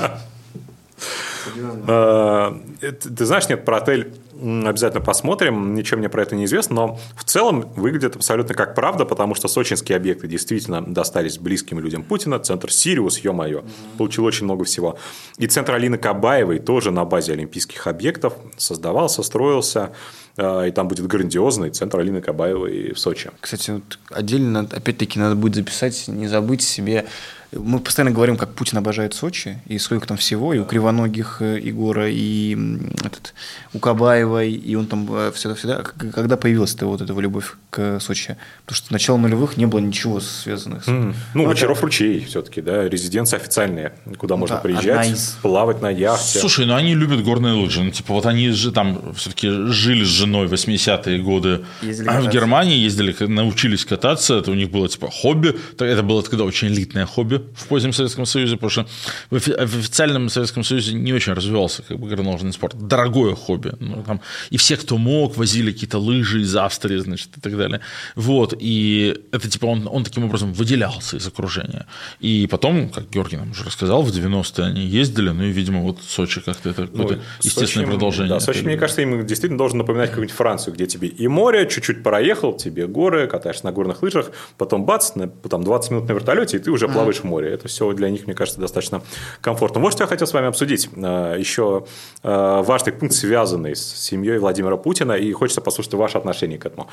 Э, 1.87 2.51
ты 2.79 3.25
знаешь, 3.25 3.49
нет, 3.49 3.65
про 3.65 3.77
отель 3.77 4.13
обязательно 4.41 5.03
посмотрим, 5.03 5.73
ничего 5.73 5.99
мне 5.99 6.09
про 6.09 6.23
это 6.23 6.35
не 6.35 6.45
известно, 6.45 6.75
но 6.75 6.99
в 7.15 7.23
целом 7.23 7.71
выглядит 7.75 8.15
абсолютно 8.15 8.55
как 8.55 8.75
правда, 8.75 9.05
потому 9.05 9.35
что 9.35 9.47
сочинские 9.47 9.95
объекты 9.95 10.27
действительно 10.27 10.81
достались 10.81 11.37
близким 11.37 11.79
людям 11.79 12.03
Путина, 12.03 12.39
центр 12.39 12.71
Сириус, 12.71 13.19
ё-моё, 13.19 13.63
получил 13.97 14.25
очень 14.25 14.45
много 14.45 14.63
всего. 14.63 14.97
И 15.37 15.47
центр 15.47 15.73
Алины 15.73 15.97
Кабаевой 15.97 16.59
тоже 16.59 16.91
на 16.91 17.05
базе 17.05 17.33
олимпийских 17.33 17.87
объектов 17.87 18.33
создавался, 18.57 19.23
строился, 19.23 19.91
э, 20.37 20.69
и 20.69 20.71
там 20.71 20.87
будет 20.87 21.07
грандиозный 21.07 21.69
центр 21.69 21.99
Алины 21.99 22.21
Кабаевой 22.21 22.93
в 22.93 22.99
Сочи. 22.99 23.31
Кстати, 23.39 23.71
вот 23.71 23.99
отдельно, 24.09 24.67
опять-таки, 24.71 25.19
надо 25.19 25.35
будет 25.35 25.55
записать, 25.55 26.07
не 26.07 26.27
забыть 26.27 26.61
себе 26.61 27.05
мы 27.51 27.79
постоянно 27.79 28.11
говорим, 28.11 28.37
как 28.37 28.53
Путин 28.53 28.77
обожает 28.77 29.13
Сочи, 29.13 29.59
и 29.67 29.77
сколько 29.77 30.07
там 30.07 30.17
всего, 30.17 30.53
и 30.53 30.59
у 30.59 30.65
Кривоногих 30.65 31.41
э, 31.41 31.59
Егора, 31.59 32.09
и 32.09 32.57
этот, 33.03 33.33
у 33.73 33.79
Кабаева, 33.79 34.43
и 34.43 34.75
он 34.75 34.87
там 34.87 35.07
э, 35.11 35.31
всегда-всегда. 35.33 35.83
Когда 35.83 36.37
появилась-то 36.37 36.85
вот 36.85 37.01
эта 37.01 37.13
любовь 37.13 37.53
к 37.69 37.99
Сочи? 37.99 38.37
Потому 38.65 38.75
что 38.75 38.87
с 38.87 38.91
начала 38.91 39.17
нулевых 39.17 39.57
не 39.57 39.65
было 39.65 39.79
ничего 39.79 40.19
связанных 40.19 40.85
с... 40.85 40.87
Mm. 40.87 41.13
Ну, 41.33 41.45
Бочаров 41.45 41.77
это... 41.77 41.85
ручей 41.85 42.25
все-таки, 42.25 42.61
да, 42.61 42.87
резиденция 42.87 43.37
официальная, 43.37 43.93
куда 44.17 44.35
можно 44.35 44.57
да, 44.57 44.61
приезжать, 44.61 45.11
из... 45.11 45.37
плавать 45.41 45.81
на 45.81 45.89
яхте. 45.89 46.39
Слушай, 46.39 46.65
ну 46.65 46.75
они 46.75 46.95
любят 46.95 47.23
горные 47.23 47.53
лыжи. 47.53 47.83
Ну, 47.83 47.91
типа, 47.91 48.13
вот 48.13 48.25
они 48.25 48.49
же 48.49 48.71
там 48.71 49.13
все-таки 49.15 49.49
жили 49.49 50.03
с 50.03 50.07
женой 50.07 50.47
в 50.47 50.53
80-е 50.53 51.19
годы 51.21 51.61
ездили 51.81 52.07
а 52.07 52.21
в 52.21 52.29
Германии, 52.29 52.77
ездили, 52.77 53.15
научились 53.25 53.85
кататься, 53.85 54.35
это 54.35 54.51
у 54.51 54.53
них 54.53 54.71
было 54.71 54.87
типа 54.87 55.09
хобби, 55.09 55.55
это 55.77 56.03
было 56.03 56.23
тогда 56.23 56.43
очень 56.43 56.67
элитное 56.67 57.05
хобби, 57.05 57.40
в 57.55 57.67
позднем 57.67 57.93
Советском 57.93 58.25
Союзе, 58.25 58.55
потому 58.55 58.69
что 58.69 58.87
в 59.29 59.35
официальном 59.35 60.29
Советском 60.29 60.63
Союзе 60.63 60.93
не 60.93 61.13
очень 61.13 61.33
развивался 61.33 61.83
как 61.83 61.99
бы 61.99 62.07
горнолыжный 62.07 62.53
спорт. 62.53 62.75
Дорогое 62.75 63.35
хобби. 63.35 63.73
Ну, 63.79 64.03
там, 64.03 64.21
и 64.49 64.57
все, 64.57 64.77
кто 64.77 64.97
мог, 64.97 65.37
возили 65.37 65.71
какие-то 65.71 65.99
лыжи 65.99 66.41
из 66.41 66.55
Австрии, 66.55 66.97
значит, 66.97 67.37
и 67.37 67.41
так 67.41 67.57
далее. 67.57 67.81
Вот. 68.15 68.53
И 68.59 69.15
это 69.31 69.49
типа 69.49 69.65
он, 69.65 69.87
он 69.91 70.03
таким 70.03 70.25
образом 70.25 70.53
выделялся 70.53 71.17
из 71.17 71.27
окружения. 71.27 71.85
И 72.19 72.47
потом, 72.49 72.89
как 72.89 73.09
Георгий 73.09 73.37
нам 73.37 73.51
уже 73.51 73.63
рассказал, 73.63 74.01
в 74.03 74.09
90-е 74.09 74.65
они 74.65 74.85
ездили, 74.85 75.29
ну 75.29 75.43
и, 75.43 75.51
видимо, 75.51 75.81
вот 75.81 75.99
Сочи 76.07 76.41
как-то 76.41 76.69
это 76.69 76.87
какое-то 76.87 77.15
ну, 77.15 77.21
естественное 77.41 77.85
Сочи, 77.85 77.91
продолжение. 77.91 78.29
Да, 78.29 78.39
Сочи, 78.39 78.63
мне 78.63 78.77
кажется, 78.77 79.01
им 79.01 79.25
действительно 79.25 79.57
должен 79.57 79.77
напоминать 79.77 80.09
какую-нибудь 80.09 80.35
Францию, 80.35 80.73
где 80.73 80.85
тебе 80.85 81.07
и 81.07 81.27
море, 81.27 81.67
чуть-чуть 81.69 82.03
проехал, 82.03 82.53
тебе 82.53 82.87
горы, 82.87 83.27
катаешься 83.27 83.65
на 83.65 83.71
горных 83.71 84.01
лыжах, 84.03 84.31
потом 84.57 84.85
бац, 84.85 85.11
потом 85.41 85.63
20 85.63 85.91
минут 85.91 86.09
на 86.09 86.13
вертолете, 86.13 86.57
и 86.57 86.59
ты 86.59 86.71
уже 86.71 86.87
плаваешь 86.87 87.19
в 87.19 87.23
море. 87.31 87.51
Это 87.51 87.67
все 87.67 87.91
для 87.93 88.09
них, 88.09 88.27
мне 88.27 88.35
кажется, 88.35 88.59
достаточно 88.59 89.01
комфортно. 89.41 89.81
Вот 89.81 89.93
что 89.93 90.03
я 90.03 90.07
хотел 90.07 90.27
с 90.27 90.33
вами 90.33 90.47
обсудить. 90.47 90.89
А, 90.95 91.35
Еще 91.35 91.85
а, 92.23 92.61
важный 92.61 92.93
пункт, 92.93 93.15
связанный 93.15 93.75
с 93.75 93.81
семьей 93.81 94.37
Владимира 94.37 94.77
Путина, 94.77 95.13
и 95.13 95.31
хочется 95.31 95.61
послушать 95.61 95.93
ваше 95.93 96.17
отношение 96.17 96.59
к 96.59 96.65
этому. 96.65 96.87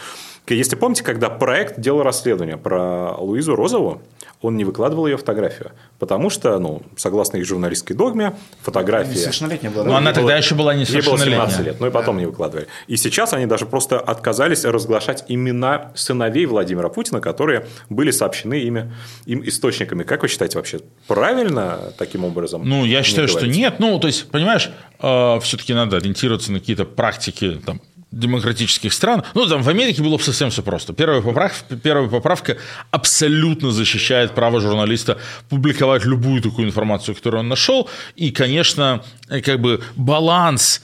Если 0.46 0.76
помните, 0.76 1.02
когда 1.04 1.28
проект 1.28 1.80
делал 1.80 2.02
расследование 2.02 2.56
про 2.56 3.14
Луизу 3.18 3.54
Розову, 3.54 4.00
он 4.40 4.56
не 4.56 4.64
выкладывал 4.64 5.06
ее 5.06 5.16
фотографию, 5.16 5.72
потому 5.98 6.30
что, 6.30 6.58
ну, 6.58 6.82
согласно 6.96 7.38
их 7.38 7.46
журналистской 7.46 7.96
догме, 7.96 8.34
фотография... 8.62 9.10
Несовершеннолетняя 9.10 9.72
была. 9.72 9.84
Но 9.84 9.96
она 9.96 10.12
тогда 10.12 10.36
еще 10.36 10.54
была 10.54 10.72
Ей 10.72 10.84
было 10.84 11.18
17 11.18 11.26
несовершеннолетняя. 11.26 11.64
лет, 11.64 11.80
ну 11.80 11.86
и 11.88 11.90
потом 11.90 12.18
не 12.18 12.26
выкладывали. 12.26 12.68
И 12.86 12.96
сейчас 12.96 13.32
они 13.32 13.46
даже 13.46 13.66
просто 13.66 13.98
отказались 13.98 14.64
разглашать 14.64 15.24
имена 15.28 15.90
сыновей 15.96 16.46
Владимира 16.46 16.88
Путина, 16.88 17.20
которые 17.20 17.66
были 17.88 18.12
сообщены 18.12 18.54
ими, 18.54 18.92
им 19.26 19.42
источниками. 19.46 20.04
Как 20.04 20.22
вы 20.22 20.27
считаете 20.28 20.58
вообще, 20.58 20.80
правильно 21.06 21.92
таким 21.98 22.24
образом? 22.24 22.62
Ну, 22.64 22.84
я 22.84 23.02
считаю, 23.02 23.28
что 23.28 23.46
нет. 23.46 23.80
Ну, 23.80 23.98
то 23.98 24.06
есть, 24.06 24.30
понимаешь, 24.30 24.70
все-таки 24.98 25.74
надо 25.74 25.96
ориентироваться 25.96 26.52
на 26.52 26.60
какие-то 26.60 26.84
практики 26.84 27.60
там, 27.64 27.80
демократических 28.10 28.92
стран. 28.92 29.22
Ну, 29.34 29.46
там 29.46 29.62
в 29.62 29.68
Америке 29.68 30.02
было 30.02 30.16
бы 30.16 30.22
совсем 30.22 30.50
все 30.50 30.62
просто. 30.62 30.92
Первая 30.92 31.20
поправка, 31.20 31.76
первая 31.76 32.08
поправка 32.08 32.56
абсолютно 32.90 33.70
защищает 33.70 34.34
право 34.34 34.60
журналиста 34.60 35.18
публиковать 35.48 36.04
любую 36.04 36.42
такую 36.42 36.66
информацию, 36.66 37.14
которую 37.14 37.40
он 37.40 37.48
нашел. 37.48 37.88
И, 38.16 38.30
конечно, 38.30 39.04
э, 39.28 39.40
как 39.40 39.60
бы 39.60 39.82
баланс 39.96 40.82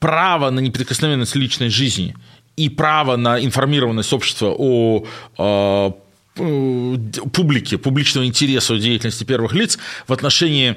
права 0.00 0.50
на 0.50 0.60
неприкосновенность 0.60 1.36
личной 1.36 1.68
жизни 1.68 2.16
и 2.56 2.68
право 2.68 3.16
на 3.16 3.42
информированность 3.42 4.12
общества 4.12 4.54
о 4.56 5.04
э, 6.36 6.96
публике, 7.32 7.78
публичного 7.78 8.26
интереса 8.26 8.74
о 8.74 8.78
деятельности 8.78 9.24
первых 9.24 9.52
лиц 9.54 9.78
в 10.06 10.12
отношении 10.12 10.76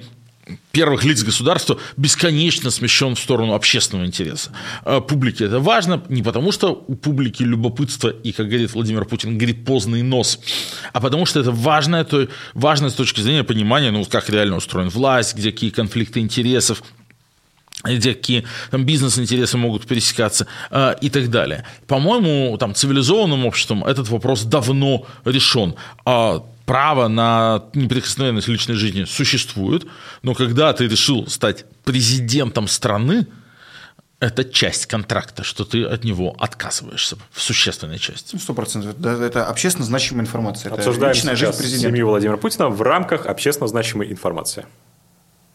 первых 0.72 1.04
лиц 1.04 1.24
государства 1.24 1.80
бесконечно 1.98 2.70
смещен 2.70 3.16
в 3.16 3.20
сторону 3.20 3.54
общественного 3.54 4.06
интереса. 4.06 4.52
Э, 4.84 5.02
Публике 5.02 5.46
это 5.46 5.60
важно 5.60 6.04
не 6.10 6.22
потому, 6.22 6.52
что 6.52 6.84
у 6.88 6.96
публики 6.96 7.44
любопытство 7.44 8.10
и, 8.10 8.32
как 8.32 8.48
говорит 8.48 8.74
Владимир 8.74 9.06
Путин, 9.06 9.38
гриппозный 9.38 10.04
нос, 10.04 10.40
а 10.94 11.02
потому 11.02 11.26
что 11.26 11.40
это 11.40 11.52
важно, 11.52 11.98
это 11.98 12.28
важно 12.54 12.90
с 12.90 12.94
точки 12.94 13.22
зрения 13.22 13.44
понимания, 13.44 13.92
ну, 13.92 14.06
как 14.06 14.30
реально 14.30 14.58
устроена 14.58 14.90
власть, 14.90 15.36
где 15.36 15.52
какие 15.52 15.70
конфликты 15.70 16.20
интересов, 16.20 16.84
где 17.94 18.14
какие 18.14 18.46
там 18.72 18.86
бизнес-интересы 18.86 19.58
могут 19.58 19.88
пересекаться 19.88 20.48
э, 20.72 20.96
и 21.02 21.10
так 21.10 21.30
далее. 21.30 21.66
По-моему, 21.88 22.58
там 22.58 22.74
цивилизованным 22.74 23.46
обществом 23.46 23.84
этот 23.84 24.10
вопрос 24.10 24.44
давно 24.44 25.06
решен. 25.26 25.76
А 26.06 26.44
право 26.66 27.08
на 27.08 27.64
неприкосновенность 27.74 28.48
личной 28.48 28.76
жизни 28.76 29.06
существует, 29.06 29.86
но 30.24 30.34
когда 30.34 30.74
ты 30.74 30.88
решил 30.88 31.28
стать 31.28 31.66
президентом 31.84 32.68
страны, 32.68 33.28
это 34.20 34.44
часть 34.44 34.86
контракта, 34.86 35.44
что 35.44 35.66
ты 35.66 35.84
от 35.84 36.04
него 36.04 36.36
отказываешься 36.40 37.18
в 37.32 37.42
существенной 37.42 38.00
части. 38.00 38.38
Сто 38.38 38.54
процентов. 38.54 38.96
Это 39.06 39.46
общественно 39.46 39.86
значимая 39.86 40.24
информация. 40.24 40.72
Это 40.72 40.80
Обсуждаем 40.80 41.14
личная 41.14 41.36
жизнь 41.36 41.58
президента. 41.58 41.90
семью 41.90 42.08
Владимира 42.08 42.38
Путина 42.38 42.70
в 42.70 42.82
рамках 42.82 43.26
общественно 43.26 43.68
значимой 43.68 44.12
информации. 44.12 44.66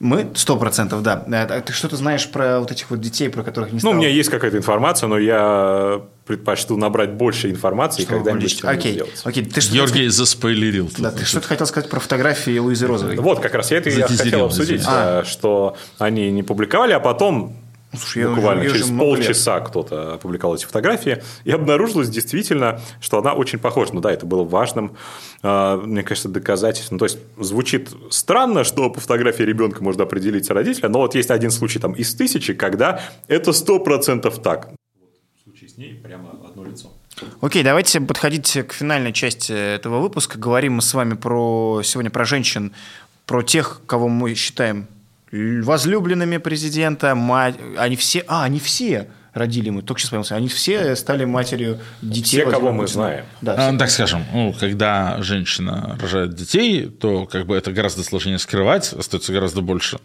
Мы 0.01 0.31
сто 0.35 0.57
процентов, 0.57 1.03
да. 1.03 1.25
А 1.31 1.61
Ты 1.61 1.75
что-то 1.75 1.97
знаешь 1.97 2.27
про 2.31 2.59
вот 2.61 2.73
этих 2.73 2.89
вот 2.91 3.01
детей, 3.01 3.29
про 3.29 3.43
которых 3.43 3.69
не 3.71 3.75
Ну, 3.77 3.81
стало? 3.81 3.93
у 3.93 3.97
меня 3.99 4.09
есть 4.09 4.31
какая-то 4.31 4.57
информация, 4.57 5.09
но 5.09 5.19
я 5.19 6.01
предпочту 6.25 6.79
набрать 6.79 7.13
больше 7.13 7.51
информации 7.51 8.03
и 8.03 8.05
Что 8.07 8.15
вы 8.15 8.19
когда-нибудь 8.25 8.65
Окей, 8.65 8.93
сделать. 8.95 9.21
окей. 9.25 9.45
Ты 9.45 9.61
что 9.61 9.75
Георгий 9.75 10.09
заспойлерил. 10.09 10.89
тут, 10.89 11.01
Да, 11.01 11.11
ты 11.11 11.27
что-то 11.27 11.49
хотел 11.49 11.67
сказать 11.67 11.91
про 11.91 12.01
фотографии 12.01 12.57
Луизы 12.59 12.87
Розовой? 12.87 13.17
Вот, 13.17 13.41
как 13.41 13.53
раз 13.53 13.71
я 13.73 13.77
это 13.77 13.91
и 13.91 13.93
Затизерил, 13.93 14.25
хотел 14.25 14.45
обсудить, 14.47 14.83
э, 14.89 15.23
что 15.27 15.77
они 15.99 16.31
не 16.31 16.43
публиковали, 16.43 16.93
а 16.93 17.01
потом 17.01 17.57
Слушай, 17.93 18.23
я 18.23 18.29
буквально 18.29 18.63
я 18.63 18.71
через 18.71 18.89
лет. 18.89 18.99
полчаса 18.99 19.61
кто-то 19.61 20.15
опубликовал 20.15 20.55
эти 20.55 20.65
фотографии, 20.65 21.23
и 21.45 21.51
обнаружилось 21.51 22.09
действительно, 22.09 22.81
что 23.01 23.19
она 23.19 23.33
очень 23.33 23.59
похожа. 23.59 23.93
Ну 23.93 24.01
да, 24.01 24.13
это 24.13 24.27
было 24.27 24.45
важным, 24.45 24.97
э, 25.43 25.81
мне 25.85 26.05
кажется, 26.05 26.29
доказательством. 26.29 26.99
То 26.99 27.07
есть 27.07 27.19
звучит 27.37 27.91
странно, 28.11 28.63
что 28.63 28.91
по 28.91 29.01
фотографии 29.01 29.43
ребенка 29.43 29.83
можно 29.83 30.05
определить 30.05 30.49
родителя, 30.51 30.89
но 30.89 31.01
вот 31.01 31.17
есть 31.17 31.31
один 31.31 31.51
случай 31.51 31.81
там 31.81 31.93
из 31.93 32.15
тысячи, 32.15 32.55
когда 32.55 33.03
это 33.27 33.53
сто 33.53 33.81
процентов 33.81 34.41
так. 34.41 34.71
В 35.37 35.43
случае 35.43 35.69
с 35.69 35.77
ней 35.77 35.95
прямо 35.95 36.31
одно 36.49 36.65
лицо. 36.65 36.93
Окей, 37.41 37.65
давайте 37.65 38.01
подходить 38.01 38.57
к 38.69 38.73
финальной 38.73 39.13
части 39.13 39.53
этого 39.53 39.99
выпуска. 39.99 40.39
Говорим 40.39 40.75
мы 40.75 40.83
с 40.83 40.95
вами 40.95 41.15
про 41.15 41.83
сегодня 41.83 42.11
про 42.11 42.25
женщин, 42.25 42.73
про 43.27 43.43
тех, 43.43 43.81
кого 43.87 44.09
мы 44.09 44.35
считаем 44.35 44.87
возлюбленными 45.33 46.39
президента, 46.39 47.15
мать. 47.15 47.57
Они 47.77 47.97
все, 47.97 48.25
а, 48.27 48.45
они 48.45 48.59
все 48.59 49.09
родили 49.35 49.71
мы. 49.71 49.83
Только 49.83 50.01
сейчас 50.01 50.11
понял, 50.11 50.25
они 50.31 50.49
все 50.49 50.97
стали 50.97 51.25
матерью 51.25 51.79
детей. 52.03 52.41
Все, 52.41 52.51
кого 52.51 52.73
мы 52.73 52.85
Путина. 52.85 52.95
знаем. 52.95 53.25
Да, 53.41 53.69
А. 53.69 53.77
Так 53.77 53.91
скажем, 53.91 54.25
ну, 54.33 54.55
когда 54.59 55.23
женщина 55.23 55.97
рожает 56.01 56.35
детей, 56.35 56.87
то 56.87 57.27
как 57.27 57.47
бы 57.47 57.57
это 57.57 57.73
гораздо 57.73 58.03
сложнее 58.03 58.39
скрывать, 58.39 58.93
остается 58.93 59.33
гораздо 59.33 59.61
больше 59.61 59.99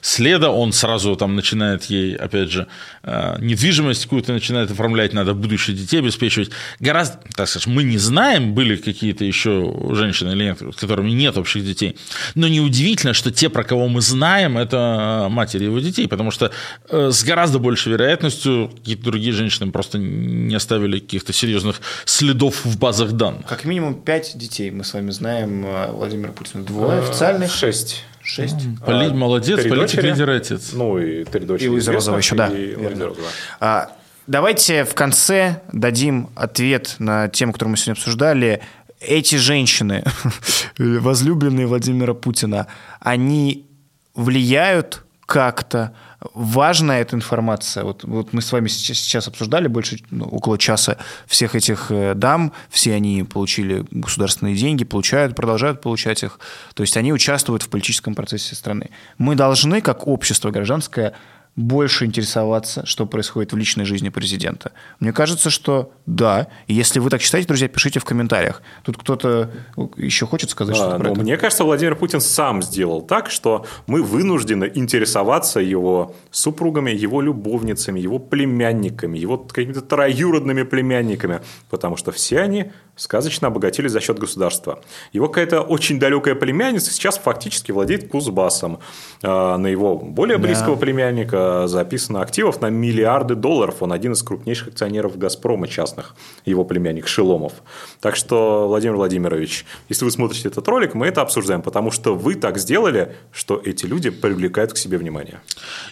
следа, 0.00 0.50
он 0.50 0.72
сразу 0.72 1.16
там 1.16 1.34
начинает 1.34 1.84
ей, 1.84 2.14
опять 2.14 2.50
же, 2.50 2.66
э, 3.02 3.36
недвижимость 3.40 4.02
какую-то 4.04 4.32
начинает 4.32 4.70
оформлять, 4.70 5.12
надо 5.12 5.34
будущее 5.34 5.76
детей 5.76 5.98
обеспечивать. 5.98 6.50
Гораздо, 6.80 7.18
так 7.34 7.48
скажем, 7.48 7.72
мы 7.72 7.82
не 7.82 7.98
знаем, 7.98 8.54
были 8.54 8.76
какие-то 8.76 9.24
еще 9.24 9.74
женщины 9.92 10.32
или 10.32 10.44
нет, 10.44 10.58
с 10.60 10.76
которыми 10.76 11.10
нет 11.10 11.38
общих 11.38 11.64
детей, 11.64 11.96
но 12.34 12.48
неудивительно, 12.48 13.14
что 13.14 13.30
те, 13.30 13.48
про 13.48 13.64
кого 13.64 13.88
мы 13.88 14.00
знаем, 14.00 14.58
это 14.58 15.28
матери 15.30 15.64
его 15.64 15.80
детей, 15.80 16.06
потому 16.06 16.30
что 16.30 16.50
э, 16.90 17.10
с 17.10 17.24
гораздо 17.24 17.58
большей 17.58 17.92
вероятностью 17.92 18.55
какие-то 18.74 19.04
другие 19.04 19.32
женщины 19.32 19.70
просто 19.70 19.98
не 19.98 20.54
оставили 20.54 20.98
каких-то 20.98 21.32
серьезных 21.32 21.80
следов 22.04 22.64
в 22.64 22.78
базах 22.78 23.12
данных. 23.12 23.46
Как 23.46 23.64
минимум 23.64 23.94
пять 23.94 24.36
детей 24.36 24.70
мы 24.70 24.84
с 24.84 24.92
вами 24.94 25.10
знаем 25.10 25.64
э, 25.66 25.92
Владимира 25.92 26.32
Путина. 26.32 26.64
Двое 26.64 26.98
официальных. 27.00 27.52
Шесть. 27.52 28.02
Шесть. 28.22 28.56
Поли- 28.84 29.06
А, 29.06 29.14
молодец, 29.14 29.60
три 29.60 29.70
политик, 29.70 29.96
дочери. 29.96 30.10
лидер 30.12 30.30
отец. 30.30 30.70
Ну, 30.72 30.98
и 30.98 31.24
три 31.24 31.44
дочери. 31.46 31.66
И 31.66 31.70
Луиза 31.70 31.92
Розова 31.92 32.16
еще, 32.18 32.34
да, 32.34 32.48
и 32.48 32.74
верно. 32.74 33.12
А, 33.60 33.92
Давайте 34.26 34.84
в 34.84 34.92
конце 34.94 35.62
дадим 35.72 36.30
ответ 36.34 36.96
на 36.98 37.28
тему, 37.28 37.52
которую 37.52 37.70
мы 37.70 37.76
сегодня 37.76 37.92
обсуждали. 37.92 38.60
Эти 38.98 39.36
женщины, 39.36 40.02
возлюбленные 40.78 41.66
Владимира 41.68 42.12
Путина, 42.14 42.66
они 42.98 43.66
влияют 44.14 45.04
как-то? 45.26 45.92
Важна 46.34 46.98
эта 47.00 47.16
информация? 47.16 47.84
Вот, 47.84 48.04
вот 48.04 48.32
мы 48.32 48.40
с 48.40 48.50
вами 48.52 48.68
сейчас, 48.68 48.98
сейчас 48.98 49.28
обсуждали 49.28 49.66
больше, 49.66 49.98
ну, 50.10 50.24
около 50.24 50.56
часа 50.56 50.96
всех 51.26 51.54
этих 51.54 51.90
э, 51.90 52.14
дам, 52.14 52.52
все 52.70 52.94
они 52.94 53.22
получили 53.24 53.84
государственные 53.90 54.56
деньги, 54.56 54.84
получают, 54.84 55.36
продолжают 55.36 55.82
получать 55.82 56.22
их. 56.22 56.38
То 56.74 56.82
есть 56.82 56.96
они 56.96 57.12
участвуют 57.12 57.62
в 57.62 57.68
политическом 57.68 58.14
процессе 58.14 58.54
страны. 58.54 58.90
Мы 59.18 59.34
должны, 59.34 59.80
как 59.80 60.06
общество 60.06 60.50
гражданское, 60.50 61.12
больше 61.56 62.04
интересоваться, 62.04 62.84
что 62.84 63.06
происходит 63.06 63.52
в 63.52 63.56
личной 63.56 63.86
жизни 63.86 64.10
президента? 64.10 64.72
Мне 65.00 65.12
кажется, 65.12 65.48
что 65.48 65.90
да. 66.04 66.48
И 66.66 66.74
если 66.74 67.00
вы 67.00 67.08
так 67.08 67.22
считаете, 67.22 67.48
друзья, 67.48 67.66
пишите 67.68 67.98
в 67.98 68.04
комментариях. 68.04 68.62
Тут 68.84 68.98
кто-то 68.98 69.50
еще 69.96 70.26
хочет 70.26 70.50
сказать 70.50 70.76
А, 70.76 70.78
что-то 70.78 70.98
про 70.98 71.10
это? 71.10 71.20
мне 71.20 71.36
кажется, 71.38 71.64
Владимир 71.64 71.96
Путин 71.96 72.20
сам 72.20 72.62
сделал 72.62 73.00
так, 73.00 73.30
что 73.30 73.64
мы 73.86 74.02
вынуждены 74.02 74.70
интересоваться 74.74 75.60
его 75.60 76.14
супругами, 76.30 76.90
его 76.90 77.22
любовницами, 77.22 77.98
его 78.00 78.18
племянниками, 78.18 79.18
его 79.18 79.38
какими-то 79.38 79.80
троюродными 79.80 80.62
племянниками, 80.62 81.40
потому 81.70 81.96
что 81.96 82.12
все 82.12 82.40
они 82.40 82.70
сказочно 82.96 83.48
обогатились 83.48 83.92
за 83.92 84.00
счет 84.00 84.18
государства. 84.18 84.82
Его 85.12 85.28
какая-то 85.28 85.60
очень 85.60 85.98
далекая 85.98 86.34
племянница 86.34 86.90
сейчас 86.90 87.18
фактически 87.18 87.70
владеет 87.70 88.08
Кузбассом. 88.08 88.80
А, 89.22 89.58
На 89.58 89.66
его 89.66 89.96
более 89.96 90.38
близкого 90.38 90.76
племянника 90.76 91.66
записано 91.68 92.22
активов 92.22 92.60
на 92.60 92.70
миллиарды 92.70 93.34
долларов. 93.34 93.76
Он 93.80 93.92
один 93.92 94.12
из 94.12 94.22
крупнейших 94.22 94.68
акционеров 94.68 95.18
«Газпрома» 95.18 95.68
частных, 95.68 96.16
его 96.44 96.64
племянник 96.64 97.06
Шеломов. 97.06 97.52
Так 98.00 98.16
что, 98.16 98.66
Владимир 98.66 98.96
Владимирович, 98.96 99.66
если 99.88 100.04
вы 100.04 100.10
смотрите 100.10 100.48
этот 100.48 100.66
ролик, 100.68 100.94
мы 100.94 101.06
это 101.06 101.20
обсуждаем, 101.20 101.62
потому 101.62 101.90
что 101.90 102.14
вы 102.14 102.34
так 102.34 102.58
сделали, 102.58 103.14
что 103.32 103.60
эти 103.62 103.84
люди 103.84 104.10
привлекают 104.10 104.72
к 104.72 104.78
себе 104.78 104.98
внимание. 104.98 105.40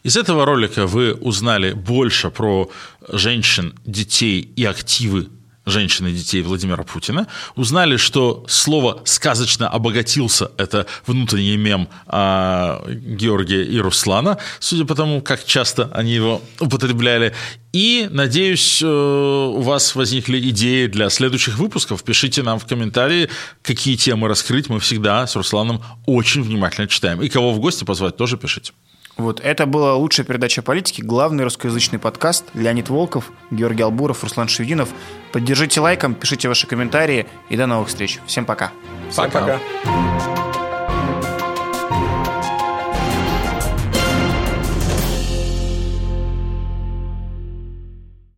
Из 0.02 0.16
этого 0.16 0.46
ролика 0.46 0.86
вы 0.86 1.12
узнали 1.12 1.72
больше 1.72 2.30
про 2.30 2.70
женщин, 3.08 3.74
детей 3.84 4.40
и 4.56 4.64
активы 4.64 5.28
женщин 5.66 6.06
и 6.06 6.12
детей 6.12 6.42
Владимира 6.42 6.82
Путина, 6.84 7.26
узнали, 7.56 7.96
что 7.96 8.44
слово 8.48 9.00
«сказочно 9.04 9.68
обогатился»– 9.68 10.50
это 10.56 10.86
внутренний 11.06 11.56
мем 11.56 11.88
а, 12.06 12.84
Георгия 12.88 13.64
и 13.64 13.78
Руслана, 13.78 14.38
судя 14.60 14.84
по 14.84 14.94
тому, 14.94 15.20
как 15.22 15.44
часто 15.44 15.90
они 15.92 16.12
его 16.12 16.42
употребляли. 16.60 17.34
И, 17.72 18.06
надеюсь, 18.08 18.80
э, 18.82 18.86
у 18.86 19.60
вас 19.60 19.96
возникли 19.96 20.38
идеи 20.50 20.86
для 20.86 21.10
следующих 21.10 21.58
выпусков. 21.58 22.04
Пишите 22.04 22.44
нам 22.44 22.60
в 22.60 22.66
комментарии, 22.66 23.28
какие 23.62 23.96
темы 23.96 24.28
раскрыть. 24.28 24.68
Мы 24.68 24.78
всегда 24.78 25.26
с 25.26 25.34
Русланом 25.34 25.82
очень 26.06 26.42
внимательно 26.42 26.86
читаем. 26.86 27.20
И 27.20 27.28
кого 27.28 27.52
в 27.52 27.58
гости 27.58 27.82
позвать, 27.82 28.16
тоже 28.16 28.36
пишите. 28.36 28.72
Вот, 29.16 29.40
это 29.40 29.66
была 29.66 29.94
лучшая 29.94 30.26
передача 30.26 30.60
политики, 30.62 31.00
главный 31.00 31.44
русскоязычный 31.44 31.98
подкаст. 31.98 32.44
Леонид 32.54 32.88
Волков, 32.88 33.30
Георгий 33.50 33.82
Албуров, 33.82 34.24
Руслан 34.24 34.48
Шевдинов. 34.48 34.88
Поддержите 35.32 35.80
лайком, 35.80 36.14
пишите 36.14 36.48
ваши 36.48 36.66
комментарии 36.66 37.26
и 37.48 37.56
до 37.56 37.66
новых 37.66 37.88
встреч. 37.88 38.18
Всем 38.26 38.44
пока. 38.44 38.72
Всем 39.10 39.30
пока. 39.30 39.60
пока. 39.84 40.53